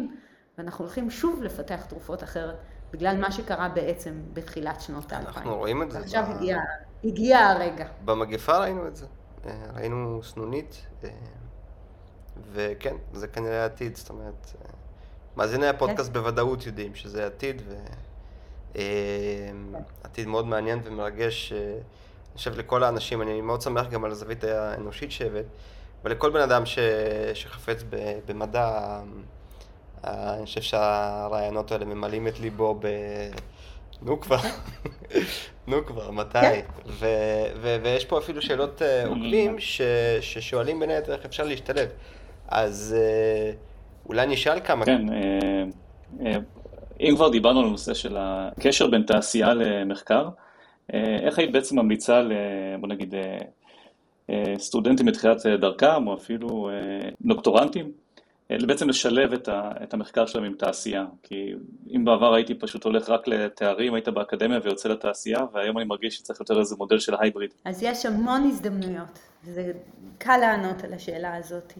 ואנחנו 0.57 0.85
הולכים 0.85 1.09
שוב 1.09 1.43
לפתח 1.43 1.85
תרופות 1.85 2.23
אחרת 2.23 2.55
בגלל 2.91 3.17
מה 3.17 3.31
שקרה 3.31 3.69
בעצם 3.69 4.21
בתחילת 4.33 4.81
שנות 4.81 5.13
ה-2000. 5.13 5.25
אנחנו 5.25 5.55
רואים 5.55 5.83
את 5.83 5.91
זה. 5.91 5.99
עכשיו 5.99 6.23
ב... 6.29 6.35
הגיע, 6.35 6.57
הגיע 7.03 7.39
הרגע. 7.39 7.87
במגפה 8.05 8.57
ראינו 8.57 8.87
את 8.87 8.95
זה. 8.95 9.05
אה, 9.45 9.51
ראינו 9.75 10.23
סנונית, 10.23 10.85
אה, 11.03 11.09
וכן, 12.51 12.95
זה 13.13 13.27
כנראה 13.27 13.65
עתיד, 13.65 13.95
זאת 13.95 14.09
אומרת, 14.09 14.51
אה, 14.61 14.69
מאזיני 15.35 15.67
הפודקאסט 15.67 16.09
כן. 16.09 16.13
בוודאות 16.13 16.65
יודעים 16.65 16.95
שזה 16.95 17.25
עתיד, 17.25 17.61
ו... 17.65 17.75
עתיד 20.03 20.27
מאוד 20.27 20.47
מעניין 20.47 20.79
ומרגש, 20.83 21.53
אני 21.53 22.37
חושב 22.37 22.57
לכל 22.59 22.83
האנשים, 22.83 23.21
אני 23.21 23.41
מאוד 23.41 23.61
שמח 23.61 23.87
גם 23.89 24.05
על 24.05 24.11
הזווית 24.11 24.43
האנושית 24.43 25.11
שהבאת, 25.11 25.45
ולכל 26.03 26.29
בן 26.29 26.41
אדם 26.41 26.65
ש... 26.65 26.79
שחפץ 27.33 27.83
במדע, 28.25 28.99
אני 30.03 30.45
חושב 30.45 30.61
שהרעיונות 30.61 31.71
האלה 31.71 31.85
ממלאים 31.85 32.27
את 32.27 32.39
ליבו 32.39 32.75
ב... 32.79 32.87
נו 34.01 34.21
כבר, 34.21 34.37
נו 35.67 35.85
כבר, 35.85 36.11
מתי? 36.11 36.39
כן. 36.41 36.61
ו- 36.87 37.45
ו- 37.61 37.77
ויש 37.83 38.05
פה 38.05 38.17
אפילו 38.19 38.41
שאלות 38.41 38.81
אה, 38.81 39.07
עוקבים 39.07 39.59
ש- 39.59 39.81
ששואלים 40.21 40.79
בין 40.79 40.89
היתר 40.89 41.13
איך 41.13 41.25
אפשר 41.25 41.43
להשתלב. 41.43 41.89
אז 42.47 42.95
אה, 42.99 43.51
אולי 44.05 44.27
נשאל 44.27 44.59
כמה... 44.59 44.85
כן, 44.85 45.05
אה, 46.25 46.37
אם 46.99 47.13
כבר 47.15 47.29
דיברנו 47.29 47.59
על 47.59 47.65
הנושא 47.65 47.93
של 47.93 48.15
הקשר 48.19 48.87
בין 48.87 49.03
תעשייה 49.03 49.53
למחקר, 49.53 50.29
איך 50.93 51.39
היית 51.39 51.51
בעצם 51.51 51.79
ממליצה, 51.79 52.21
בוא 52.79 52.87
נגיד, 52.87 53.13
סטודנטים 54.57 55.05
בתחילת 55.05 55.45
דרכם, 55.45 56.07
או 56.07 56.13
אפילו 56.13 56.69
דוקטורנטים, 57.21 57.91
בעצם 58.49 58.89
לשלב 58.89 59.33
את, 59.33 59.93
המחקר 59.93 60.25
שלהם 60.25 60.45
עם 60.45 60.53
תעשייה. 60.53 61.05
כי 61.23 61.53
אם 61.95 62.05
בעבר 62.05 62.33
הייתי 62.33 62.53
פשוט 62.55 62.83
הולך 62.83 63.09
רק 63.09 63.27
לתארים, 63.27 63.93
היית 63.93 64.07
באקדמיה 64.07 64.59
ויוצא 64.63 64.89
לתעשייה, 64.89 65.39
והיום 65.53 65.77
אני 65.77 65.85
מרגיש 65.85 66.15
שצריך 66.15 66.39
יותר 66.39 66.59
איזה 66.59 66.75
מודל 66.75 66.99
של 66.99 67.13
הייבריד. 67.19 67.53
אז 67.65 67.83
יש 67.83 68.05
המון 68.05 68.43
הזדמנויות, 68.43 69.19
זה 69.43 69.71
קל 70.17 70.37
לענות 70.37 70.83
על 70.83 70.93
השאלה 70.93 71.35
הזאת. 71.35 71.73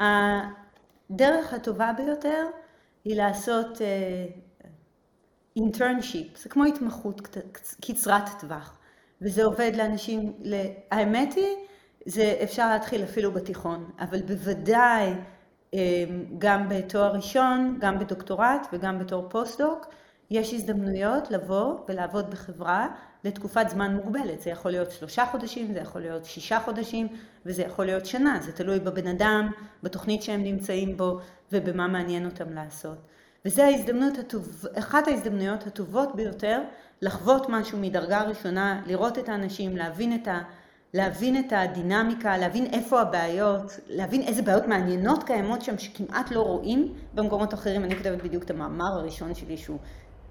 הדרך 0.00 1.52
הטובה 1.52 1.92
ביותר 1.96 2.44
היא 3.06 3.16
לעשות 3.16 3.78
אינטרנשיפ, 5.56 6.36
uh, 6.36 6.40
זה 6.42 6.48
כמו 6.48 6.64
התמחות 6.64 7.36
קצרת 7.80 8.28
טווח, 8.40 8.78
וזה 9.22 9.44
עובד 9.44 9.72
לאנשים, 9.76 10.32
האמת 10.90 11.32
היא, 11.34 11.56
זה 12.06 12.38
אפשר 12.42 12.68
להתחיל 12.68 13.04
אפילו 13.04 13.32
בתיכון, 13.32 13.90
אבל 13.98 14.22
בוודאי 14.22 15.12
אמ, 15.74 15.76
גם 16.38 16.68
בתואר 16.68 17.12
ראשון, 17.12 17.78
גם 17.80 17.98
בדוקטורט 17.98 18.66
וגם 18.72 18.98
בתור 18.98 19.28
פוסט-דוק, 19.28 19.86
יש 20.30 20.54
הזדמנויות 20.54 21.30
לבוא 21.30 21.74
ולעבוד 21.88 22.30
בחברה 22.30 22.88
לתקופת 23.24 23.68
זמן 23.68 23.94
מוגבלת. 23.94 24.40
זה 24.42 24.50
יכול 24.50 24.70
להיות 24.70 24.90
שלושה 24.90 25.26
חודשים, 25.26 25.72
זה 25.72 25.78
יכול 25.80 26.00
להיות 26.00 26.24
שישה 26.24 26.60
חודשים, 26.60 27.08
וזה 27.46 27.62
יכול 27.62 27.84
להיות 27.86 28.06
שנה. 28.06 28.38
זה 28.42 28.52
תלוי 28.52 28.80
בבן 28.80 29.06
אדם, 29.06 29.50
בתוכנית 29.82 30.22
שהם 30.22 30.42
נמצאים 30.42 30.96
בו, 30.96 31.20
ובמה 31.52 31.88
מעניין 31.88 32.24
אותם 32.24 32.52
לעשות. 32.52 32.98
וזו 33.44 33.62
ההזדמנות 33.62 34.18
הטוב, 34.18 34.64
אחת 34.78 35.08
ההזדמנויות 35.08 35.66
הטובות 35.66 36.14
ביותר 36.14 36.62
לחוות 37.02 37.46
משהו 37.48 37.78
מדרגה 37.78 38.22
ראשונה, 38.22 38.82
לראות 38.86 39.18
את 39.18 39.28
האנשים, 39.28 39.76
להבין 39.76 40.14
את, 40.14 40.28
ה, 40.28 40.40
להבין 40.94 41.38
את 41.38 41.52
הדינמיקה, 41.52 42.38
להבין 42.38 42.66
איפה 42.66 43.00
הבעיות, 43.00 43.80
להבין 43.88 44.22
איזה 44.22 44.42
בעיות 44.42 44.66
מעניינות 44.66 45.22
קיימות 45.22 45.62
שם 45.62 45.78
שכמעט 45.78 46.30
לא 46.30 46.40
רואים 46.40 46.94
במקומות 47.14 47.54
אחרים. 47.54 47.84
אני 47.84 47.96
כותבת 47.96 48.22
בדיוק 48.22 48.42
את 48.42 48.50
המאמר 48.50 48.98
הראשון 48.98 49.34
שלי 49.34 49.56
שהוא 49.56 49.78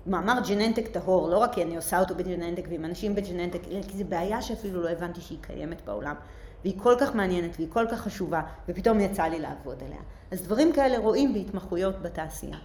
מאמר 0.07 0.37
ג'ננטק 0.49 0.87
טהור, 0.87 1.29
לא 1.29 1.37
רק 1.37 1.53
כי 1.53 1.63
אני 1.63 1.75
עושה 1.75 1.99
אותו 1.99 2.15
בג'ננטק 2.15 2.63
ועם 2.69 2.85
אנשים 2.85 3.15
בג'ננטק, 3.15 3.59
אלא 3.71 3.81
כי 3.81 3.97
זו 3.97 4.03
בעיה 4.09 4.41
שאפילו 4.41 4.83
לא 4.83 4.89
הבנתי 4.89 5.21
שהיא 5.21 5.37
קיימת 5.41 5.85
בעולם. 5.85 6.15
והיא 6.63 6.79
כל 6.79 6.95
כך 6.99 7.15
מעניינת 7.15 7.51
והיא 7.55 7.67
כל 7.69 7.85
כך 7.91 8.01
חשובה, 8.01 8.41
ופתאום 8.69 8.99
יצא 8.99 9.23
לי 9.23 9.39
לעבוד 9.39 9.83
עליה. 9.83 10.01
אז 10.31 10.41
דברים 10.41 10.73
כאלה 10.73 10.97
רואים 10.97 11.33
בהתמחויות 11.33 12.01
בתעשייה. 12.01 12.57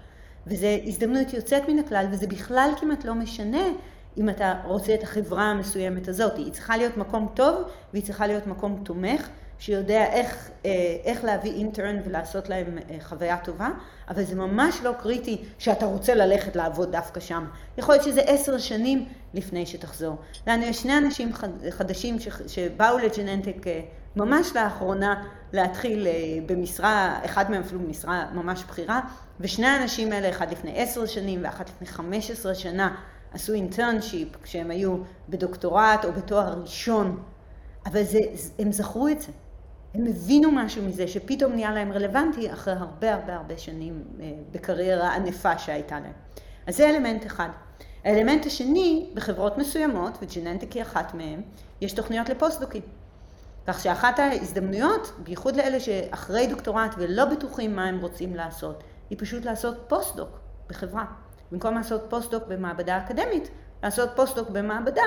וזו 0.46 0.66
הזדמנות 0.84 1.32
יוצאת 1.32 1.68
מן 1.68 1.78
הכלל, 1.78 2.06
וזה 2.10 2.26
בכלל 2.26 2.70
כמעט 2.80 3.04
לא 3.04 3.14
משנה 3.14 3.66
אם 4.18 4.28
אתה 4.28 4.54
רוצה 4.64 4.94
את 4.94 5.02
החברה 5.02 5.42
המסוימת 5.42 6.08
הזאת. 6.08 6.36
היא 6.36 6.52
צריכה 6.52 6.76
להיות 6.76 6.96
מקום 6.96 7.28
טוב, 7.34 7.62
והיא 7.92 8.04
צריכה 8.04 8.26
להיות 8.26 8.46
מקום 8.46 8.82
תומך, 8.84 9.28
שיודע 9.58 10.04
איך, 10.12 10.50
אה, 10.64 10.70
איך 11.04 11.24
להביא 11.24 11.52
אינטרן 11.52 11.96
ולעשות 12.04 12.48
להם 12.48 12.78
אה, 12.90 12.96
חוויה 13.00 13.36
טובה, 13.44 13.68
אבל 14.08 14.24
זה 14.24 14.34
ממש 14.34 14.80
לא 14.82 14.92
קריטי 14.98 15.44
שאתה 15.58 15.86
רוצה 15.86 16.14
ללכת 16.14 16.56
לעבוד 16.56 16.92
דווקא 16.92 17.20
שם. 17.20 17.44
יכול 17.78 17.94
להיות 17.94 18.04
שזה 18.04 18.20
עשר 18.20 18.58
שנים 18.58 19.08
לפני 19.34 19.66
שתחזור. 19.66 20.16
לנו 20.46 20.62
יש 20.62 20.82
שני 20.82 20.98
אנשים 20.98 21.32
חדשים 21.70 22.16
שבאו 22.46 22.98
לג'ננטק 22.98 23.66
אה, 23.66 23.80
ממש 24.16 24.56
לאחרונה 24.56 25.24
להתחיל 25.52 26.06
במשרה, 26.46 27.20
אחד 27.24 27.50
מהם 27.50 27.62
אפילו 27.62 27.80
במשרה 27.80 28.26
ממש 28.32 28.64
בכירה, 28.64 29.00
ושני 29.40 29.66
האנשים 29.66 30.12
האלה, 30.12 30.30
אחד 30.30 30.52
לפני 30.52 30.72
עשר 30.76 31.06
שנים 31.06 31.40
ואחת 31.44 31.68
לפני 31.68 31.86
חמש 31.86 32.30
עשרה 32.30 32.54
שנה, 32.54 32.94
עשו 33.32 33.52
internship 33.52 34.28
כשהם 34.42 34.70
היו 34.70 34.96
בדוקטורט 35.28 36.04
או 36.04 36.12
בתואר 36.12 36.60
ראשון, 36.60 37.22
אבל 37.86 38.02
זה, 38.02 38.18
הם 38.58 38.72
זכרו 38.72 39.08
את 39.08 39.20
זה. 39.20 39.32
הם 39.94 40.06
הבינו 40.06 40.50
משהו 40.52 40.82
מזה 40.82 41.08
שפתאום 41.08 41.52
נהיה 41.52 41.72
להם 41.72 41.92
רלוונטי 41.92 42.52
אחרי 42.52 42.74
הרבה 42.74 43.14
הרבה 43.14 43.34
הרבה 43.34 43.58
שנים 43.58 44.04
אה, 44.20 44.32
בקריירה 44.50 45.14
ענפה 45.14 45.58
שהייתה 45.58 46.00
להם. 46.00 46.12
אז 46.66 46.76
זה 46.76 46.90
אלמנט 46.90 47.26
אחד. 47.26 47.48
האלמנט 48.04 48.46
השני, 48.46 49.10
בחברות 49.14 49.58
מסוימות, 49.58 50.18
ו 50.22 50.27
Genentech 50.27 50.72
היא 50.72 50.82
אחת 50.82 51.14
מהן, 51.14 51.40
יש 51.80 51.92
תוכניות 51.92 52.28
לפוסט-דוקים. 52.28 52.82
כך 53.66 53.80
שאחת 53.80 54.18
ההזדמנויות, 54.18 55.12
בייחוד 55.18 55.56
לאלה 55.56 55.80
שאחרי 55.80 56.46
דוקטורט 56.46 56.94
ולא 56.98 57.24
בטוחים 57.24 57.76
מה 57.76 57.84
הם 57.84 58.00
רוצים 58.00 58.34
לעשות, 58.34 58.84
היא 59.10 59.18
פשוט 59.20 59.44
לעשות 59.44 59.76
פוסט-דוק 59.88 60.38
בחברה. 60.68 61.04
במקום 61.52 61.74
לעשות 61.74 62.00
פוסט-דוק 62.08 62.44
במעבדה 62.48 62.98
אקדמית, 62.98 63.50
לעשות 63.82 64.10
פוסט-דוק 64.16 64.50
במעבדה 64.50 65.02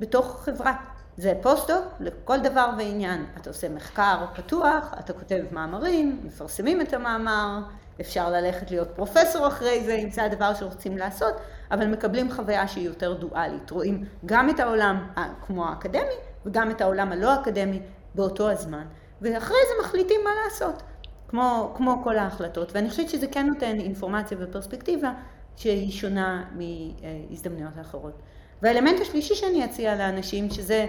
בתוך 0.00 0.40
חברה. 0.44 0.72
זה 1.16 1.32
פוסט-דוק 1.42 1.84
לכל 2.00 2.40
דבר 2.40 2.70
ועניין. 2.78 3.26
אתה 3.40 3.50
עושה 3.50 3.68
מחקר 3.68 4.26
פתוח, 4.34 4.94
אתה 4.98 5.12
כותב 5.12 5.44
מאמרים, 5.52 6.20
מפרסמים 6.24 6.80
את 6.80 6.92
המאמר, 6.92 7.58
אפשר 8.00 8.30
ללכת 8.30 8.70
להיות 8.70 8.88
פרופסור 8.96 9.48
אחרי 9.48 9.84
זה, 9.84 9.94
אם 9.94 10.10
זה 10.10 10.24
הדבר 10.24 10.54
שרוצים 10.54 10.98
לעשות, 10.98 11.34
אבל 11.70 11.86
מקבלים 11.86 12.32
חוויה 12.32 12.68
שהיא 12.68 12.86
יותר 12.86 13.12
דואלית. 13.12 13.70
רואים 13.70 14.04
גם 14.26 14.50
את 14.50 14.60
העולם 14.60 15.06
כמו 15.46 15.68
האקדמי 15.68 16.14
וגם 16.46 16.70
את 16.70 16.80
העולם 16.80 17.12
הלא 17.12 17.34
אקדמי 17.34 17.80
באותו 18.14 18.50
הזמן, 18.50 18.84
ואחרי 19.22 19.56
זה 19.68 19.84
מחליטים 19.84 20.20
מה 20.24 20.30
לעשות, 20.44 20.82
כמו, 21.28 21.72
כמו 21.76 22.00
כל 22.04 22.18
ההחלטות. 22.18 22.72
ואני 22.72 22.90
חושבת 22.90 23.08
שזה 23.08 23.26
כן 23.26 23.46
נותן 23.46 23.80
אינפורמציה 23.80 24.38
ופרספקטיבה 24.40 25.12
שהיא 25.56 25.92
שונה 25.92 26.44
מהזדמנויות 26.52 27.72
האחרות. 27.78 28.22
והאלמנט 28.62 29.00
השלישי 29.00 29.34
שאני 29.34 29.64
אציע 29.64 29.96
לאנשים, 29.96 30.50
שזה 30.50 30.86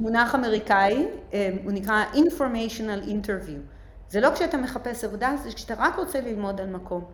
מונח 0.00 0.34
אמריקאי, 0.34 1.06
אה, 1.32 1.50
הוא 1.64 1.72
נקרא 1.72 2.04
informational 2.14 3.08
interview. 3.08 3.60
זה 4.08 4.20
לא 4.20 4.30
כשאתה 4.34 4.56
מחפש 4.56 5.04
עבודה, 5.04 5.34
זה 5.44 5.52
כשאתה 5.52 5.74
רק 5.78 5.96
רוצה 5.96 6.20
ללמוד 6.20 6.60
על 6.60 6.66
מקום. 6.66 7.04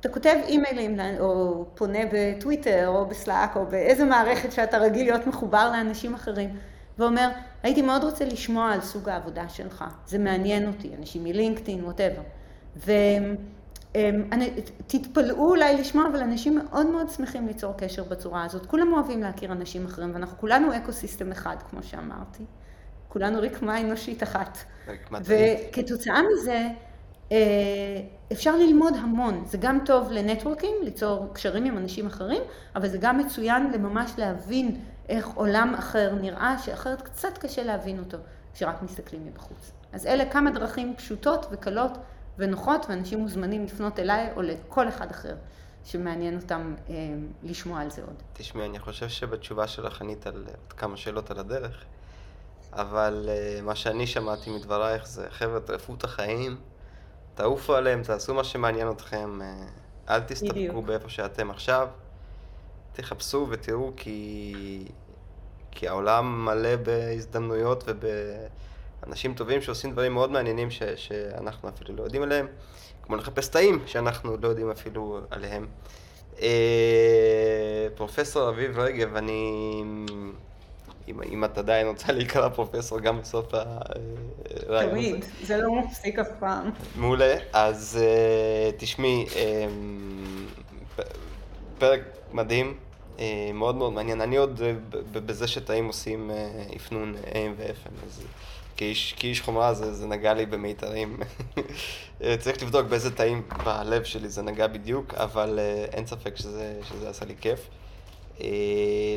אתה 0.00 0.08
כותב 0.08 0.36
אימיילים 0.46 0.96
או 1.20 1.64
פונה 1.74 1.98
בטוויטר 2.12 2.88
או 2.88 3.06
בסלאק 3.06 3.56
או 3.56 3.66
באיזה 3.66 4.04
מערכת 4.04 4.52
שאתה 4.52 4.78
רגיל 4.78 5.06
להיות 5.06 5.26
מחובר 5.26 5.70
לאנשים 5.72 6.14
אחרים 6.14 6.56
ואומר, 6.98 7.28
הייתי 7.62 7.82
מאוד 7.82 8.04
רוצה 8.04 8.24
לשמוע 8.24 8.72
על 8.72 8.80
סוג 8.80 9.08
העבודה 9.08 9.48
שלך, 9.48 9.84
זה 10.06 10.18
מעניין 10.18 10.66
אותי, 10.66 10.90
אנשים 10.98 11.24
מ 11.24 11.30
LinkedIn, 11.30 11.84
whatever. 11.84 12.22
אמ, 13.96 14.24
אני, 14.32 14.50
תתפלאו 14.86 15.48
אולי 15.48 15.76
לשמוע, 15.76 16.06
אבל 16.12 16.20
אנשים 16.20 16.54
מאוד 16.56 16.86
מאוד 16.86 17.08
שמחים 17.08 17.46
ליצור 17.46 17.72
קשר 17.76 18.04
בצורה 18.04 18.44
הזאת. 18.44 18.66
כולם 18.66 18.92
אוהבים 18.92 19.22
להכיר 19.22 19.52
אנשים 19.52 19.84
אחרים, 19.84 20.10
ואנחנו 20.14 20.38
כולנו 20.38 20.76
ecosystem 20.76 21.32
אחד, 21.32 21.56
כמו 21.70 21.82
שאמרתי. 21.82 22.44
כולנו 23.08 23.38
רקמה 23.42 23.80
אנושית 23.80 24.22
אחת. 24.22 24.58
וכתוצאה 25.24 26.20
מזה, 26.22 26.68
אה, 27.32 27.36
אפשר 28.32 28.56
ללמוד 28.56 28.94
המון. 28.96 29.44
זה 29.46 29.58
גם 29.58 29.78
טוב 29.84 30.12
ל 30.12 30.17
networking, 30.17 30.74
ליצור 30.82 31.28
קשרים 31.32 31.64
עם 31.64 31.78
אנשים 31.78 32.06
אחרים, 32.06 32.42
אבל 32.76 32.88
זה 32.88 32.98
גם 32.98 33.18
מצוין 33.18 33.70
לממש 33.72 34.10
להבין 34.18 34.80
איך 35.08 35.28
עולם 35.28 35.74
אחר 35.78 36.14
נראה, 36.20 36.58
שאחרת 36.58 37.02
קצת 37.02 37.38
קשה 37.38 37.62
להבין 37.62 37.98
אותו 37.98 38.18
כשרק 38.54 38.82
מסתכלים 38.82 39.26
מבחוץ. 39.26 39.72
אז 39.92 40.06
אלה 40.06 40.30
כמה 40.30 40.50
דרכים 40.50 40.96
פשוטות 40.96 41.46
וקלות 41.50 41.98
ונוחות, 42.38 42.86
ואנשים 42.88 43.18
מוזמנים 43.18 43.64
לפנות 43.64 43.98
אליי 43.98 44.28
או 44.36 44.42
לכל 44.42 44.88
אחד 44.88 45.10
אחר 45.10 45.34
שמעניין 45.84 46.36
אותם 46.36 46.74
אה, 46.90 46.94
לשמוע 47.42 47.80
על 47.80 47.90
זה 47.90 48.02
עוד. 48.02 48.22
תשמעי, 48.32 48.66
אני 48.66 48.78
חושב 48.78 49.08
שבתשובה 49.08 49.66
שלך 49.66 50.02
ענית 50.02 50.26
על 50.26 50.44
עוד 50.46 50.72
כמה 50.72 50.96
שאלות 50.96 51.30
על 51.30 51.38
הדרך, 51.38 51.84
אבל 52.72 53.28
אה, 53.28 53.60
מה 53.62 53.74
שאני 53.74 54.06
שמעתי 54.06 54.50
מדברייך 54.50 55.06
זה, 55.06 55.26
חבר'ה, 55.30 55.60
תרפו 55.60 55.94
את 55.94 56.04
החיים, 56.04 56.56
תעופו 57.34 57.74
עליהם, 57.74 58.02
תעשו 58.02 58.34
מה 58.34 58.44
שמעניין 58.44 58.90
אתכם, 58.90 59.42
אה, 59.42 59.66
אל 60.08 60.20
תסתפקו. 60.20 60.82
באיפה 60.82 61.08
שאתם 61.08 61.50
עכשיו, 61.50 61.88
תחפשו 62.94 63.46
ותראו 63.50 63.92
כי... 63.96 64.54
כי 65.70 65.88
העולם 65.88 66.44
מלא 66.44 66.76
בהזדמנויות 66.76 67.84
וב... 67.86 68.04
אנשים 69.06 69.34
טובים 69.34 69.62
שעושים 69.62 69.92
דברים 69.92 70.12
מאוד 70.12 70.30
מעניינים 70.30 70.70
ש, 70.70 70.82
שאנחנו 70.96 71.68
אפילו 71.68 71.96
לא 71.96 72.02
יודעים 72.02 72.22
עליהם, 72.22 72.46
כמו 73.02 73.16
לחפש 73.16 73.48
תאים 73.48 73.82
שאנחנו 73.86 74.36
לא 74.42 74.48
יודעים 74.48 74.70
אפילו 74.70 75.20
עליהם. 75.30 75.66
אה, 76.42 77.86
פרופסור 77.94 78.48
אביב 78.48 78.78
רגב, 78.78 79.16
אני... 79.16 79.82
אם, 81.08 81.22
אם 81.22 81.44
את 81.44 81.58
עדיין 81.58 81.86
רוצה 81.86 82.12
להיקרא 82.12 82.48
פרופסור 82.48 83.00
גם 83.00 83.20
בסוף 83.20 83.54
הרעיון 83.54 84.90
הזה. 84.90 84.90
תמיד, 84.90 85.24
זה 85.42 85.56
לא 85.56 85.74
מפסיק 85.74 86.18
אף 86.18 86.28
פעם. 86.38 86.70
מעולה, 86.96 87.34
אז 87.52 87.98
uh, 88.00 88.74
תשמעי, 88.78 89.26
um, 89.26 91.02
פרק 91.78 92.00
מדהים, 92.32 92.78
מאוד 93.54 93.74
מאוד 93.76 93.92
מעניין. 93.92 94.20
אני 94.20 94.36
עוד 94.36 94.60
uh, 94.60 94.96
בזה 95.12 95.48
שתאים 95.48 95.86
עושים 95.86 96.30
אפנון 96.76 97.14
AM 97.24 97.52
ו-FM, 97.56 98.06
אז 98.06 98.22
כאיש, 98.76 99.14
כאיש 99.18 99.40
חומרה 99.40 99.74
זה, 99.74 99.94
זה 99.94 100.06
נגע 100.06 100.34
לי 100.34 100.46
במיתרים. 100.46 101.16
צריך 102.42 102.62
לבדוק 102.62 102.86
באיזה 102.86 103.16
תאים 103.16 103.42
בלב 103.64 104.04
שלי 104.04 104.28
זה 104.28 104.42
נגע 104.42 104.66
בדיוק, 104.66 105.14
אבל 105.14 105.58
אין 105.92 106.06
ספק 106.06 106.36
שזה, 106.36 106.78
שזה 106.88 107.08
עשה 107.08 107.24
לי 107.24 107.34
כיף. 107.40 107.68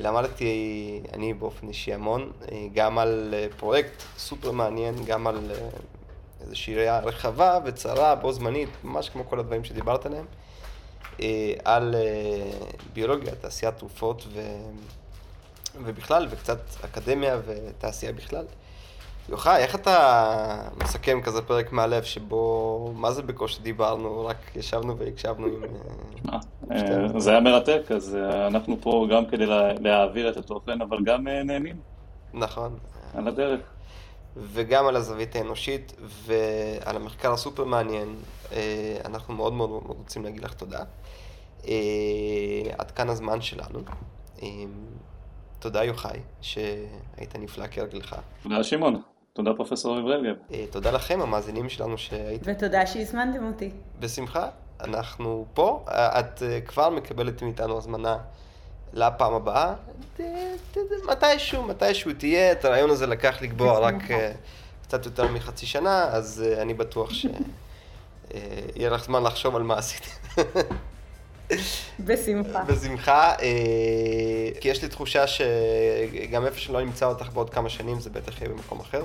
למדתי 0.01 1.01
אני 1.13 1.33
באופן 1.33 1.67
אישי 1.67 1.93
המון, 1.93 2.31
גם 2.73 2.97
על 2.97 3.33
פרויקט 3.57 4.03
סופר 4.17 4.51
מעניין, 4.51 4.95
גם 5.05 5.27
על 5.27 5.51
איזושהי 6.41 6.75
ראייה 6.75 6.99
רחבה 6.99 7.59
וצרה 7.65 8.15
בו 8.15 8.31
זמנית, 8.31 8.69
ממש 8.83 9.09
כמו 9.09 9.25
כל 9.29 9.39
הדברים 9.39 9.63
שדיברת 9.63 10.05
עליהם, 10.05 10.25
על 11.63 11.95
uh, 11.95 12.75
ביולוגיה, 12.93 13.35
תעשיית 13.35 13.77
תרופות 13.77 14.27
ו... 14.33 14.41
ובכלל, 15.83 16.27
וקצת 16.29 16.59
אקדמיה 16.85 17.39
ותעשייה 17.45 18.13
בכלל. 18.13 18.45
יוחאי, 19.29 19.61
איך 19.61 19.75
אתה 19.75 20.69
מסכם 20.83 21.21
כזה 21.21 21.41
פרק 21.41 21.71
מהלב 21.71 22.03
שבו, 22.03 22.93
מה 22.95 23.11
זה 23.11 23.21
בקושי 23.21 23.61
דיברנו, 23.61 24.25
רק 24.25 24.37
ישבנו 24.55 24.97
והקשבנו 24.97 25.47
עם... 25.47 25.63
אה, 26.29 26.39
אה, 26.71 27.19
זה 27.19 27.31
היה 27.31 27.39
מרתק, 27.39 27.81
אז 27.95 28.15
אה, 28.15 28.47
אנחנו 28.47 28.77
פה 28.81 29.07
גם 29.11 29.25
כדי 29.25 29.45
להעביר 29.79 30.29
את 30.29 30.37
התוכן, 30.37 30.81
אבל 30.81 30.97
גם 31.03 31.27
נהנים. 31.27 31.75
נכון. 32.33 32.77
על 33.13 33.27
הדרך. 33.27 33.59
וגם 34.37 34.87
על 34.87 34.95
הזווית 34.95 35.35
האנושית 35.35 35.93
ועל 36.25 36.95
המחקר 36.95 37.33
הסופר 37.33 37.63
מעניין. 37.63 38.15
אנחנו 39.05 39.33
מאוד 39.33 39.53
מאוד 39.53 39.69
רוצים 39.85 40.23
להגיד 40.23 40.43
לך 40.43 40.53
תודה. 40.53 40.79
עד 42.77 42.91
כאן 42.91 43.09
הזמן 43.09 43.41
שלנו. 43.41 43.79
תודה 45.59 45.83
יוחאי, 45.83 46.19
שהיית 46.41 47.35
נפלא 47.39 47.65
כהרגלך. 47.71 48.15
תודה 48.43 48.63
שמעון. 48.63 49.01
תודה 49.33 49.53
פרופסור 49.53 49.99
אביב 49.99 50.07
רגב. 50.07 50.35
אה, 50.53 50.65
תודה 50.71 50.91
לכם, 50.91 51.21
המאזינים 51.21 51.69
שלנו 51.69 51.97
שהייתם. 51.97 52.51
ותודה 52.51 52.85
שהזמנתם 52.85 53.47
אותי. 53.47 53.71
בשמחה. 53.99 54.49
אנחנו 54.81 55.45
פה, 55.53 55.85
אה, 55.87 56.19
את 56.19 56.43
אה, 56.43 56.61
כבר 56.61 56.89
מקבלת 56.89 57.41
מאיתנו 57.41 57.77
הזמנה 57.77 58.17
לפעם 58.93 59.33
הבאה. 59.33 59.73
מתישהו, 61.07 61.63
מתישהו 61.63 62.11
תהיה, 62.13 62.51
את 62.51 62.65
הרעיון 62.65 62.89
הזה 62.89 63.07
לקח 63.07 63.41
לקבוע 63.41 63.79
רק 63.79 63.95
קצת 64.83 65.05
יותר 65.05 65.31
מחצי 65.31 65.65
שנה, 65.65 66.03
אז 66.03 66.43
אני 66.61 66.73
בטוח 66.73 67.09
שיהיה 67.13 68.89
לך 68.89 69.03
זמן 69.03 69.23
לחשוב 69.23 69.55
על 69.55 69.63
מה 69.63 69.77
עשית. 69.77 70.19
בשמחה. 71.99 72.63
בשמחה, 72.63 73.33
כי 74.61 74.69
יש 74.69 74.83
לי 74.83 74.89
תחושה 74.89 75.27
שגם 75.27 76.45
איפה 76.45 76.59
שלא 76.59 76.81
נמצא 76.81 77.05
אותך 77.05 77.29
בעוד 77.33 77.49
כמה 77.49 77.69
שנים, 77.69 77.99
זה 77.99 78.09
בטח 78.09 78.41
יהיה 78.41 78.49
במקום 78.49 78.79
אחר. 78.79 79.03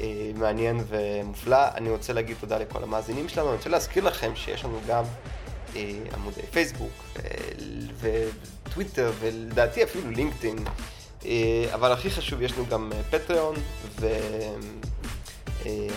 אה, 0.00 0.30
מעניין 0.34 0.84
ומופלא. 0.88 1.58
אני 1.74 1.90
רוצה 1.90 2.12
להגיד 2.12 2.36
תודה 2.40 2.58
לכל 2.58 2.82
המאזינים 2.82 3.28
שלנו. 3.28 3.48
אני 3.48 3.56
רוצה 3.56 3.68
להזכיר 3.68 4.04
לכם 4.04 4.32
שיש 4.36 4.64
לנו 4.64 4.78
גם 4.88 5.04
אה, 5.76 5.92
עמודי 6.14 6.42
פייסבוק 6.50 7.04
וטוויטר 8.00 9.12
ולדעתי 9.20 9.82
אפילו 9.84 10.10
לינקדאין. 10.10 10.58
אבל 11.74 11.92
הכי 11.92 12.10
חשוב, 12.10 12.42
יש 12.42 12.52
לנו 12.52 12.66
גם 12.66 12.92
פטריון 13.10 13.54
ו... 14.00 14.08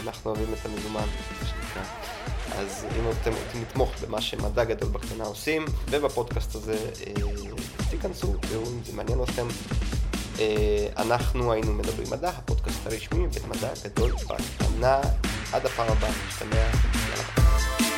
אנחנו 0.08 0.32
אוהבים 0.32 0.54
את 0.54 0.66
המזומן, 0.66 1.06
מה 1.42 1.48
שנקרא. 1.48 2.19
אז 2.58 2.86
אם 3.00 3.04
אתם 3.22 3.32
רוצים 3.46 3.62
לתמוך 3.62 3.92
במה 4.02 4.22
שמדע 4.22 4.64
גדול 4.64 4.90
בקטנה 4.90 5.24
עושים, 5.24 5.66
ובפודקאסט 5.90 6.56
הזה, 6.56 6.78
תיכנסו, 7.90 8.36
תראו 8.42 8.64
אם 8.64 8.84
זה 8.86 8.94
מעניין 8.94 9.24
אתכם. 9.24 9.48
אנחנו 10.98 11.54
היינו 11.54 11.74
מדברים 11.74 12.08
מדע, 12.12 12.30
הפודקאסט 12.30 12.86
הרשמי, 12.86 13.26
ומדע 13.34 13.70
גדול 13.84 14.12
בקטנה. 14.12 15.02
עד 15.54 15.66
הפעם 15.66 15.92
הבאה, 15.92 16.12
נשתמע. 16.28 17.89